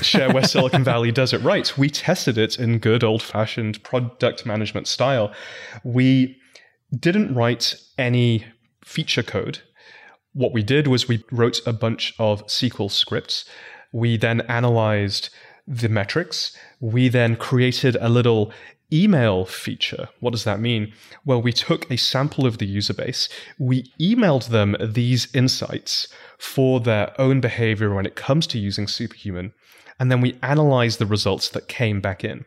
share 0.03 0.33
where 0.33 0.45
Silicon 0.45 0.85
Valley 0.93 1.11
does 1.11 1.33
it 1.33 1.39
right. 1.39 1.77
We 1.79 1.89
tested 1.89 2.37
it 2.37 2.59
in 2.59 2.79
good 2.79 3.03
old 3.03 3.23
fashioned 3.23 3.83
product 3.83 4.45
management 4.45 4.87
style. 4.87 5.33
We 5.83 6.37
didn't 6.99 7.35
write 7.35 7.75
any 7.97 8.45
feature 8.85 9.23
code. 9.23 9.61
What 10.35 10.53
we 10.53 10.63
did 10.63 10.87
was 10.87 11.09
we 11.09 11.25
wrote 11.33 11.61
a 11.67 11.73
bunch 11.73 12.15
of 12.19 12.47
SQL 12.47 12.91
scripts. 12.91 13.47
We 13.93 14.19
then 14.19 14.43
analyzed 14.43 15.31
the 15.67 15.89
metrics. 15.89 16.57
We 16.81 17.09
then 17.09 17.37
created 17.37 17.97
a 18.01 18.11
little 18.11 18.53
email 18.93 19.45
feature. 19.45 20.09
What 20.21 20.31
does 20.31 20.45
that 20.45 20.61
mean? 20.61 20.93
Well, 21.25 21.43
we 21.43 21.53
took 21.53 21.91
a 21.91 21.97
sample 21.97 22.47
of 22.47 22.59
the 22.59 22.67
user 22.67 22.95
base, 22.95 23.29
we 23.59 23.85
emailed 24.01 24.49
them 24.49 24.77
these 24.81 25.35
insights 25.35 26.09
for 26.39 26.81
their 26.81 27.19
own 27.21 27.41
behavior 27.41 27.95
when 27.95 28.07
it 28.07 28.17
comes 28.17 28.47
to 28.49 28.59
using 28.59 28.87
Superhuman, 28.87 29.53
and 29.99 30.11
then 30.11 30.21
we 30.21 30.39
analyzed 30.43 30.99
the 30.99 31.07
results 31.07 31.49
that 31.51 31.69
came 31.69 32.01
back 32.01 32.23
in. 32.23 32.45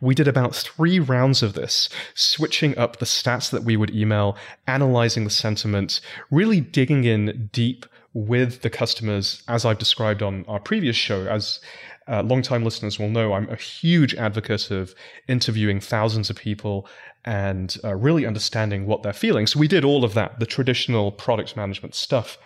We 0.00 0.14
did 0.14 0.28
about 0.28 0.54
three 0.54 0.98
rounds 0.98 1.42
of 1.42 1.52
this, 1.52 1.88
switching 2.14 2.76
up 2.78 2.98
the 2.98 3.04
stats 3.06 3.50
that 3.50 3.64
we 3.64 3.76
would 3.76 3.94
email, 3.94 4.36
analyzing 4.66 5.24
the 5.24 5.30
sentiment, 5.30 6.00
really 6.30 6.60
digging 6.60 7.04
in 7.04 7.50
deep 7.52 7.84
with 8.14 8.62
the 8.62 8.70
customers, 8.70 9.42
as 9.48 9.64
I've 9.64 9.78
described 9.78 10.22
on 10.22 10.44
our 10.48 10.58
previous 10.58 10.96
show, 10.96 11.26
as 11.26 11.60
uh, 12.08 12.22
longtime 12.22 12.64
listeners 12.64 12.98
will 12.98 13.08
know 13.08 13.32
I'm 13.32 13.48
a 13.50 13.56
huge 13.56 14.14
advocate 14.14 14.70
of 14.70 14.94
interviewing 15.28 15.80
thousands 15.80 16.30
of 16.30 16.36
people 16.36 16.88
and 17.24 17.76
uh, 17.84 17.94
really 17.94 18.24
understanding 18.24 18.86
what 18.86 19.02
they're 19.02 19.12
feeling. 19.12 19.46
So 19.46 19.58
we 19.58 19.68
did 19.68 19.84
all 19.84 20.04
of 20.04 20.14
that, 20.14 20.40
the 20.40 20.46
traditional 20.46 21.12
product 21.12 21.56
management 21.56 21.94
stuff, 21.94 22.38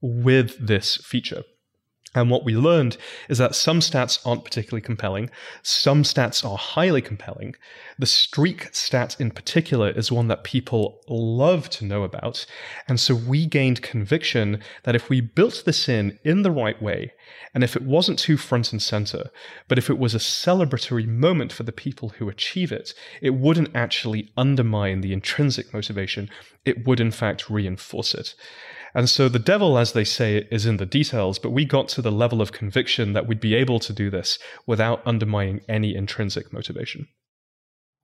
with 0.00 0.66
this 0.66 0.96
feature. 0.96 1.42
And 2.14 2.28
what 2.28 2.44
we 2.44 2.56
learned 2.56 2.96
is 3.28 3.38
that 3.38 3.54
some 3.54 3.78
stats 3.78 4.18
aren't 4.26 4.44
particularly 4.44 4.82
compelling, 4.82 5.30
some 5.62 6.02
stats 6.02 6.44
are 6.44 6.58
highly 6.58 7.00
compelling. 7.00 7.54
The 8.00 8.06
streak 8.06 8.74
stat 8.74 9.16
in 9.20 9.30
particular 9.30 9.90
is 9.90 10.10
one 10.10 10.26
that 10.26 10.42
people 10.42 11.02
love 11.06 11.70
to 11.70 11.84
know 11.84 12.02
about. 12.02 12.46
And 12.88 12.98
so 12.98 13.14
we 13.14 13.46
gained 13.46 13.82
conviction 13.82 14.60
that 14.82 14.96
if 14.96 15.08
we 15.08 15.20
built 15.20 15.62
this 15.64 15.88
in 15.88 16.18
in 16.24 16.42
the 16.42 16.50
right 16.50 16.80
way, 16.82 17.12
and 17.54 17.62
if 17.62 17.76
it 17.76 17.82
wasn't 17.82 18.18
too 18.18 18.36
front 18.36 18.72
and 18.72 18.82
center, 18.82 19.30
but 19.68 19.78
if 19.78 19.88
it 19.88 19.98
was 19.98 20.14
a 20.14 20.18
celebratory 20.18 21.06
moment 21.06 21.52
for 21.52 21.62
the 21.62 21.72
people 21.72 22.10
who 22.10 22.28
achieve 22.28 22.72
it, 22.72 22.92
it 23.22 23.30
wouldn't 23.30 23.74
actually 23.74 24.32
undermine 24.36 25.00
the 25.00 25.12
intrinsic 25.12 25.72
motivation. 25.72 26.28
It 26.64 26.86
would, 26.86 26.98
in 26.98 27.12
fact, 27.12 27.50
reinforce 27.50 28.14
it. 28.14 28.34
And 28.94 29.08
so 29.08 29.28
the 29.28 29.38
devil, 29.38 29.78
as 29.78 29.92
they 29.92 30.04
say, 30.04 30.48
is 30.50 30.66
in 30.66 30.76
the 30.78 30.86
details, 30.86 31.38
but 31.38 31.50
we 31.50 31.64
got 31.64 31.88
to 31.90 32.02
the 32.02 32.12
level 32.12 32.42
of 32.42 32.52
conviction 32.52 33.12
that 33.12 33.26
we'd 33.26 33.40
be 33.40 33.54
able 33.54 33.78
to 33.80 33.92
do 33.92 34.10
this 34.10 34.38
without 34.66 35.02
undermining 35.06 35.60
any 35.68 35.94
intrinsic 35.94 36.52
motivation. 36.52 37.06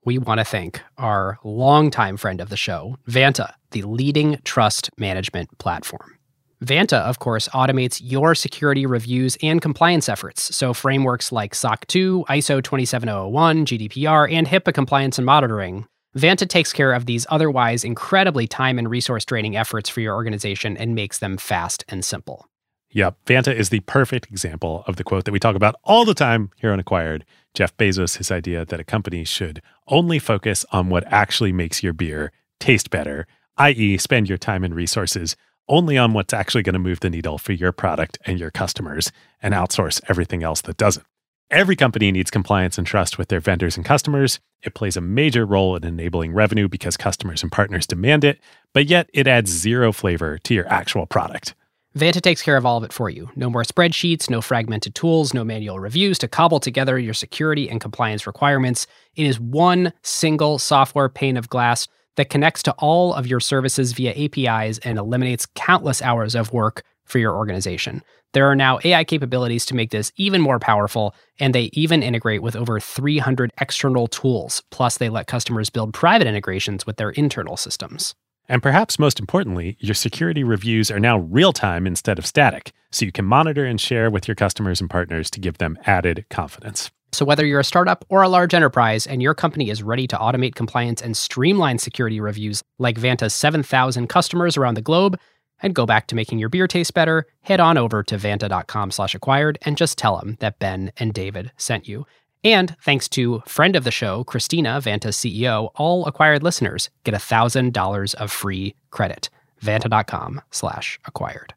We 0.05 0.19
want 0.19 0.39
to 0.39 0.45
thank 0.45 0.83
our 0.99 1.39
longtime 1.43 2.17
friend 2.17 2.41
of 2.41 2.49
the 2.49 2.57
show, 2.57 2.97
Vanta, 3.09 3.55
the 3.73 3.83
leading 3.83 4.39
trust 4.45 4.91
management 4.97 5.59
platform. 5.59 6.17
Vanta, 6.65 7.01
of 7.01 7.19
course, 7.19 7.49
automates 7.49 8.01
your 8.03 8.35
security 8.35 8.87
reviews 8.87 9.37
and 9.43 9.61
compliance 9.61 10.09
efforts. 10.09 10.57
So, 10.57 10.73
frameworks 10.73 11.33
like 11.33 11.55
SOC 11.55 11.87
2, 11.89 12.25
ISO 12.29 12.63
27001, 12.63 13.67
GDPR, 13.67 14.33
and 14.33 14.47
HIPAA 14.47 14.73
compliance 14.73 15.19
and 15.19 15.27
monitoring 15.27 15.87
Vanta 16.17 16.49
takes 16.49 16.73
care 16.73 16.93
of 16.93 17.05
these 17.05 17.27
otherwise 17.29 17.85
incredibly 17.85 18.47
time 18.47 18.79
and 18.79 18.89
resource 18.89 19.25
draining 19.25 19.55
efforts 19.55 19.91
for 19.91 20.01
your 20.01 20.15
organization 20.15 20.77
and 20.77 20.95
makes 20.95 21.19
them 21.19 21.37
fast 21.37 21.85
and 21.89 22.05
simple. 22.05 22.49
Yep. 22.91 23.19
Vanta 23.27 23.55
is 23.55 23.69
the 23.69 23.81
perfect 23.81 24.27
example 24.31 24.83
of 24.87 24.97
the 24.97 25.05
quote 25.05 25.27
that 25.27 25.33
we 25.33 25.39
talk 25.39 25.57
about 25.57 25.75
all 25.85 26.07
the 26.07 26.15
time 26.15 26.51
here 26.57 26.73
on 26.73 26.81
Acquired. 26.81 27.27
Jeff 27.53 27.77
Bezos, 27.77 28.17
his 28.17 28.31
idea 28.31 28.65
that 28.65 28.81
a 28.81 28.85
company 28.85 29.25
should 29.25 29.61
only 29.89 30.19
focus 30.19 30.65
on 30.73 30.89
what 30.89 31.05
actually 31.13 31.53
makes 31.53 31.83
your 31.83 31.93
beer 31.93 32.33
taste 32.61 32.89
better, 32.89 33.27
i.e., 33.59 33.99
spend 33.99 34.29
your 34.29 34.39
time 34.39 34.65
and 34.65 34.75
resources 34.75 35.37
only 35.69 35.99
on 35.99 36.15
what's 36.15 36.33
actually 36.33 36.63
going 36.63 36.73
to 36.73 36.79
move 36.79 37.01
the 37.01 37.11
needle 37.11 37.37
for 37.37 37.53
your 37.53 37.73
product 37.73 38.19
and 38.25 38.39
your 38.39 38.51
customers 38.51 39.13
and 39.43 39.53
outsource 39.53 40.01
everything 40.09 40.43
else 40.43 40.63
that 40.63 40.79
doesn't. 40.79 41.05
Every 41.51 41.77
company 41.77 42.11
needs 42.11 42.29
compliance 42.29 42.77
and 42.77 42.85
trust 42.85 43.19
with 43.19 43.29
their 43.29 43.39
vendors 43.39 43.77
and 43.77 43.87
customers. 43.87 44.41
It 44.63 44.75
plays 44.75 44.97
a 44.97 45.01
major 45.01 45.47
role 45.47 45.77
in 45.77 45.85
enabling 45.85 46.33
revenue 46.33 46.67
because 46.67 46.97
customers 46.97 47.45
and 47.45 47.53
partners 47.53 47.87
demand 47.87 48.25
it, 48.25 48.41
but 48.73 48.87
yet 48.87 49.09
it 49.15 49.29
adds 49.29 49.49
zero 49.49 49.93
flavor 49.93 50.39
to 50.39 50.55
your 50.55 50.67
actual 50.67 51.07
product. 51.07 51.55
Vanta 51.97 52.21
takes 52.21 52.43
care 52.43 52.57
of 52.57 52.67
all 52.67 52.79
of 52.79 52.83
it 52.83 52.93
for 52.93 53.09
you. 53.09 53.31
No 53.37 53.49
more 53.49 53.63
spreadsheets, 53.63 54.29
no 54.29 54.41
fragmented 54.41 54.97
tools, 54.97 55.33
no 55.33 55.45
manual 55.45 55.79
reviews 55.79 56.19
to 56.19 56.29
cobble 56.29 56.59
together 56.59 56.99
your 56.99 57.15
security 57.15 57.71
and 57.71 57.81
compliance 57.81 58.27
requirements. 58.27 58.89
It 59.15 59.27
is 59.27 59.39
one 59.39 59.93
single 60.03 60.59
software 60.59 61.09
pane 61.09 61.37
of 61.37 61.49
glass 61.49 61.87
that 62.17 62.29
connects 62.29 62.65
to 62.65 62.73
all 62.73 63.15
of 63.15 63.29
your 63.29 63.41
services 63.41 63.93
via 63.93 64.13
APIs 64.17 64.79
and 64.79 64.99
eliminates 64.99 65.47
countless 65.55 66.03
hours 66.03 66.35
of 66.35 66.53
work 66.53 66.83
for 67.07 67.19
your 67.19 67.35
organization. 67.35 68.03
There 68.33 68.51
are 68.51 68.57
now 68.57 68.79
AI 68.85 69.05
capabilities 69.05 69.65
to 69.67 69.75
make 69.75 69.91
this 69.91 70.13
even 70.17 70.43
more 70.43 70.59
powerful, 70.59 71.15
and 71.41 71.55
they 71.55 71.71
even 71.73 72.03
integrate 72.03 72.43
with 72.43 72.55
over 72.55 72.79
300 72.79 73.51
external 73.61 74.09
tools. 74.09 74.63
Plus, 74.71 74.99
they 74.99 75.09
let 75.09 75.27
customers 75.27 75.71
build 75.71 75.95
private 75.95 76.27
integrations 76.27 76.85
with 76.85 76.97
their 76.97 77.11
internal 77.11 77.57
systems. 77.57 78.15
And 78.49 78.63
perhaps 78.63 78.99
most 78.99 79.19
importantly, 79.19 79.77
your 79.81 79.95
security 79.95 80.45
reviews 80.45 80.91
are 80.91 81.01
now 81.01 81.19
real 81.19 81.53
time 81.53 81.87
instead 81.87 82.19
of 82.19 82.27
static, 82.27 82.73
so 82.91 83.05
you 83.05 83.13
can 83.13 83.25
monitor 83.25 83.65
and 83.65 83.81
share 83.81 84.11
with 84.11 84.29
your 84.29 84.35
customers 84.35 84.81
and 84.81 84.91
partners 84.91 85.31
to 85.31 85.41
give 85.41 85.59
them 85.59 85.79
added 85.87 86.27
confidence. 86.31 86.91
So, 87.13 87.25
whether 87.25 87.47
you're 87.47 87.61
a 87.61 87.65
startup 87.65 88.05
or 88.09 88.23
a 88.23 88.29
large 88.29 88.53
enterprise 88.53 89.07
and 89.07 89.23
your 89.23 89.35
company 89.35 89.71
is 89.71 89.83
ready 89.83 90.07
to 90.09 90.17
automate 90.17 90.55
compliance 90.55 91.01
and 91.01 91.17
streamline 91.17 91.79
security 91.79 92.21
reviews 92.21 92.63
like 92.79 92.99
Vanta's 92.99 93.35
7,000 93.35 94.09
customers 94.09 94.57
around 94.57 94.75
the 94.75 94.83
globe, 94.83 95.19
and 95.63 95.75
go 95.75 95.87
back 95.87 96.07
to 96.09 96.15
making 96.15 96.39
your 96.39 96.49
beer 96.49 96.67
taste 96.67 96.95
better, 96.95 97.27
head 97.43 97.61
on 97.61 97.79
over 97.79 98.03
to 98.03 98.17
vanta.com 98.17 98.91
slash 98.91 99.15
acquired 99.15 99.59
and 99.63 99.77
just 99.77 99.99
tell 99.99 100.19
them 100.19 100.37
that 100.41 100.59
Ben 100.59 100.93
and 100.99 101.13
David 101.13 101.53
sent 101.57 101.89
you. 101.89 102.07
And 102.45 102.77
thanks 102.81 103.09
to 103.11 103.43
friend 103.47 103.75
of 103.75 103.85
the 103.85 103.91
show, 103.91 104.23
Christina, 104.25 104.81
Vanta's 104.81 105.17
CEO, 105.17 105.71
all 105.75 106.07
acquired 106.07 106.43
listeners 106.43 106.91
get 107.05 107.15
$1,000 107.15 108.15
of 108.15 108.31
free 108.31 108.75
credit. 108.91 109.31
Vanta.com 109.63 110.41
slash 110.51 111.01
acquired. 111.07 111.55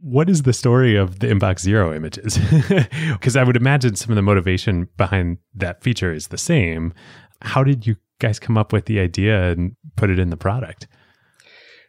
What 0.00 0.28
is 0.28 0.42
the 0.42 0.52
story 0.52 0.96
of 0.96 1.20
the 1.20 1.26
Inbox 1.26 1.60
Zero 1.60 1.94
images? 1.94 2.38
Because 3.12 3.36
I 3.36 3.44
would 3.44 3.56
imagine 3.56 3.96
some 3.96 4.10
of 4.10 4.16
the 4.16 4.22
motivation 4.22 4.88
behind 4.96 5.38
that 5.54 5.82
feature 5.82 6.12
is 6.12 6.28
the 6.28 6.38
same. 6.38 6.92
How 7.42 7.64
did 7.64 7.86
you 7.86 7.96
guys 8.18 8.38
come 8.38 8.58
up 8.58 8.72
with 8.72 8.86
the 8.86 9.00
idea 9.00 9.50
and 9.50 9.76
put 9.96 10.10
it 10.10 10.18
in 10.18 10.30
the 10.30 10.36
product? 10.36 10.86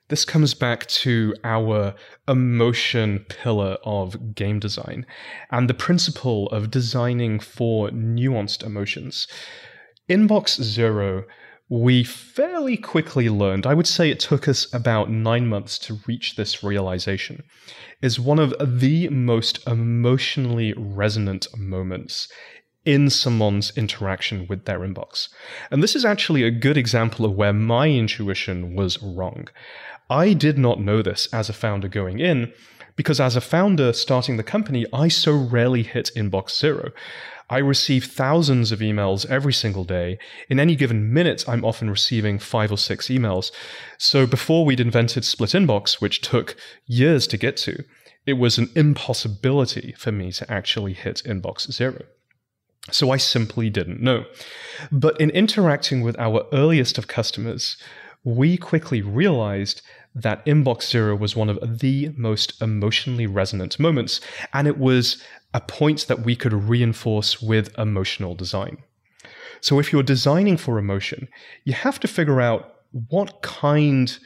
This 0.08 0.24
comes 0.24 0.53
back 0.53 0.86
to 0.88 1.34
our 1.43 1.95
emotion 2.28 3.26
pillar 3.28 3.78
of 3.84 4.36
game 4.36 4.60
design 4.60 5.08
and 5.49 5.68
the 5.68 5.74
principle 5.74 6.47
of 6.49 6.70
designing 6.70 7.39
for 7.39 7.89
nuanced 7.89 8.64
emotions. 8.64 9.28
Inbox 10.08 10.62
Zero, 10.62 11.24
we 11.70 12.03
fairly 12.03 12.78
quickly 12.78 13.30
learned, 13.30 13.66
I 13.66 13.74
would 13.74 13.88
say 13.88 14.12
it 14.12 14.20
took 14.20 14.47
us 14.47 14.72
about 14.72 15.10
nine 15.10 15.47
months 15.47 15.80
to 15.80 15.97
reach 16.06 16.36
this 16.36 16.64
realization, 16.64 17.41
is 18.03 18.20
one 18.20 18.38
of 18.38 18.53
the 18.80 19.10
most 19.10 19.66
emotionally 19.68 20.76
resonant 20.78 21.47
moments 21.58 22.28
in 22.86 23.10
someone's 23.10 23.76
interaction 23.76 24.45
with 24.47 24.66
their 24.66 24.82
inbox. 24.82 25.30
And 25.72 25.82
this 25.82 25.95
is 25.95 26.06
actually 26.06 26.43
a 26.43 26.51
good 26.51 26.78
example 26.78 27.26
of 27.26 27.34
where 27.34 27.53
my 27.53 27.89
intuition 27.89 28.76
was 28.76 29.01
wrong. 29.01 29.47
I 30.10 30.34
did 30.34 30.58
not 30.58 30.80
know 30.80 31.01
this 31.01 31.28
as 31.34 31.49
a 31.49 31.53
founder 31.53 31.88
going 31.88 32.20
in 32.20 32.53
because 32.95 33.20
as 33.20 33.36
a 33.36 33.41
founder 33.41 33.91
starting 33.93 34.38
the 34.38 34.43
company, 34.43 34.86
I 34.93 35.08
so 35.08 35.34
rarely 35.34 35.84
hit 35.84 36.12
inbox 36.16 36.58
zero. 36.58 36.91
I 37.49 37.58
receive 37.60 38.06
thousands 38.06 38.72
of 38.72 38.80
emails 38.80 39.30
every 39.30 39.53
single 39.53 39.84
day. 39.84 40.18
In 40.49 40.60
any 40.60 40.76
given 40.76 41.14
minute, 41.14 41.43
I'm 41.47 41.64
often 41.64 41.89
receiving 41.89 42.39
five 42.39 42.72
or 42.72 42.78
six 42.78 43.08
emails. 43.08 43.51
So 43.97 44.26
before 44.26 44.66
we'd 44.66 44.80
invented 44.80 45.26
split 45.26 45.51
inbox, 45.51 46.01
which 46.01 46.22
took 46.22 46.56
years 46.88 47.28
to 47.28 47.38
get 47.38 47.58
to, 47.58 47.84
it 48.26 48.34
was 48.34 48.58
an 48.58 48.70
impossibility 48.76 49.93
for 49.97 50.12
me 50.12 50.32
to 50.32 50.51
actually 50.51 50.93
hit 50.93 51.22
inbox 51.26 51.72
zero. 51.72 52.03
So 52.91 53.12
I 53.12 53.18
simply 53.18 53.70
didn't 53.70 54.01
know. 54.01 54.26
But 54.91 55.20
in 55.20 55.30
interacting 55.32 56.01
with 56.01 56.18
our 56.20 56.45
earliest 56.51 56.97
of 56.97 57.08
customers, 57.08 57.78
we 58.26 58.57
quickly 58.57 59.01
realized 59.01 59.82
that 60.15 60.45
Inbox 60.45 60.89
Zero 60.89 61.15
was 61.15 61.36
one 61.36 61.49
of 61.49 61.80
the 61.80 62.09
most 62.17 62.61
emotionally 62.61 63.28
resonant 63.28 63.80
moments, 63.80 64.19
and 64.53 64.67
it 64.67 64.78
was 64.78 65.23
a 65.53 65.61
point 65.61 66.07
that 66.07 66.21
we 66.21 66.36
could 66.36 66.53
reinforce 66.53 67.41
with 67.41 67.78
emotional 67.78 68.36
design. 68.36 68.78
So, 69.61 69.80
if 69.80 69.93
you're 69.93 70.03
designing 70.03 70.57
for 70.57 70.78
emotion, 70.78 71.28
you 71.63 71.73
have 71.73 71.99
to 72.01 72.07
figure 72.07 72.41
out 72.41 72.76
what 73.09 73.41
kind 73.41 74.17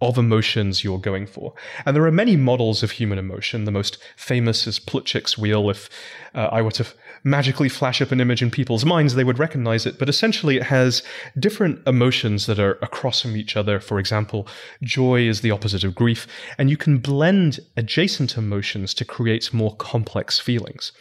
of 0.00 0.16
emotions 0.16 0.84
you're 0.84 0.98
going 0.98 1.26
for. 1.26 1.54
And 1.84 1.96
there 1.96 2.04
are 2.04 2.12
many 2.12 2.36
models 2.36 2.82
of 2.82 2.92
human 2.92 3.18
emotion. 3.18 3.64
The 3.64 3.72
most 3.72 3.98
famous 4.16 4.66
is 4.66 4.78
Plutchik's 4.78 5.36
wheel. 5.36 5.68
If 5.70 5.90
uh, 6.34 6.48
I 6.52 6.62
were 6.62 6.70
to 6.72 6.86
magically 7.24 7.68
flash 7.68 8.00
up 8.00 8.12
an 8.12 8.20
image 8.20 8.42
in 8.42 8.50
people's 8.50 8.84
minds, 8.84 9.14
they 9.14 9.24
would 9.24 9.38
recognize 9.38 9.86
it. 9.86 9.98
But 9.98 10.08
essentially, 10.08 10.56
it 10.56 10.64
has 10.64 11.02
different 11.38 11.86
emotions 11.86 12.46
that 12.46 12.58
are 12.58 12.78
across 12.82 13.22
from 13.22 13.36
each 13.36 13.56
other. 13.56 13.80
For 13.80 13.98
example, 13.98 14.46
joy 14.82 15.22
is 15.28 15.40
the 15.40 15.50
opposite 15.50 15.84
of 15.84 15.94
grief, 15.94 16.26
and 16.58 16.70
you 16.70 16.76
can 16.76 16.98
blend 16.98 17.60
adjacent 17.76 18.36
emotions 18.36 18.94
to 18.94 19.04
create 19.04 19.52
more 19.52 19.74
complex 19.76 20.38
feelings. 20.38 20.92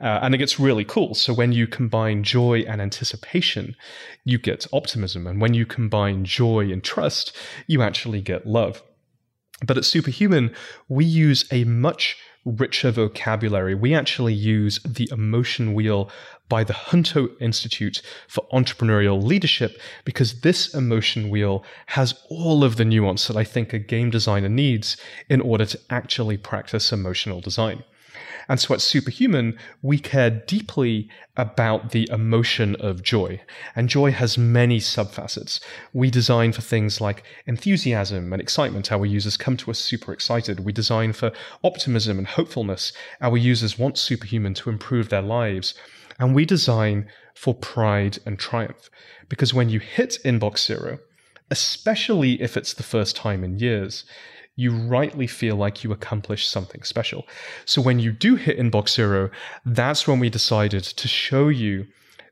Uh, 0.00 0.18
and 0.22 0.34
it 0.34 0.38
gets 0.38 0.58
really 0.58 0.84
cool. 0.84 1.14
So 1.14 1.34
when 1.34 1.52
you 1.52 1.66
combine 1.66 2.22
joy 2.22 2.60
and 2.60 2.80
anticipation, 2.80 3.76
you 4.24 4.38
get 4.38 4.66
optimism. 4.72 5.26
And 5.26 5.40
when 5.42 5.52
you 5.52 5.66
combine 5.66 6.24
joy 6.24 6.72
and 6.72 6.82
trust, 6.82 7.36
you 7.66 7.82
actually 7.82 8.22
get 8.22 8.46
love. 8.46 8.82
But 9.66 9.76
at 9.76 9.84
Superhuman, 9.84 10.54
we 10.88 11.04
use 11.04 11.44
a 11.52 11.64
much 11.64 12.16
richer 12.44 12.90
vocabulary. 12.90 13.74
We 13.74 13.94
actually 13.94 14.34
use 14.34 14.80
the 14.84 15.08
emotion 15.12 15.74
wheel 15.74 16.10
by 16.48 16.64
the 16.64 16.74
Junto 16.74 17.30
Institute 17.40 18.02
for 18.26 18.46
Entrepreneurial 18.52 19.22
Leadership 19.22 19.80
because 20.04 20.40
this 20.40 20.74
emotion 20.74 21.30
wheel 21.30 21.64
has 21.86 22.14
all 22.28 22.64
of 22.64 22.76
the 22.76 22.84
nuance 22.84 23.28
that 23.28 23.36
I 23.36 23.44
think 23.44 23.72
a 23.72 23.78
game 23.78 24.10
designer 24.10 24.48
needs 24.48 24.96
in 25.28 25.40
order 25.40 25.64
to 25.66 25.80
actually 25.90 26.36
practice 26.36 26.92
emotional 26.92 27.40
design. 27.40 27.84
And 28.50 28.58
so 28.58 28.74
at 28.74 28.80
Superhuman, 28.80 29.56
we 29.80 30.00
care 30.00 30.28
deeply 30.28 31.08
about 31.36 31.92
the 31.92 32.08
emotion 32.10 32.74
of 32.80 33.00
joy. 33.00 33.40
And 33.76 33.88
joy 33.88 34.10
has 34.10 34.36
many 34.36 34.80
subfacets. 34.80 35.60
We 35.92 36.10
design 36.10 36.50
for 36.50 36.60
things 36.60 37.00
like 37.00 37.22
enthusiasm 37.46 38.32
and 38.32 38.42
excitement. 38.42 38.90
Our 38.90 39.06
users 39.06 39.36
come 39.36 39.56
to 39.58 39.70
us 39.70 39.78
super 39.78 40.12
excited. 40.12 40.64
We 40.64 40.72
design 40.72 41.12
for 41.12 41.30
optimism 41.62 42.18
and 42.18 42.26
hopefulness. 42.26 42.92
Our 43.20 43.36
users 43.36 43.78
want 43.78 43.96
Superhuman 43.96 44.54
to 44.54 44.68
improve 44.68 45.10
their 45.10 45.22
lives. 45.22 45.74
And 46.18 46.34
we 46.34 46.44
design 46.44 47.08
for 47.36 47.54
pride 47.54 48.18
and 48.26 48.36
triumph. 48.36 48.90
Because 49.28 49.54
when 49.54 49.68
you 49.68 49.78
hit 49.78 50.18
inbox 50.24 50.66
zero, 50.66 50.98
especially 51.52 52.42
if 52.42 52.56
it's 52.56 52.74
the 52.74 52.82
first 52.82 53.14
time 53.14 53.44
in 53.44 53.60
years, 53.60 54.04
you 54.56 54.72
rightly 54.72 55.26
feel 55.26 55.56
like 55.56 55.82
you 55.84 55.92
accomplished 55.92 56.50
something 56.50 56.82
special. 56.82 57.26
So 57.64 57.80
when 57.80 57.98
you 57.98 58.12
do 58.12 58.36
hit 58.36 58.58
inbox 58.58 58.90
zero, 58.90 59.30
that's 59.64 60.06
when 60.06 60.18
we 60.18 60.30
decided 60.30 60.84
to 60.84 61.08
show 61.08 61.48
you 61.48 61.86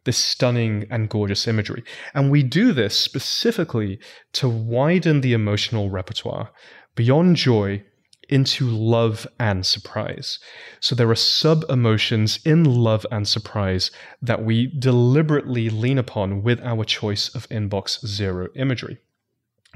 this 0.04 0.18
stunning 0.18 0.86
and 0.90 1.08
gorgeous 1.08 1.46
imagery. 1.46 1.84
And 2.14 2.30
we 2.30 2.42
do 2.42 2.72
this 2.72 2.98
specifically 2.98 3.98
to 4.34 4.48
widen 4.48 5.20
the 5.20 5.32
emotional 5.32 5.90
repertoire 5.90 6.50
beyond 6.94 7.36
joy 7.36 7.84
into 8.28 8.66
love 8.66 9.26
and 9.38 9.64
surprise. 9.64 10.38
So 10.80 10.94
there 10.94 11.10
are 11.10 11.14
sub 11.14 11.64
emotions 11.68 12.40
in 12.44 12.64
love 12.64 13.06
and 13.10 13.26
surprise 13.26 13.90
that 14.20 14.44
we 14.44 14.66
deliberately 14.78 15.70
lean 15.70 15.98
upon 15.98 16.42
with 16.42 16.60
our 16.60 16.84
choice 16.84 17.34
of 17.34 17.48
inbox 17.48 18.04
zero 18.06 18.48
imagery. 18.54 18.98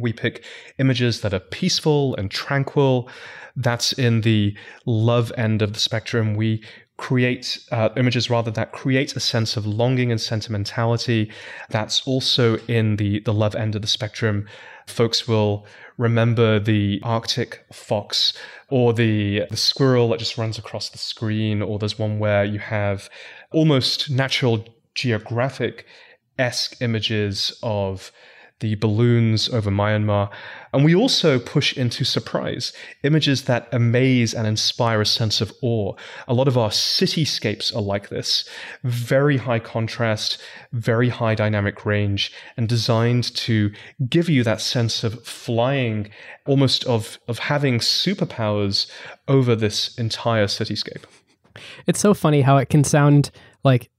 We 0.00 0.12
pick 0.12 0.44
images 0.78 1.20
that 1.20 1.34
are 1.34 1.40
peaceful 1.40 2.14
and 2.16 2.30
tranquil. 2.30 3.08
That's 3.56 3.92
in 3.92 4.22
the 4.22 4.56
love 4.86 5.32
end 5.36 5.60
of 5.62 5.74
the 5.74 5.80
spectrum. 5.80 6.34
We 6.34 6.64
create 6.96 7.58
uh, 7.70 7.90
images 7.96 8.30
rather 8.30 8.50
that 8.52 8.72
create 8.72 9.16
a 9.16 9.20
sense 9.20 9.56
of 9.56 9.66
longing 9.66 10.10
and 10.10 10.20
sentimentality. 10.20 11.30
That's 11.68 12.06
also 12.06 12.58
in 12.68 12.96
the, 12.96 13.20
the 13.20 13.34
love 13.34 13.54
end 13.54 13.74
of 13.74 13.82
the 13.82 13.88
spectrum. 13.88 14.46
Folks 14.86 15.28
will 15.28 15.66
remember 15.98 16.58
the 16.58 17.00
Arctic 17.02 17.64
fox 17.72 18.32
or 18.68 18.92
the, 18.92 19.44
the 19.50 19.56
squirrel 19.56 20.08
that 20.08 20.18
just 20.18 20.38
runs 20.38 20.58
across 20.58 20.88
the 20.88 20.98
screen, 20.98 21.60
or 21.60 21.78
there's 21.78 21.98
one 21.98 22.18
where 22.18 22.44
you 22.44 22.58
have 22.58 23.10
almost 23.52 24.10
National 24.10 24.64
Geographic 24.94 25.86
esque 26.38 26.80
images 26.80 27.58
of 27.62 28.10
the 28.62 28.76
balloons 28.76 29.48
over 29.48 29.70
Myanmar. 29.70 30.30
And 30.72 30.84
we 30.84 30.94
also 30.94 31.38
push 31.38 31.76
into 31.76 32.04
surprise, 32.04 32.72
images 33.02 33.42
that 33.44 33.68
amaze 33.72 34.32
and 34.32 34.46
inspire 34.46 35.00
a 35.00 35.06
sense 35.06 35.40
of 35.40 35.52
awe. 35.60 35.94
A 36.28 36.32
lot 36.32 36.48
of 36.48 36.56
our 36.56 36.70
cityscapes 36.70 37.74
are 37.76 37.82
like 37.82 38.08
this 38.08 38.48
very 38.84 39.36
high 39.36 39.58
contrast, 39.58 40.40
very 40.72 41.08
high 41.08 41.34
dynamic 41.34 41.84
range, 41.84 42.32
and 42.56 42.68
designed 42.68 43.34
to 43.34 43.72
give 44.08 44.28
you 44.28 44.44
that 44.44 44.60
sense 44.60 45.02
of 45.02 45.22
flying, 45.26 46.08
almost 46.46 46.84
of, 46.84 47.18
of 47.26 47.40
having 47.40 47.80
superpowers 47.80 48.90
over 49.26 49.56
this 49.56 49.98
entire 49.98 50.46
cityscape. 50.46 51.04
It's 51.86 52.00
so 52.00 52.14
funny 52.14 52.40
how 52.42 52.56
it 52.58 52.70
can 52.70 52.84
sound 52.84 53.32
like 53.64 53.90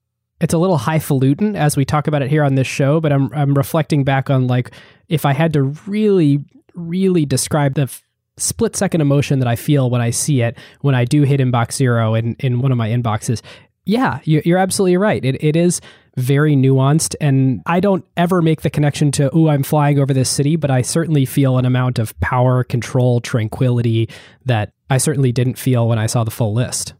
it's 0.43 0.53
a 0.53 0.57
little 0.57 0.77
highfalutin 0.77 1.55
as 1.55 1.77
we 1.77 1.85
talk 1.85 2.05
about 2.05 2.21
it 2.21 2.29
here 2.29 2.43
on 2.43 2.55
this 2.55 2.67
show, 2.67 2.99
but 2.99 3.13
I'm 3.13 3.33
I'm 3.33 3.53
reflecting 3.53 4.03
back 4.03 4.29
on 4.29 4.45
like 4.45 4.71
if 5.07 5.25
I 5.25 5.31
had 5.31 5.53
to 5.53 5.63
really 5.87 6.43
really 6.75 7.25
describe 7.25 7.75
the 7.75 7.83
f- 7.83 8.03
split 8.35 8.75
second 8.75 8.99
emotion 8.99 9.39
that 9.39 9.47
I 9.47 9.55
feel 9.55 9.89
when 9.89 10.01
I 10.01 10.09
see 10.09 10.41
it 10.41 10.57
when 10.81 10.95
I 10.95 11.05
do 11.05 11.23
hit 11.23 11.39
inbox 11.39 11.73
zero 11.73 12.13
in 12.13 12.35
in 12.39 12.59
one 12.59 12.73
of 12.73 12.77
my 12.77 12.89
inboxes. 12.89 13.41
Yeah, 13.85 14.19
you're 14.25 14.57
absolutely 14.57 14.97
right. 14.97 15.23
It 15.23 15.41
it 15.41 15.55
is 15.55 15.79
very 16.17 16.55
nuanced, 16.55 17.15
and 17.21 17.61
I 17.65 17.79
don't 17.79 18.05
ever 18.17 18.41
make 18.41 18.63
the 18.63 18.69
connection 18.69 19.11
to 19.13 19.29
oh 19.31 19.47
I'm 19.47 19.63
flying 19.63 19.97
over 19.97 20.13
this 20.13 20.29
city, 20.29 20.57
but 20.57 20.69
I 20.69 20.81
certainly 20.81 21.25
feel 21.25 21.57
an 21.57 21.65
amount 21.65 21.99
of 21.99 22.17
power, 22.19 22.65
control, 22.65 23.21
tranquility 23.21 24.09
that 24.45 24.73
I 24.89 24.97
certainly 24.97 25.31
didn't 25.31 25.57
feel 25.57 25.87
when 25.87 25.99
I 25.99 26.07
saw 26.07 26.25
the 26.25 26.31
full 26.31 26.53
list 26.53 26.93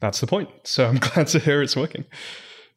that's 0.00 0.20
the 0.20 0.26
point. 0.26 0.48
So 0.64 0.86
I'm 0.86 0.96
glad 1.00 1.28
to 1.28 1.38
hear 1.38 1.62
it's 1.62 1.76
working. 1.76 2.04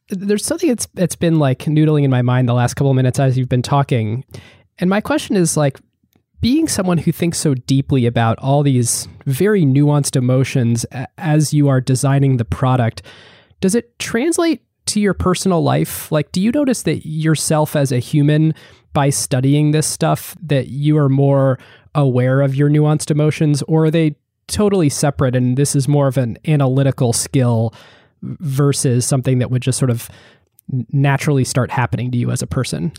There's 0.09 0.45
something 0.45 0.69
that's 0.69 0.87
that's 0.93 1.15
been 1.15 1.39
like 1.39 1.59
noodling 1.59 2.03
in 2.03 2.11
my 2.11 2.21
mind 2.21 2.49
the 2.49 2.53
last 2.53 2.73
couple 2.73 2.91
of 2.91 2.95
minutes 2.95 3.19
as 3.19 3.37
you've 3.37 3.49
been 3.49 3.61
talking. 3.61 4.25
And 4.79 4.89
my 4.89 4.99
question 4.99 5.35
is 5.35 5.55
like 5.55 5.79
being 6.41 6.67
someone 6.67 6.97
who 6.97 7.11
thinks 7.11 7.37
so 7.37 7.53
deeply 7.53 8.05
about 8.05 8.37
all 8.39 8.63
these 8.63 9.07
very 9.25 9.63
nuanced 9.63 10.15
emotions 10.15 10.85
as 11.17 11.53
you 11.53 11.67
are 11.69 11.79
designing 11.79 12.37
the 12.37 12.45
product, 12.45 13.03
does 13.61 13.75
it 13.75 13.97
translate 13.99 14.63
to 14.87 14.99
your 14.99 15.13
personal 15.13 15.61
life? 15.61 16.11
Like, 16.11 16.31
do 16.31 16.41
you 16.41 16.51
notice 16.51 16.81
that 16.83 17.07
yourself 17.07 17.75
as 17.75 17.91
a 17.91 17.99
human, 17.99 18.55
by 18.93 19.11
studying 19.11 19.71
this 19.71 19.87
stuff, 19.87 20.35
that 20.41 20.67
you 20.67 20.97
are 20.97 21.09
more 21.09 21.59
aware 21.93 22.41
of 22.41 22.55
your 22.55 22.69
nuanced 22.69 23.11
emotions, 23.11 23.61
or 23.63 23.85
are 23.85 23.91
they 23.91 24.15
totally 24.51 24.89
separate 24.89 25.35
and 25.35 25.57
this 25.57 25.75
is 25.75 25.87
more 25.87 26.07
of 26.07 26.17
an 26.17 26.37
analytical 26.47 27.13
skill 27.13 27.73
versus 28.21 29.05
something 29.05 29.39
that 29.39 29.49
would 29.49 29.61
just 29.61 29.79
sort 29.79 29.89
of 29.89 30.09
naturally 30.91 31.43
start 31.43 31.71
happening 31.71 32.11
to 32.11 32.17
you 32.17 32.31
as 32.31 32.41
a 32.41 32.47
person? 32.47 32.91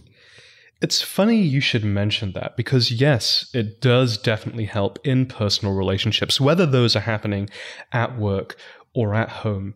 It's 0.80 1.00
funny 1.00 1.40
you 1.40 1.60
should 1.60 1.84
mention 1.84 2.32
that 2.32 2.56
because, 2.56 2.90
yes, 2.90 3.48
it 3.54 3.80
does 3.80 4.18
definitely 4.18 4.64
help 4.64 4.98
in 5.04 5.26
personal 5.26 5.74
relationships, 5.74 6.40
whether 6.40 6.66
those 6.66 6.96
are 6.96 7.00
happening 7.00 7.48
at 7.92 8.18
work 8.18 8.56
or 8.92 9.14
at 9.14 9.28
home. 9.28 9.74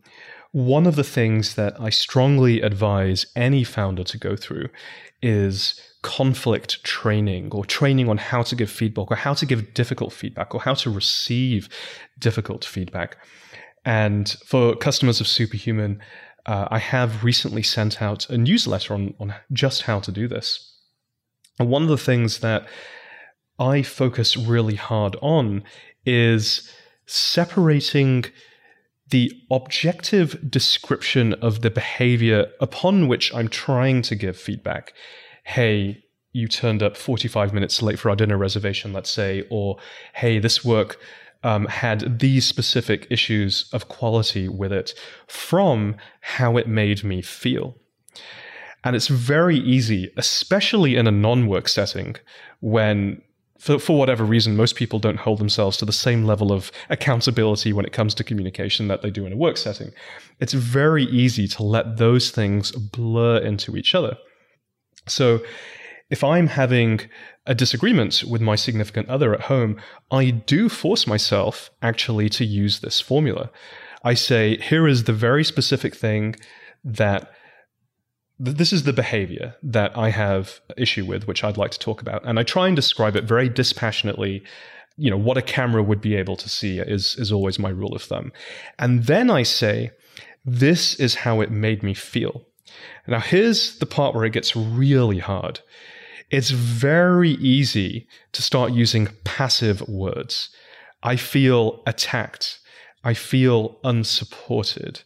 One 0.50 0.86
of 0.86 0.96
the 0.96 1.04
things 1.04 1.54
that 1.54 1.80
I 1.80 1.90
strongly 1.90 2.60
advise 2.60 3.26
any 3.36 3.62
founder 3.62 4.02
to 4.02 4.18
go 4.18 4.34
through 4.34 4.68
is 5.22 5.80
conflict 6.06 6.84
training 6.84 7.50
or 7.50 7.64
training 7.64 8.08
on 8.08 8.16
how 8.16 8.40
to 8.40 8.54
give 8.54 8.70
feedback 8.70 9.10
or 9.10 9.16
how 9.16 9.34
to 9.34 9.44
give 9.44 9.74
difficult 9.74 10.12
feedback 10.12 10.54
or 10.54 10.60
how 10.60 10.72
to 10.72 10.88
receive 10.88 11.68
difficult 12.20 12.64
feedback. 12.64 13.16
And 13.84 14.28
for 14.46 14.76
customers 14.76 15.20
of 15.20 15.26
Superhuman, 15.26 16.00
uh, 16.46 16.68
I 16.70 16.78
have 16.78 17.24
recently 17.24 17.64
sent 17.64 18.00
out 18.00 18.30
a 18.30 18.38
newsletter 18.38 18.94
on, 18.94 19.14
on 19.18 19.34
just 19.52 19.82
how 19.82 19.98
to 19.98 20.12
do 20.12 20.28
this. 20.28 20.72
And 21.58 21.68
one 21.68 21.82
of 21.82 21.88
the 21.88 21.98
things 21.98 22.38
that 22.38 22.68
I 23.58 23.82
focus 23.82 24.36
really 24.36 24.76
hard 24.76 25.16
on 25.20 25.64
is 26.04 26.72
separating 27.06 28.26
the 29.10 29.32
objective 29.50 30.38
description 30.48 31.32
of 31.34 31.62
the 31.62 31.70
behavior 31.70 32.46
upon 32.60 33.08
which 33.08 33.34
I'm 33.34 33.48
trying 33.48 34.02
to 34.02 34.14
give 34.14 34.36
feedback. 34.36 34.92
Hey, 35.46 36.02
you 36.32 36.48
turned 36.48 36.82
up 36.82 36.96
45 36.96 37.54
minutes 37.54 37.80
late 37.80 38.00
for 38.00 38.10
our 38.10 38.16
dinner 38.16 38.36
reservation, 38.36 38.92
let's 38.92 39.08
say, 39.08 39.44
or 39.48 39.78
hey, 40.14 40.40
this 40.40 40.64
work 40.64 40.98
um, 41.44 41.66
had 41.66 42.18
these 42.18 42.44
specific 42.44 43.06
issues 43.10 43.70
of 43.72 43.88
quality 43.88 44.48
with 44.48 44.72
it, 44.72 44.92
from 45.28 45.94
how 46.20 46.56
it 46.56 46.66
made 46.66 47.04
me 47.04 47.22
feel. 47.22 47.76
And 48.82 48.96
it's 48.96 49.06
very 49.06 49.56
easy, 49.56 50.12
especially 50.16 50.96
in 50.96 51.06
a 51.06 51.12
non 51.12 51.46
work 51.46 51.68
setting, 51.68 52.16
when 52.58 53.22
for, 53.60 53.78
for 53.78 53.96
whatever 53.96 54.24
reason, 54.24 54.56
most 54.56 54.74
people 54.74 54.98
don't 54.98 55.20
hold 55.20 55.38
themselves 55.38 55.76
to 55.76 55.84
the 55.84 55.92
same 55.92 56.24
level 56.24 56.52
of 56.52 56.72
accountability 56.90 57.72
when 57.72 57.86
it 57.86 57.92
comes 57.92 58.14
to 58.14 58.24
communication 58.24 58.88
that 58.88 59.02
they 59.02 59.10
do 59.10 59.24
in 59.24 59.32
a 59.32 59.36
work 59.36 59.58
setting. 59.58 59.92
It's 60.40 60.54
very 60.54 61.04
easy 61.04 61.46
to 61.48 61.62
let 61.62 61.98
those 61.98 62.32
things 62.32 62.72
blur 62.72 63.38
into 63.38 63.76
each 63.76 63.94
other. 63.94 64.18
So, 65.06 65.40
if 66.08 66.22
I'm 66.22 66.46
having 66.46 67.00
a 67.46 67.54
disagreement 67.54 68.22
with 68.28 68.40
my 68.40 68.54
significant 68.54 69.08
other 69.08 69.34
at 69.34 69.42
home, 69.42 69.80
I 70.10 70.30
do 70.30 70.68
force 70.68 71.06
myself 71.06 71.70
actually 71.82 72.28
to 72.30 72.44
use 72.44 72.78
this 72.78 73.00
formula. 73.00 73.50
I 74.04 74.14
say, 74.14 74.56
here 74.58 74.86
is 74.86 75.04
the 75.04 75.12
very 75.12 75.42
specific 75.42 75.96
thing 75.96 76.36
that 76.84 77.32
this 78.38 78.72
is 78.72 78.84
the 78.84 78.92
behavior 78.92 79.54
that 79.62 79.96
I 79.96 80.10
have 80.10 80.60
issue 80.76 81.06
with, 81.06 81.26
which 81.26 81.42
I'd 81.42 81.56
like 81.56 81.70
to 81.72 81.78
talk 81.78 82.02
about. 82.02 82.24
And 82.24 82.38
I 82.38 82.42
try 82.42 82.66
and 82.66 82.76
describe 82.76 83.16
it 83.16 83.24
very 83.24 83.48
dispassionately. 83.48 84.44
You 84.96 85.10
know, 85.10 85.16
what 85.16 85.38
a 85.38 85.42
camera 85.42 85.82
would 85.82 86.00
be 86.00 86.14
able 86.14 86.36
to 86.36 86.48
see 86.48 86.78
is, 86.78 87.16
is 87.18 87.32
always 87.32 87.58
my 87.58 87.70
rule 87.70 87.94
of 87.94 88.02
thumb. 88.02 88.32
And 88.78 89.04
then 89.04 89.30
I 89.30 89.42
say, 89.42 89.90
this 90.44 90.94
is 91.00 91.16
how 91.16 91.40
it 91.40 91.50
made 91.50 91.82
me 91.82 91.94
feel. 91.94 92.46
Now, 93.06 93.20
here's 93.20 93.78
the 93.78 93.86
part 93.86 94.14
where 94.14 94.24
it 94.24 94.32
gets 94.32 94.56
really 94.56 95.18
hard. 95.18 95.60
It's 96.30 96.50
very 96.50 97.32
easy 97.32 98.08
to 98.32 98.42
start 98.42 98.72
using 98.72 99.08
passive 99.24 99.80
words. 99.88 100.50
I 101.02 101.16
feel 101.16 101.82
attacked. 101.86 102.58
I 103.04 103.14
feel 103.14 103.78
unsupported. 103.84 105.02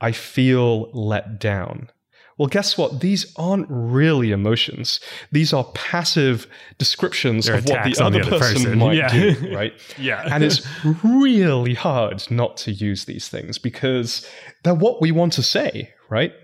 I 0.00 0.12
feel 0.12 0.90
let 0.92 1.38
down. 1.38 1.90
Well, 2.38 2.48
guess 2.48 2.76
what? 2.76 3.00
These 3.00 3.32
aren't 3.36 3.66
really 3.70 4.30
emotions. 4.30 5.00
These 5.32 5.54
are 5.54 5.64
passive 5.74 6.46
descriptions 6.76 7.46
They're 7.46 7.56
of 7.56 7.64
what 7.64 7.84
the 7.84 8.02
other, 8.04 8.18
the 8.18 8.26
other 8.26 8.38
person, 8.38 8.62
person. 8.64 8.78
might 8.78 8.96
Yeah. 8.96 9.08
do, 9.08 9.52
right? 9.54 9.72
Yeah. 9.98 10.28
and 10.30 10.44
it's 10.44 10.66
really 11.04 11.72
hard 11.74 12.30
not 12.30 12.58
to 12.58 12.72
use 12.72 13.06
these 13.06 13.28
things 13.28 13.56
because 13.58 14.26
they're 14.64 14.74
what 14.74 15.00
we 15.00 15.12
want 15.12 15.32
to 15.34 15.42
say, 15.42 15.94
right? 16.10 16.34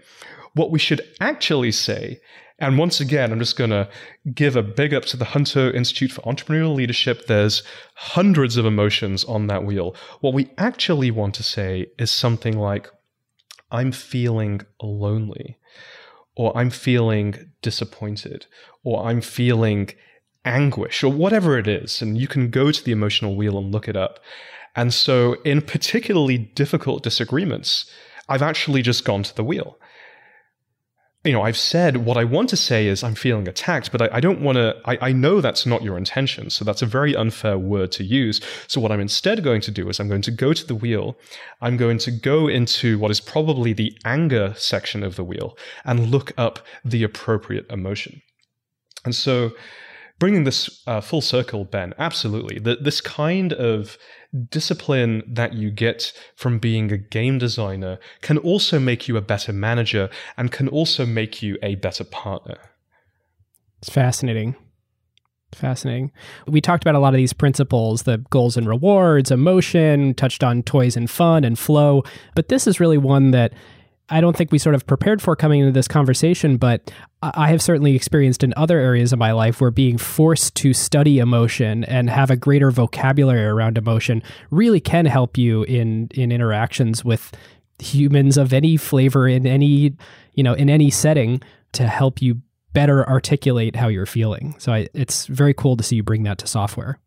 What 0.54 0.70
we 0.70 0.78
should 0.78 1.00
actually 1.20 1.72
say. 1.72 2.20
And 2.58 2.78
once 2.78 3.00
again, 3.00 3.32
I'm 3.32 3.40
just 3.40 3.56
going 3.56 3.70
to 3.70 3.88
give 4.34 4.54
a 4.54 4.62
big 4.62 4.94
up 4.94 5.04
to 5.06 5.16
the 5.16 5.24
Junto 5.24 5.72
Institute 5.72 6.12
for 6.12 6.20
Entrepreneurial 6.22 6.74
Leadership. 6.74 7.26
There's 7.26 7.62
hundreds 7.94 8.56
of 8.56 8.64
emotions 8.64 9.24
on 9.24 9.48
that 9.48 9.64
wheel. 9.64 9.96
What 10.20 10.34
we 10.34 10.50
actually 10.58 11.10
want 11.10 11.34
to 11.36 11.42
say 11.42 11.86
is 11.98 12.10
something 12.10 12.56
like, 12.56 12.88
I'm 13.72 13.90
feeling 13.90 14.60
lonely, 14.80 15.58
or 16.36 16.56
I'm 16.56 16.70
feeling 16.70 17.50
disappointed, 17.62 18.46
or 18.84 19.06
I'm 19.06 19.22
feeling 19.22 19.90
anguish, 20.44 21.02
or 21.02 21.10
whatever 21.10 21.58
it 21.58 21.66
is. 21.66 22.02
And 22.02 22.16
you 22.18 22.28
can 22.28 22.50
go 22.50 22.70
to 22.70 22.84
the 22.84 22.92
emotional 22.92 23.34
wheel 23.34 23.58
and 23.58 23.72
look 23.72 23.88
it 23.88 23.96
up. 23.96 24.20
And 24.76 24.94
so, 24.94 25.34
in 25.42 25.62
particularly 25.62 26.38
difficult 26.38 27.02
disagreements, 27.02 27.90
I've 28.28 28.42
actually 28.42 28.82
just 28.82 29.04
gone 29.04 29.22
to 29.24 29.34
the 29.34 29.44
wheel 29.44 29.78
you 31.24 31.32
know, 31.32 31.42
I've 31.42 31.56
said 31.56 31.98
what 31.98 32.16
I 32.16 32.24
want 32.24 32.48
to 32.48 32.56
say 32.56 32.88
is 32.88 33.04
I'm 33.04 33.14
feeling 33.14 33.46
attacked, 33.46 33.92
but 33.92 34.02
I, 34.02 34.16
I 34.16 34.20
don't 34.20 34.40
want 34.40 34.56
to, 34.56 34.76
I, 34.84 34.98
I 35.00 35.12
know 35.12 35.40
that's 35.40 35.64
not 35.64 35.82
your 35.82 35.96
intention. 35.96 36.50
So 36.50 36.64
that's 36.64 36.82
a 36.82 36.86
very 36.86 37.14
unfair 37.14 37.56
word 37.56 37.92
to 37.92 38.04
use. 38.04 38.40
So 38.66 38.80
what 38.80 38.90
I'm 38.90 39.00
instead 39.00 39.44
going 39.44 39.60
to 39.62 39.70
do 39.70 39.88
is 39.88 40.00
I'm 40.00 40.08
going 40.08 40.22
to 40.22 40.32
go 40.32 40.52
to 40.52 40.66
the 40.66 40.74
wheel. 40.74 41.16
I'm 41.60 41.76
going 41.76 41.98
to 41.98 42.10
go 42.10 42.48
into 42.48 42.98
what 42.98 43.12
is 43.12 43.20
probably 43.20 43.72
the 43.72 43.96
anger 44.04 44.52
section 44.56 45.04
of 45.04 45.14
the 45.14 45.22
wheel 45.22 45.56
and 45.84 46.10
look 46.10 46.32
up 46.36 46.58
the 46.84 47.04
appropriate 47.04 47.70
emotion. 47.70 48.20
And 49.04 49.14
so 49.14 49.52
bringing 50.18 50.42
this 50.42 50.82
uh, 50.88 51.00
full 51.00 51.20
circle, 51.20 51.64
Ben, 51.64 51.94
absolutely. 51.98 52.58
The, 52.58 52.76
this 52.76 53.00
kind 53.00 53.52
of 53.52 53.96
discipline 54.48 55.22
that 55.26 55.54
you 55.54 55.70
get 55.70 56.12
from 56.36 56.58
being 56.58 56.90
a 56.90 56.98
game 56.98 57.38
designer 57.38 57.98
can 58.22 58.38
also 58.38 58.78
make 58.78 59.08
you 59.08 59.16
a 59.16 59.20
better 59.20 59.52
manager 59.52 60.08
and 60.36 60.50
can 60.50 60.68
also 60.68 61.04
make 61.04 61.42
you 61.42 61.58
a 61.62 61.74
better 61.76 62.04
partner. 62.04 62.58
It's 63.80 63.90
fascinating. 63.90 64.56
Fascinating. 65.54 66.12
We 66.46 66.62
talked 66.62 66.82
about 66.82 66.94
a 66.94 66.98
lot 66.98 67.12
of 67.12 67.18
these 67.18 67.34
principles 67.34 68.04
the 68.04 68.18
goals 68.30 68.56
and 68.56 68.66
rewards, 68.66 69.30
emotion, 69.30 70.14
touched 70.14 70.42
on 70.42 70.62
toys 70.62 70.96
and 70.96 71.10
fun 71.10 71.44
and 71.44 71.58
flow. 71.58 72.02
But 72.34 72.48
this 72.48 72.66
is 72.66 72.80
really 72.80 72.98
one 72.98 73.32
that 73.32 73.52
I 74.08 74.20
don't 74.20 74.36
think 74.36 74.52
we 74.52 74.58
sort 74.58 74.74
of 74.74 74.86
prepared 74.86 75.22
for 75.22 75.34
coming 75.36 75.60
into 75.60 75.72
this 75.72 75.88
conversation, 75.88 76.56
but 76.56 76.92
I 77.22 77.48
have 77.48 77.62
certainly 77.62 77.94
experienced 77.94 78.42
in 78.42 78.52
other 78.56 78.78
areas 78.78 79.12
of 79.12 79.18
my 79.18 79.32
life 79.32 79.60
where 79.60 79.70
being 79.70 79.96
forced 79.96 80.54
to 80.56 80.74
study 80.74 81.18
emotion 81.18 81.84
and 81.84 82.10
have 82.10 82.30
a 82.30 82.36
greater 82.36 82.70
vocabulary 82.70 83.46
around 83.46 83.78
emotion 83.78 84.22
really 84.50 84.80
can 84.80 85.06
help 85.06 85.38
you 85.38 85.62
in 85.64 86.08
in 86.14 86.30
interactions 86.32 87.04
with 87.04 87.32
humans 87.78 88.36
of 88.36 88.52
any 88.52 88.76
flavor 88.76 89.28
in 89.28 89.46
any, 89.46 89.94
you 90.34 90.42
know, 90.42 90.54
in 90.54 90.68
any 90.68 90.90
setting 90.90 91.40
to 91.72 91.86
help 91.86 92.20
you 92.20 92.40
better 92.72 93.08
articulate 93.08 93.76
how 93.76 93.88
you're 93.88 94.06
feeling. 94.06 94.54
So 94.58 94.72
I, 94.72 94.88
it's 94.94 95.26
very 95.26 95.54
cool 95.54 95.76
to 95.76 95.82
see 95.82 95.96
you 95.96 96.02
bring 96.02 96.22
that 96.24 96.38
to 96.38 96.46
software. 96.46 96.98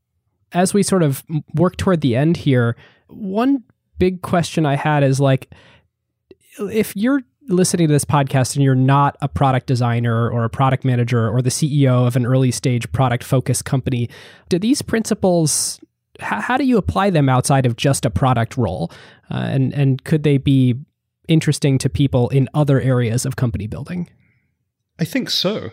As 0.52 0.74
we 0.74 0.84
sort 0.84 1.04
of 1.04 1.24
work 1.54 1.78
toward 1.78 2.02
the 2.02 2.16
end 2.16 2.38
here, 2.38 2.76
one 3.08 3.64
big 3.98 4.22
question 4.22 4.66
I 4.66 4.76
had 4.76 5.04
is 5.04 5.20
like 5.20 5.50
if 6.60 6.95
you're 6.95 7.22
listening 7.47 7.88
to 7.88 7.93
this 7.93 8.06
podcast 8.06 8.56
and 8.56 8.64
you're 8.64 8.76
not 8.76 9.18
a 9.22 9.28
product 9.28 9.68
designer 9.68 10.30
or 10.30 10.43
a 10.43 10.49
product 10.49 10.84
manager 10.84 11.30
or 11.30 11.41
the 11.41 11.49
CEO 11.49 12.08
of 12.08 12.16
an 12.16 12.26
early 12.26 12.51
stage 12.51 12.91
product 12.91 13.24
focused 13.24 13.66
company, 13.66 14.10
do 14.49 14.60
these 14.60 14.82
principles 14.82 15.80
how, 16.20 16.39
how, 16.39 16.58
do 16.58 16.64
you 16.64 16.78
apply 16.78 17.10
them 17.10 17.28
outside 17.28 17.66
of 17.66 17.76
just 17.76 18.06
a 18.06 18.10
product 18.10 18.56
role? 18.56 18.89
Uh, 19.30 19.47
and 19.49 19.74
and 19.74 20.03
could 20.06 20.24
they 20.24 20.38
be 20.38 20.76
interesting 21.28 21.78
to 21.80 21.89
people 21.89 22.30
in 22.30 22.47
other 22.53 22.80
areas 22.80 23.26
of 23.26 23.36
company 23.36 23.68
building? 23.68 24.10
I 24.99 25.06
think 25.06 25.30
so. 25.30 25.72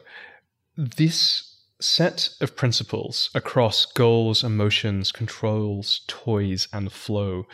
This 0.77 1.49
set 1.81 2.31
of 2.41 2.57
principles 2.57 3.31
across 3.35 3.87
goals, 3.87 4.43
emotions, 4.45 5.13
controls, 5.13 6.01
toys, 6.07 6.69
and 6.73 6.91
flow 6.93 7.47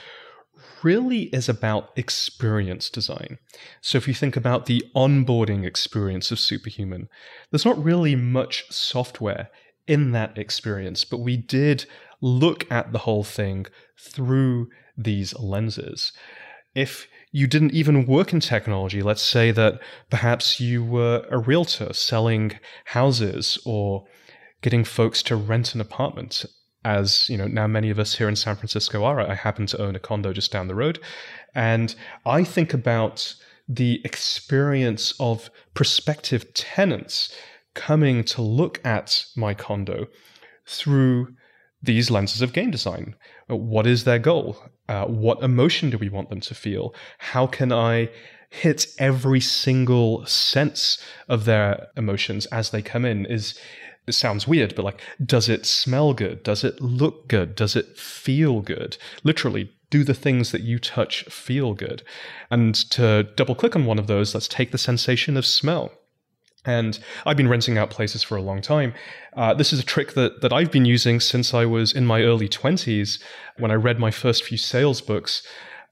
really 0.83 1.25
is 1.25 1.49
about 1.49 1.91
experience 1.97 2.91
design. 2.91 3.39
So 3.81 3.99
if 3.99 4.09
you 4.09 4.15
think 4.15 4.37
about 4.37 4.67
the 4.67 4.85
onboarding 4.95 5.65
experience 5.65 6.31
of 6.31 6.41
Superhuman, 6.41 7.09
there's 7.51 7.65
not 7.65 7.83
really 7.83 8.17
much 8.17 8.65
software 8.71 9.51
in 9.87 10.13
that 10.13 10.37
experience, 10.37 11.05
but 11.05 11.19
we 11.19 11.37
did 11.37 11.87
look 12.21 12.71
at 12.71 12.93
the 12.93 12.99
whole 12.99 13.25
thing 13.25 13.67
through 13.99 14.69
these 14.97 15.39
lenses. 15.39 16.13
If 16.75 17.09
you 17.33 17.47
didn't 17.47 17.75
even 17.75 18.07
work 18.07 18.33
in 18.33 18.41
technology, 18.41 19.03
let's 19.03 19.23
say 19.23 19.51
that 19.53 19.81
perhaps 20.11 20.61
you 20.61 20.85
were 20.85 21.27
a 21.31 21.39
realtor 21.39 21.93
selling 21.93 22.59
houses 22.87 23.59
or 23.65 24.05
getting 24.61 24.85
folks 24.85 25.23
to 25.25 25.37
rent 25.37 25.75
an 25.75 25.81
apartment 25.81 26.45
as 26.89 27.29
you 27.29 27.37
know 27.37 27.47
now 27.47 27.67
many 27.67 27.91
of 27.91 27.99
us 27.99 28.15
here 28.15 28.29
in 28.29 28.37
San 28.37 28.57
Francisco 28.57 29.05
are. 29.05 29.21
I 29.21 29.35
happen 29.35 29.67
to 29.67 29.81
own 29.81 29.95
a 29.95 30.01
condo 30.01 30.33
just 30.33 30.51
down 30.51 30.69
the 30.69 30.75
road, 30.75 30.99
and 31.55 31.95
I 32.25 32.45
think 32.45 32.73
about 32.73 33.35
the 33.69 34.01
experience 34.05 35.13
of 35.21 35.51
prospective 35.75 36.55
tenants 36.55 37.35
coming 37.75 38.25
to 38.25 38.41
look 38.41 38.81
at 38.85 39.27
my 39.37 39.53
condo 39.53 40.07
through 40.67 41.35
these 41.83 42.11
lenses 42.11 42.41
of 42.41 42.55
game 42.55 42.71
design. 42.71 43.15
What 43.49 43.87
is 43.87 44.05
their 44.05 44.19
goal? 44.19 44.57
Uh, 44.89 45.05
what 45.05 45.43
emotion 45.43 45.91
do 45.91 45.99
we 45.99 46.09
want 46.09 46.31
them 46.31 46.41
to 46.41 46.55
feel? 46.55 46.95
How 47.19 47.47
can 47.47 47.71
I 47.71 48.09
hit 48.49 48.87
every 48.99 49.41
single 49.41 50.25
sense 50.25 50.99
of 51.29 51.45
their 51.45 51.89
emotions 51.97 52.47
as 52.47 52.71
they 52.71 52.81
come 52.81 53.05
in? 53.05 53.27
Is 53.27 53.59
it 54.09 54.15
sounds 54.15 54.49
weird, 54.49 54.75
but 54.75 54.85
like, 54.85 55.01
does 55.25 55.49
it 55.49 55.67
smell 55.67 56.15
good? 56.15 56.43
Does 56.43 56.65
it 56.65 56.81
look 56.81 57.29
good? 57.29 57.55
Does 57.55 57.77
it 57.77 57.97
feel 57.97 58.61
good? 58.61 58.97
Literally, 59.23 59.71
do 59.91 60.05
the 60.05 60.15
things 60.15 60.53
that 60.53 60.63
you 60.63 60.79
touch 60.79 61.25
feel 61.25 61.75
good? 61.75 62.03
And 62.51 62.75
to 62.91 63.25
double 63.37 63.55
click 63.55 63.77
on 63.77 63.87
one 63.87 63.99
of 63.99 64.07
those, 64.07 64.35
let's 64.35 64.49
take 64.49 64.71
the 64.71 64.79
sensation 64.79 65.37
of 65.37 65.47
smell. 65.47 65.93
And 66.65 66.99
I've 67.25 67.37
been 67.37 67.49
renting 67.49 67.79
out 67.79 67.91
places 67.91 68.23
for 68.23 68.37
a 68.37 68.43
long 68.43 68.61
time. 68.61 68.93
Uh, 69.35 69.55
this 69.55 69.73
is 69.73 69.81
a 69.81 69.85
trick 69.85 70.15
that, 70.15 70.43
that 70.43 70.53
I've 70.53 70.71
been 70.71 70.85
using 70.85 71.21
since 71.21 71.55
I 71.55 71.65
was 71.65 71.93
in 71.93 72.05
my 72.05 72.23
early 72.23 72.49
20s 72.49 73.23
when 73.57 73.71
I 73.71 73.75
read 73.75 73.99
my 73.99 74.11
first 74.11 74.45
few 74.45 74.59
sales 74.59 75.01
books. 75.01 75.43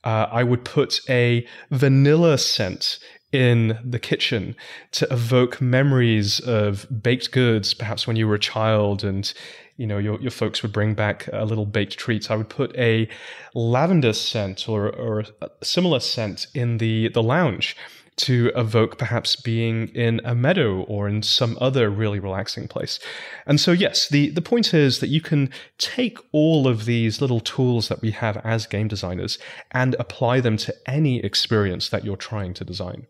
Uh, 0.04 0.28
I 0.30 0.42
would 0.42 0.64
put 0.64 1.00
a 1.08 1.46
vanilla 1.70 2.36
scent 2.38 2.98
in 3.36 3.78
the 3.84 3.98
kitchen 3.98 4.56
to 4.92 5.06
evoke 5.12 5.60
memories 5.60 6.40
of 6.40 6.86
baked 7.02 7.32
goods, 7.32 7.74
perhaps 7.74 8.06
when 8.06 8.16
you 8.16 8.26
were 8.26 8.36
a 8.36 8.38
child 8.38 9.04
and 9.04 9.34
you 9.76 9.86
know 9.86 9.98
your, 9.98 10.18
your 10.22 10.30
folks 10.30 10.62
would 10.62 10.72
bring 10.72 10.94
back 10.94 11.28
a 11.34 11.44
little 11.44 11.66
baked 11.66 11.98
treats. 11.98 12.30
I 12.30 12.36
would 12.36 12.48
put 12.48 12.74
a 12.78 13.06
lavender 13.54 14.14
scent 14.14 14.70
or, 14.70 14.88
or 14.88 15.24
a 15.42 15.50
similar 15.62 16.00
scent 16.00 16.46
in 16.54 16.78
the, 16.78 17.08
the 17.08 17.22
lounge 17.22 17.76
to 18.16 18.50
evoke 18.56 18.96
perhaps 18.96 19.36
being 19.36 19.88
in 19.88 20.22
a 20.24 20.34
meadow 20.34 20.80
or 20.84 21.06
in 21.06 21.22
some 21.22 21.58
other 21.60 21.90
really 21.90 22.18
relaxing 22.18 22.66
place. 22.66 22.98
And 23.44 23.60
so, 23.60 23.72
yes, 23.72 24.08
the, 24.08 24.30
the 24.30 24.40
point 24.40 24.72
is 24.72 25.00
that 25.00 25.08
you 25.08 25.20
can 25.20 25.50
take 25.76 26.16
all 26.32 26.66
of 26.66 26.86
these 26.86 27.20
little 27.20 27.40
tools 27.40 27.88
that 27.88 28.00
we 28.00 28.12
have 28.12 28.38
as 28.38 28.66
game 28.66 28.88
designers 28.88 29.38
and 29.72 29.94
apply 29.98 30.40
them 30.40 30.56
to 30.56 30.74
any 30.86 31.22
experience 31.22 31.90
that 31.90 32.02
you're 32.02 32.16
trying 32.16 32.54
to 32.54 32.64
design. 32.64 33.06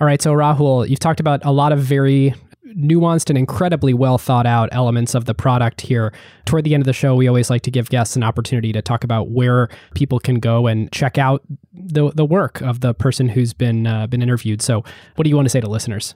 All 0.00 0.06
right, 0.06 0.20
so 0.22 0.32
Rahul, 0.32 0.88
you've 0.88 0.98
talked 0.98 1.20
about 1.20 1.44
a 1.44 1.52
lot 1.52 1.72
of 1.72 1.80
very 1.80 2.34
nuanced 2.76 3.28
and 3.28 3.36
incredibly 3.36 3.92
well 3.92 4.16
thought 4.16 4.46
out 4.46 4.68
elements 4.72 5.14
of 5.14 5.26
the 5.26 5.34
product 5.34 5.82
here. 5.82 6.12
Toward 6.46 6.64
the 6.64 6.72
end 6.72 6.82
of 6.82 6.86
the 6.86 6.94
show, 6.94 7.14
we 7.14 7.28
always 7.28 7.50
like 7.50 7.62
to 7.62 7.70
give 7.70 7.90
guests 7.90 8.16
an 8.16 8.22
opportunity 8.22 8.72
to 8.72 8.80
talk 8.80 9.04
about 9.04 9.30
where 9.30 9.68
people 9.94 10.18
can 10.18 10.36
go 10.36 10.66
and 10.66 10.90
check 10.90 11.18
out 11.18 11.42
the 11.74 12.10
the 12.12 12.24
work 12.24 12.62
of 12.62 12.80
the 12.80 12.94
person 12.94 13.28
who's 13.28 13.52
been 13.52 13.86
uh, 13.86 14.06
been 14.06 14.22
interviewed. 14.22 14.62
So, 14.62 14.84
what 15.16 15.24
do 15.24 15.28
you 15.30 15.36
want 15.36 15.46
to 15.46 15.50
say 15.50 15.60
to 15.60 15.68
listeners? 15.68 16.14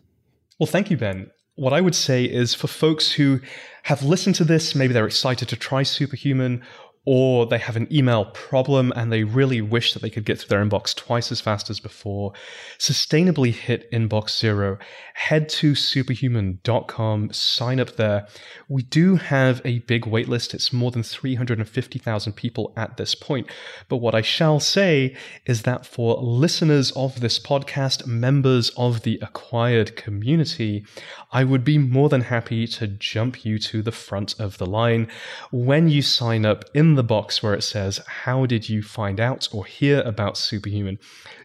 Well, 0.58 0.66
thank 0.66 0.90
you, 0.90 0.96
Ben. 0.96 1.30
What 1.56 1.72
I 1.72 1.80
would 1.80 1.94
say 1.94 2.24
is 2.24 2.54
for 2.54 2.68
folks 2.68 3.12
who 3.12 3.40
have 3.84 4.02
listened 4.02 4.34
to 4.36 4.44
this, 4.44 4.74
maybe 4.74 4.94
they're 4.94 5.06
excited 5.06 5.48
to 5.48 5.56
try 5.56 5.82
Superhuman, 5.82 6.64
or 7.06 7.46
they 7.46 7.58
have 7.58 7.76
an 7.76 7.86
email 7.92 8.24
problem 8.26 8.92
and 8.96 9.12
they 9.12 9.24
really 9.24 9.60
wish 9.60 9.92
that 9.92 10.00
they 10.00 10.08
could 10.08 10.24
get 10.24 10.38
through 10.38 10.48
their 10.48 10.64
inbox 10.64 10.94
twice 10.94 11.30
as 11.30 11.40
fast 11.40 11.68
as 11.68 11.78
before, 11.78 12.32
sustainably 12.78 13.52
hit 13.52 13.90
inbox 13.90 14.38
zero, 14.38 14.78
head 15.14 15.48
to 15.48 15.74
superhuman.com, 15.74 17.32
sign 17.32 17.78
up 17.78 17.96
there. 17.96 18.26
We 18.68 18.82
do 18.82 19.16
have 19.16 19.60
a 19.64 19.80
big 19.80 20.04
waitlist. 20.04 20.54
It's 20.54 20.72
more 20.72 20.90
than 20.90 21.02
350,000 21.02 22.32
people 22.32 22.72
at 22.76 22.96
this 22.96 23.14
point. 23.14 23.48
But 23.88 23.98
what 23.98 24.14
I 24.14 24.22
shall 24.22 24.58
say 24.58 25.14
is 25.44 25.62
that 25.62 25.84
for 25.84 26.16
listeners 26.16 26.90
of 26.92 27.20
this 27.20 27.38
podcast, 27.38 28.06
members 28.06 28.70
of 28.76 29.02
the 29.02 29.18
acquired 29.20 29.94
community, 29.96 30.86
I 31.32 31.44
would 31.44 31.64
be 31.64 31.76
more 31.78 32.08
than 32.08 32.22
happy 32.22 32.66
to 32.68 32.86
jump 32.86 33.44
you 33.44 33.58
to 33.58 33.82
the 33.82 33.92
front 33.92 34.38
of 34.40 34.58
the 34.58 34.66
line 34.66 35.08
when 35.50 35.88
you 35.88 36.00
sign 36.00 36.46
up 36.46 36.64
in 36.74 36.93
the 36.94 37.04
box 37.04 37.42
where 37.42 37.54
it 37.54 37.62
says, 37.62 38.00
How 38.06 38.46
did 38.46 38.68
you 38.68 38.82
find 38.82 39.20
out 39.20 39.48
or 39.52 39.64
hear 39.64 40.00
about 40.02 40.36
Superhuman? 40.36 40.98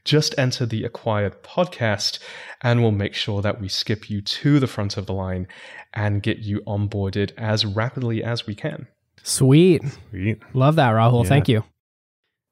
Just 0.03 0.37
enter 0.37 0.65
the 0.65 0.83
acquired 0.83 1.43
podcast 1.43 2.19
and 2.61 2.81
we'll 2.81 2.91
make 2.91 3.13
sure 3.13 3.41
that 3.41 3.61
we 3.61 3.67
skip 3.67 4.09
you 4.09 4.21
to 4.21 4.59
the 4.59 4.67
front 4.67 4.97
of 4.97 5.05
the 5.05 5.13
line 5.13 5.47
and 5.93 6.23
get 6.23 6.39
you 6.39 6.61
onboarded 6.67 7.31
as 7.37 7.65
rapidly 7.65 8.23
as 8.23 8.45
we 8.45 8.55
can. 8.55 8.87
Sweet. 9.23 9.83
Sweet. 10.09 10.41
Love 10.53 10.75
that, 10.75 10.91
Rahul. 10.91 11.23
Yeah. 11.23 11.29
Thank 11.29 11.49
you. 11.49 11.63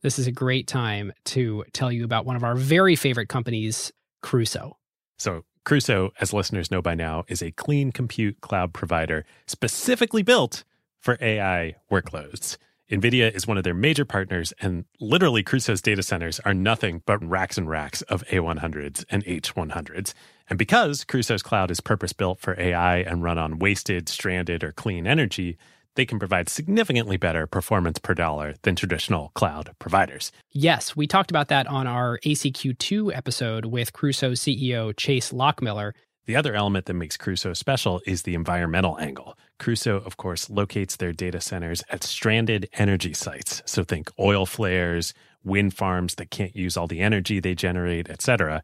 This 0.03 0.19
is 0.19 0.27
a 0.27 0.31
great 0.31 0.67
time 0.67 1.11
to 1.25 1.65
tell 1.73 1.91
you 1.91 2.03
about 2.03 2.25
one 2.25 2.35
of 2.35 2.43
our 2.43 2.55
very 2.55 2.95
favorite 2.95 3.29
companies, 3.29 3.91
Crusoe. 4.21 4.77
So, 5.17 5.43
Crusoe, 5.65 6.11
as 6.21 6.33
listeners 6.33 6.71
know 6.71 6.81
by 6.81 6.95
now, 6.95 7.25
is 7.27 7.41
a 7.41 7.51
clean 7.51 7.91
compute 7.91 8.39
cloud 8.41 8.73
provider 8.73 9.25
specifically 9.47 10.21
built 10.21 10.63
for 10.99 11.17
AI 11.19 11.75
workloads. 11.91 12.57
NVIDIA 12.89 13.35
is 13.35 13.45
one 13.45 13.57
of 13.57 13.65
their 13.65 13.73
major 13.73 14.05
partners, 14.05 14.53
and 14.61 14.85
literally 15.01 15.43
Crusoe's 15.43 15.81
data 15.81 16.01
centers 16.01 16.39
are 16.41 16.53
nothing 16.53 17.03
but 17.05 17.21
racks 17.21 17.57
and 17.57 17.69
racks 17.69 18.01
of 18.03 18.25
A100s 18.27 19.03
and 19.09 19.25
H100s. 19.25 20.13
And 20.49 20.57
because 20.57 21.03
Crusoe's 21.03 21.43
cloud 21.43 21.69
is 21.69 21.81
purpose 21.81 22.13
built 22.13 22.39
for 22.39 22.57
AI 22.57 22.99
and 22.99 23.21
run 23.21 23.37
on 23.37 23.59
wasted, 23.59 24.07
stranded, 24.07 24.63
or 24.63 24.71
clean 24.71 25.05
energy, 25.05 25.57
they 25.95 26.05
can 26.05 26.17
provide 26.17 26.47
significantly 26.47 27.17
better 27.17 27.45
performance 27.45 27.99
per 27.99 28.13
dollar 28.13 28.53
than 28.61 28.77
traditional 28.77 29.31
cloud 29.33 29.75
providers. 29.79 30.31
Yes, 30.51 30.95
we 30.95 31.07
talked 31.07 31.29
about 31.29 31.49
that 31.49 31.67
on 31.67 31.87
our 31.87 32.19
ACQ2 32.19 33.13
episode 33.13 33.65
with 33.65 33.91
Crusoe 33.91 34.31
CEO 34.31 34.95
Chase 34.95 35.33
Lochmiller. 35.33 35.91
The 36.27 36.35
other 36.35 36.55
element 36.55 36.87
that 36.87 36.93
makes 36.93 37.15
Crusoe 37.15 37.53
special 37.53 38.01
is 38.05 38.23
the 38.23 38.35
environmental 38.35 38.99
angle. 38.99 39.37
Crusoe, 39.59 39.95
of 39.95 40.17
course, 40.17 40.49
locates 40.49 40.97
their 40.97 41.13
data 41.13 41.39
centers 41.39 41.81
at 41.89 42.03
stranded 42.03 42.67
energy 42.73 43.13
sites. 43.13 43.63
So 43.65 43.85
think 43.85 44.11
oil 44.19 44.45
flares, 44.45 45.13
wind 45.45 45.73
farms 45.73 46.15
that 46.15 46.29
can't 46.29 46.53
use 46.53 46.75
all 46.75 46.85
the 46.85 46.99
energy 46.99 47.39
they 47.39 47.55
generate, 47.55 48.09
etc., 48.09 48.61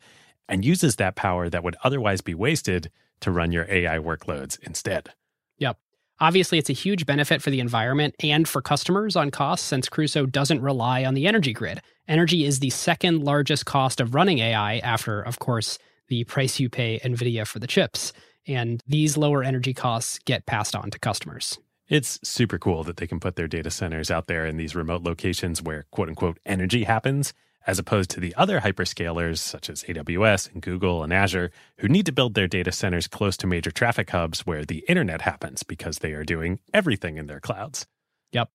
and 0.50 0.66
uses 0.66 0.98
that 0.98 1.16
power 1.16 1.50
that 1.50 1.64
would 1.64 1.78
otherwise 1.86 2.20
be 2.20 2.34
wasted 2.34 2.92
to 3.22 3.32
run 3.32 3.54
your 3.54 3.66
AI 3.70 3.98
workloads 3.98 4.60
instead. 4.60 5.14
Yep. 5.58 5.78
Obviously, 6.20 6.58
it's 6.58 6.70
a 6.70 6.74
huge 6.74 7.06
benefit 7.06 7.42
for 7.42 7.50
the 7.50 7.62
environment 7.62 8.14
and 8.22 8.46
for 8.46 8.62
customers 8.62 9.16
on 9.16 9.32
costs 9.32 9.66
since 9.66 9.88
Crusoe 9.88 10.26
doesn't 10.26 10.62
rely 10.62 11.06
on 11.06 11.14
the 11.14 11.28
energy 11.28 11.54
grid. 11.54 11.80
Energy 12.10 12.44
is 12.44 12.60
the 12.60 12.72
second 12.72 13.24
largest 13.24 13.66
cost 13.66 14.02
of 14.02 14.14
running 14.14 14.40
AI 14.40 14.80
after, 14.80 15.22
of 15.22 15.40
course, 15.40 15.80
the 16.14 16.24
price 16.26 16.60
you 16.60 16.70
pay 16.70 17.00
NVIDIA 17.00 17.48
for 17.48 17.58
the 17.58 17.66
chips. 17.66 18.14
And 18.46 18.82
these 18.86 19.18
lower 19.18 19.44
energy 19.44 19.74
costs 19.74 20.20
get 20.26 20.46
passed 20.46 20.76
on 20.76 20.92
to 20.92 21.00
customers. 21.00 21.58
It's 21.90 22.20
super 22.24 22.60
cool 22.60 22.84
that 22.84 22.98
they 22.98 23.08
can 23.08 23.20
put 23.20 23.36
their 23.36 23.48
data 23.48 23.72
centers 23.72 24.12
out 24.12 24.28
there 24.28 24.46
in 24.46 24.58
these 24.58 24.76
remote 24.76 25.02
locations 25.02 25.60
where 25.60 25.86
quote 25.90 26.10
unquote 26.10 26.38
energy 26.46 26.84
happens, 26.84 27.34
as 27.66 27.80
opposed 27.80 28.12
to 28.12 28.20
the 28.20 28.36
other 28.36 28.60
hyperscalers 28.60 29.40
such 29.40 29.72
as 29.72 29.84
AWS 29.86 30.54
and 30.54 30.62
Google 30.62 31.02
and 31.04 31.12
Azure, 31.12 31.50
who 31.80 31.88
need 31.88 32.06
to 32.06 32.12
build 32.12 32.36
their 32.36 32.48
data 32.48 32.72
centers 32.72 33.08
close 33.08 33.36
to 33.38 33.48
major 33.48 33.72
traffic 33.72 34.12
hubs 34.12 34.42
where 34.46 34.64
the 34.64 34.86
internet 34.88 35.22
happens 35.22 35.64
because 35.64 35.98
they 36.00 36.14
are 36.14 36.24
doing 36.24 36.60
everything 36.76 37.18
in 37.18 37.26
their 37.26 37.40
clouds. 37.40 37.88
Yep. 38.34 38.50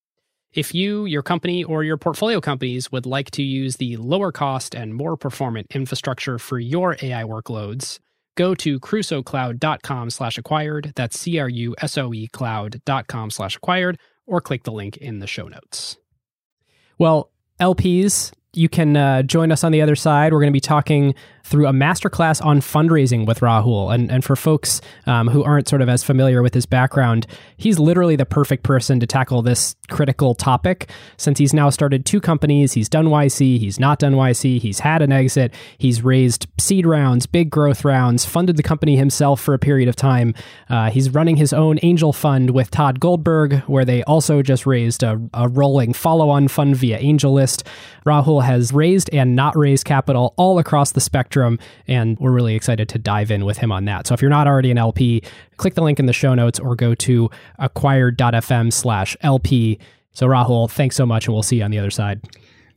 If 0.54 0.74
you, 0.74 1.04
your 1.04 1.22
company, 1.22 1.62
or 1.62 1.84
your 1.84 1.98
portfolio 1.98 2.40
companies 2.40 2.90
would 2.90 3.04
like 3.04 3.30
to 3.32 3.42
use 3.42 3.76
the 3.76 3.96
lower 3.98 4.32
cost 4.32 4.74
and 4.74 4.94
more 4.94 5.16
performant 5.16 5.66
infrastructure 5.74 6.38
for 6.38 6.58
your 6.58 6.96
AI 7.02 7.24
workloads, 7.24 7.98
go 8.34 8.54
to 8.54 8.80
crusoecloud.com 8.80 10.10
slash 10.10 10.38
acquired. 10.38 10.92
That's 10.96 11.18
C-R-U-S-O-E 11.20 12.28
cloud.com 12.28 13.30
slash 13.30 13.56
acquired, 13.56 13.98
or 14.26 14.40
click 14.40 14.64
the 14.64 14.72
link 14.72 14.96
in 14.96 15.18
the 15.18 15.26
show 15.26 15.48
notes. 15.48 15.98
Well, 16.98 17.30
LPs, 17.60 18.32
you 18.54 18.68
can 18.68 18.96
uh, 18.96 19.22
join 19.22 19.52
us 19.52 19.64
on 19.64 19.72
the 19.72 19.82
other 19.82 19.96
side. 19.96 20.32
We're 20.32 20.40
going 20.40 20.52
to 20.52 20.56
be 20.56 20.60
talking 20.60 21.14
through 21.48 21.66
a 21.66 21.72
masterclass 21.72 22.44
on 22.44 22.60
fundraising 22.60 23.26
with 23.26 23.40
Rahul. 23.40 23.92
And, 23.92 24.10
and 24.10 24.22
for 24.22 24.36
folks 24.36 24.80
um, 25.06 25.28
who 25.28 25.42
aren't 25.42 25.66
sort 25.66 25.80
of 25.80 25.88
as 25.88 26.04
familiar 26.04 26.42
with 26.42 26.52
his 26.52 26.66
background, 26.66 27.26
he's 27.56 27.78
literally 27.78 28.16
the 28.16 28.26
perfect 28.26 28.64
person 28.64 29.00
to 29.00 29.06
tackle 29.06 29.40
this 29.40 29.74
critical 29.88 30.34
topic 30.34 30.90
since 31.16 31.38
he's 31.38 31.54
now 31.54 31.70
started 31.70 32.04
two 32.04 32.20
companies. 32.20 32.74
He's 32.74 32.88
done 32.88 33.06
YC, 33.06 33.58
he's 33.58 33.80
not 33.80 33.98
done 33.98 34.14
YC, 34.14 34.60
he's 34.60 34.80
had 34.80 35.00
an 35.00 35.10
exit, 35.10 35.54
he's 35.78 36.02
raised 36.02 36.46
seed 36.60 36.84
rounds, 36.84 37.26
big 37.26 37.50
growth 37.50 37.84
rounds, 37.84 38.26
funded 38.26 38.58
the 38.58 38.62
company 38.62 38.96
himself 38.96 39.40
for 39.40 39.54
a 39.54 39.58
period 39.58 39.88
of 39.88 39.96
time. 39.96 40.34
Uh, 40.68 40.90
he's 40.90 41.10
running 41.10 41.36
his 41.36 41.54
own 41.54 41.78
angel 41.82 42.12
fund 42.12 42.50
with 42.50 42.70
Todd 42.70 43.00
Goldberg, 43.00 43.60
where 43.60 43.86
they 43.86 44.02
also 44.04 44.42
just 44.42 44.66
raised 44.66 45.02
a, 45.02 45.18
a 45.32 45.48
rolling 45.48 45.94
follow 45.94 46.28
on 46.28 46.48
fund 46.48 46.76
via 46.76 46.98
AngelList. 47.00 47.66
Rahul 48.04 48.44
has 48.44 48.72
raised 48.72 49.08
and 49.12 49.34
not 49.34 49.56
raised 49.56 49.84
capital 49.84 50.34
all 50.36 50.58
across 50.58 50.92
the 50.92 51.00
spectrum, 51.38 51.58
and 51.86 52.18
we're 52.18 52.32
really 52.32 52.54
excited 52.54 52.88
to 52.90 52.98
dive 52.98 53.30
in 53.30 53.44
with 53.44 53.58
him 53.58 53.72
on 53.72 53.84
that. 53.86 54.06
So 54.06 54.14
if 54.14 54.22
you're 54.22 54.30
not 54.30 54.46
already 54.46 54.70
an 54.70 54.78
LP, 54.78 55.22
click 55.56 55.74
the 55.74 55.82
link 55.82 55.98
in 55.98 56.06
the 56.06 56.12
show 56.12 56.34
notes 56.34 56.58
or 56.58 56.74
go 56.74 56.94
to 56.94 57.30
acquired.fm 57.58 58.72
slash 58.72 59.16
LP. 59.20 59.78
So 60.12 60.26
Rahul, 60.26 60.70
thanks 60.70 60.96
so 60.96 61.06
much, 61.06 61.26
and 61.26 61.34
we'll 61.34 61.42
see 61.42 61.58
you 61.58 61.64
on 61.64 61.70
the 61.70 61.78
other 61.78 61.90
side. 61.90 62.20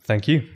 Thank 0.04 0.28
you. 0.28 0.48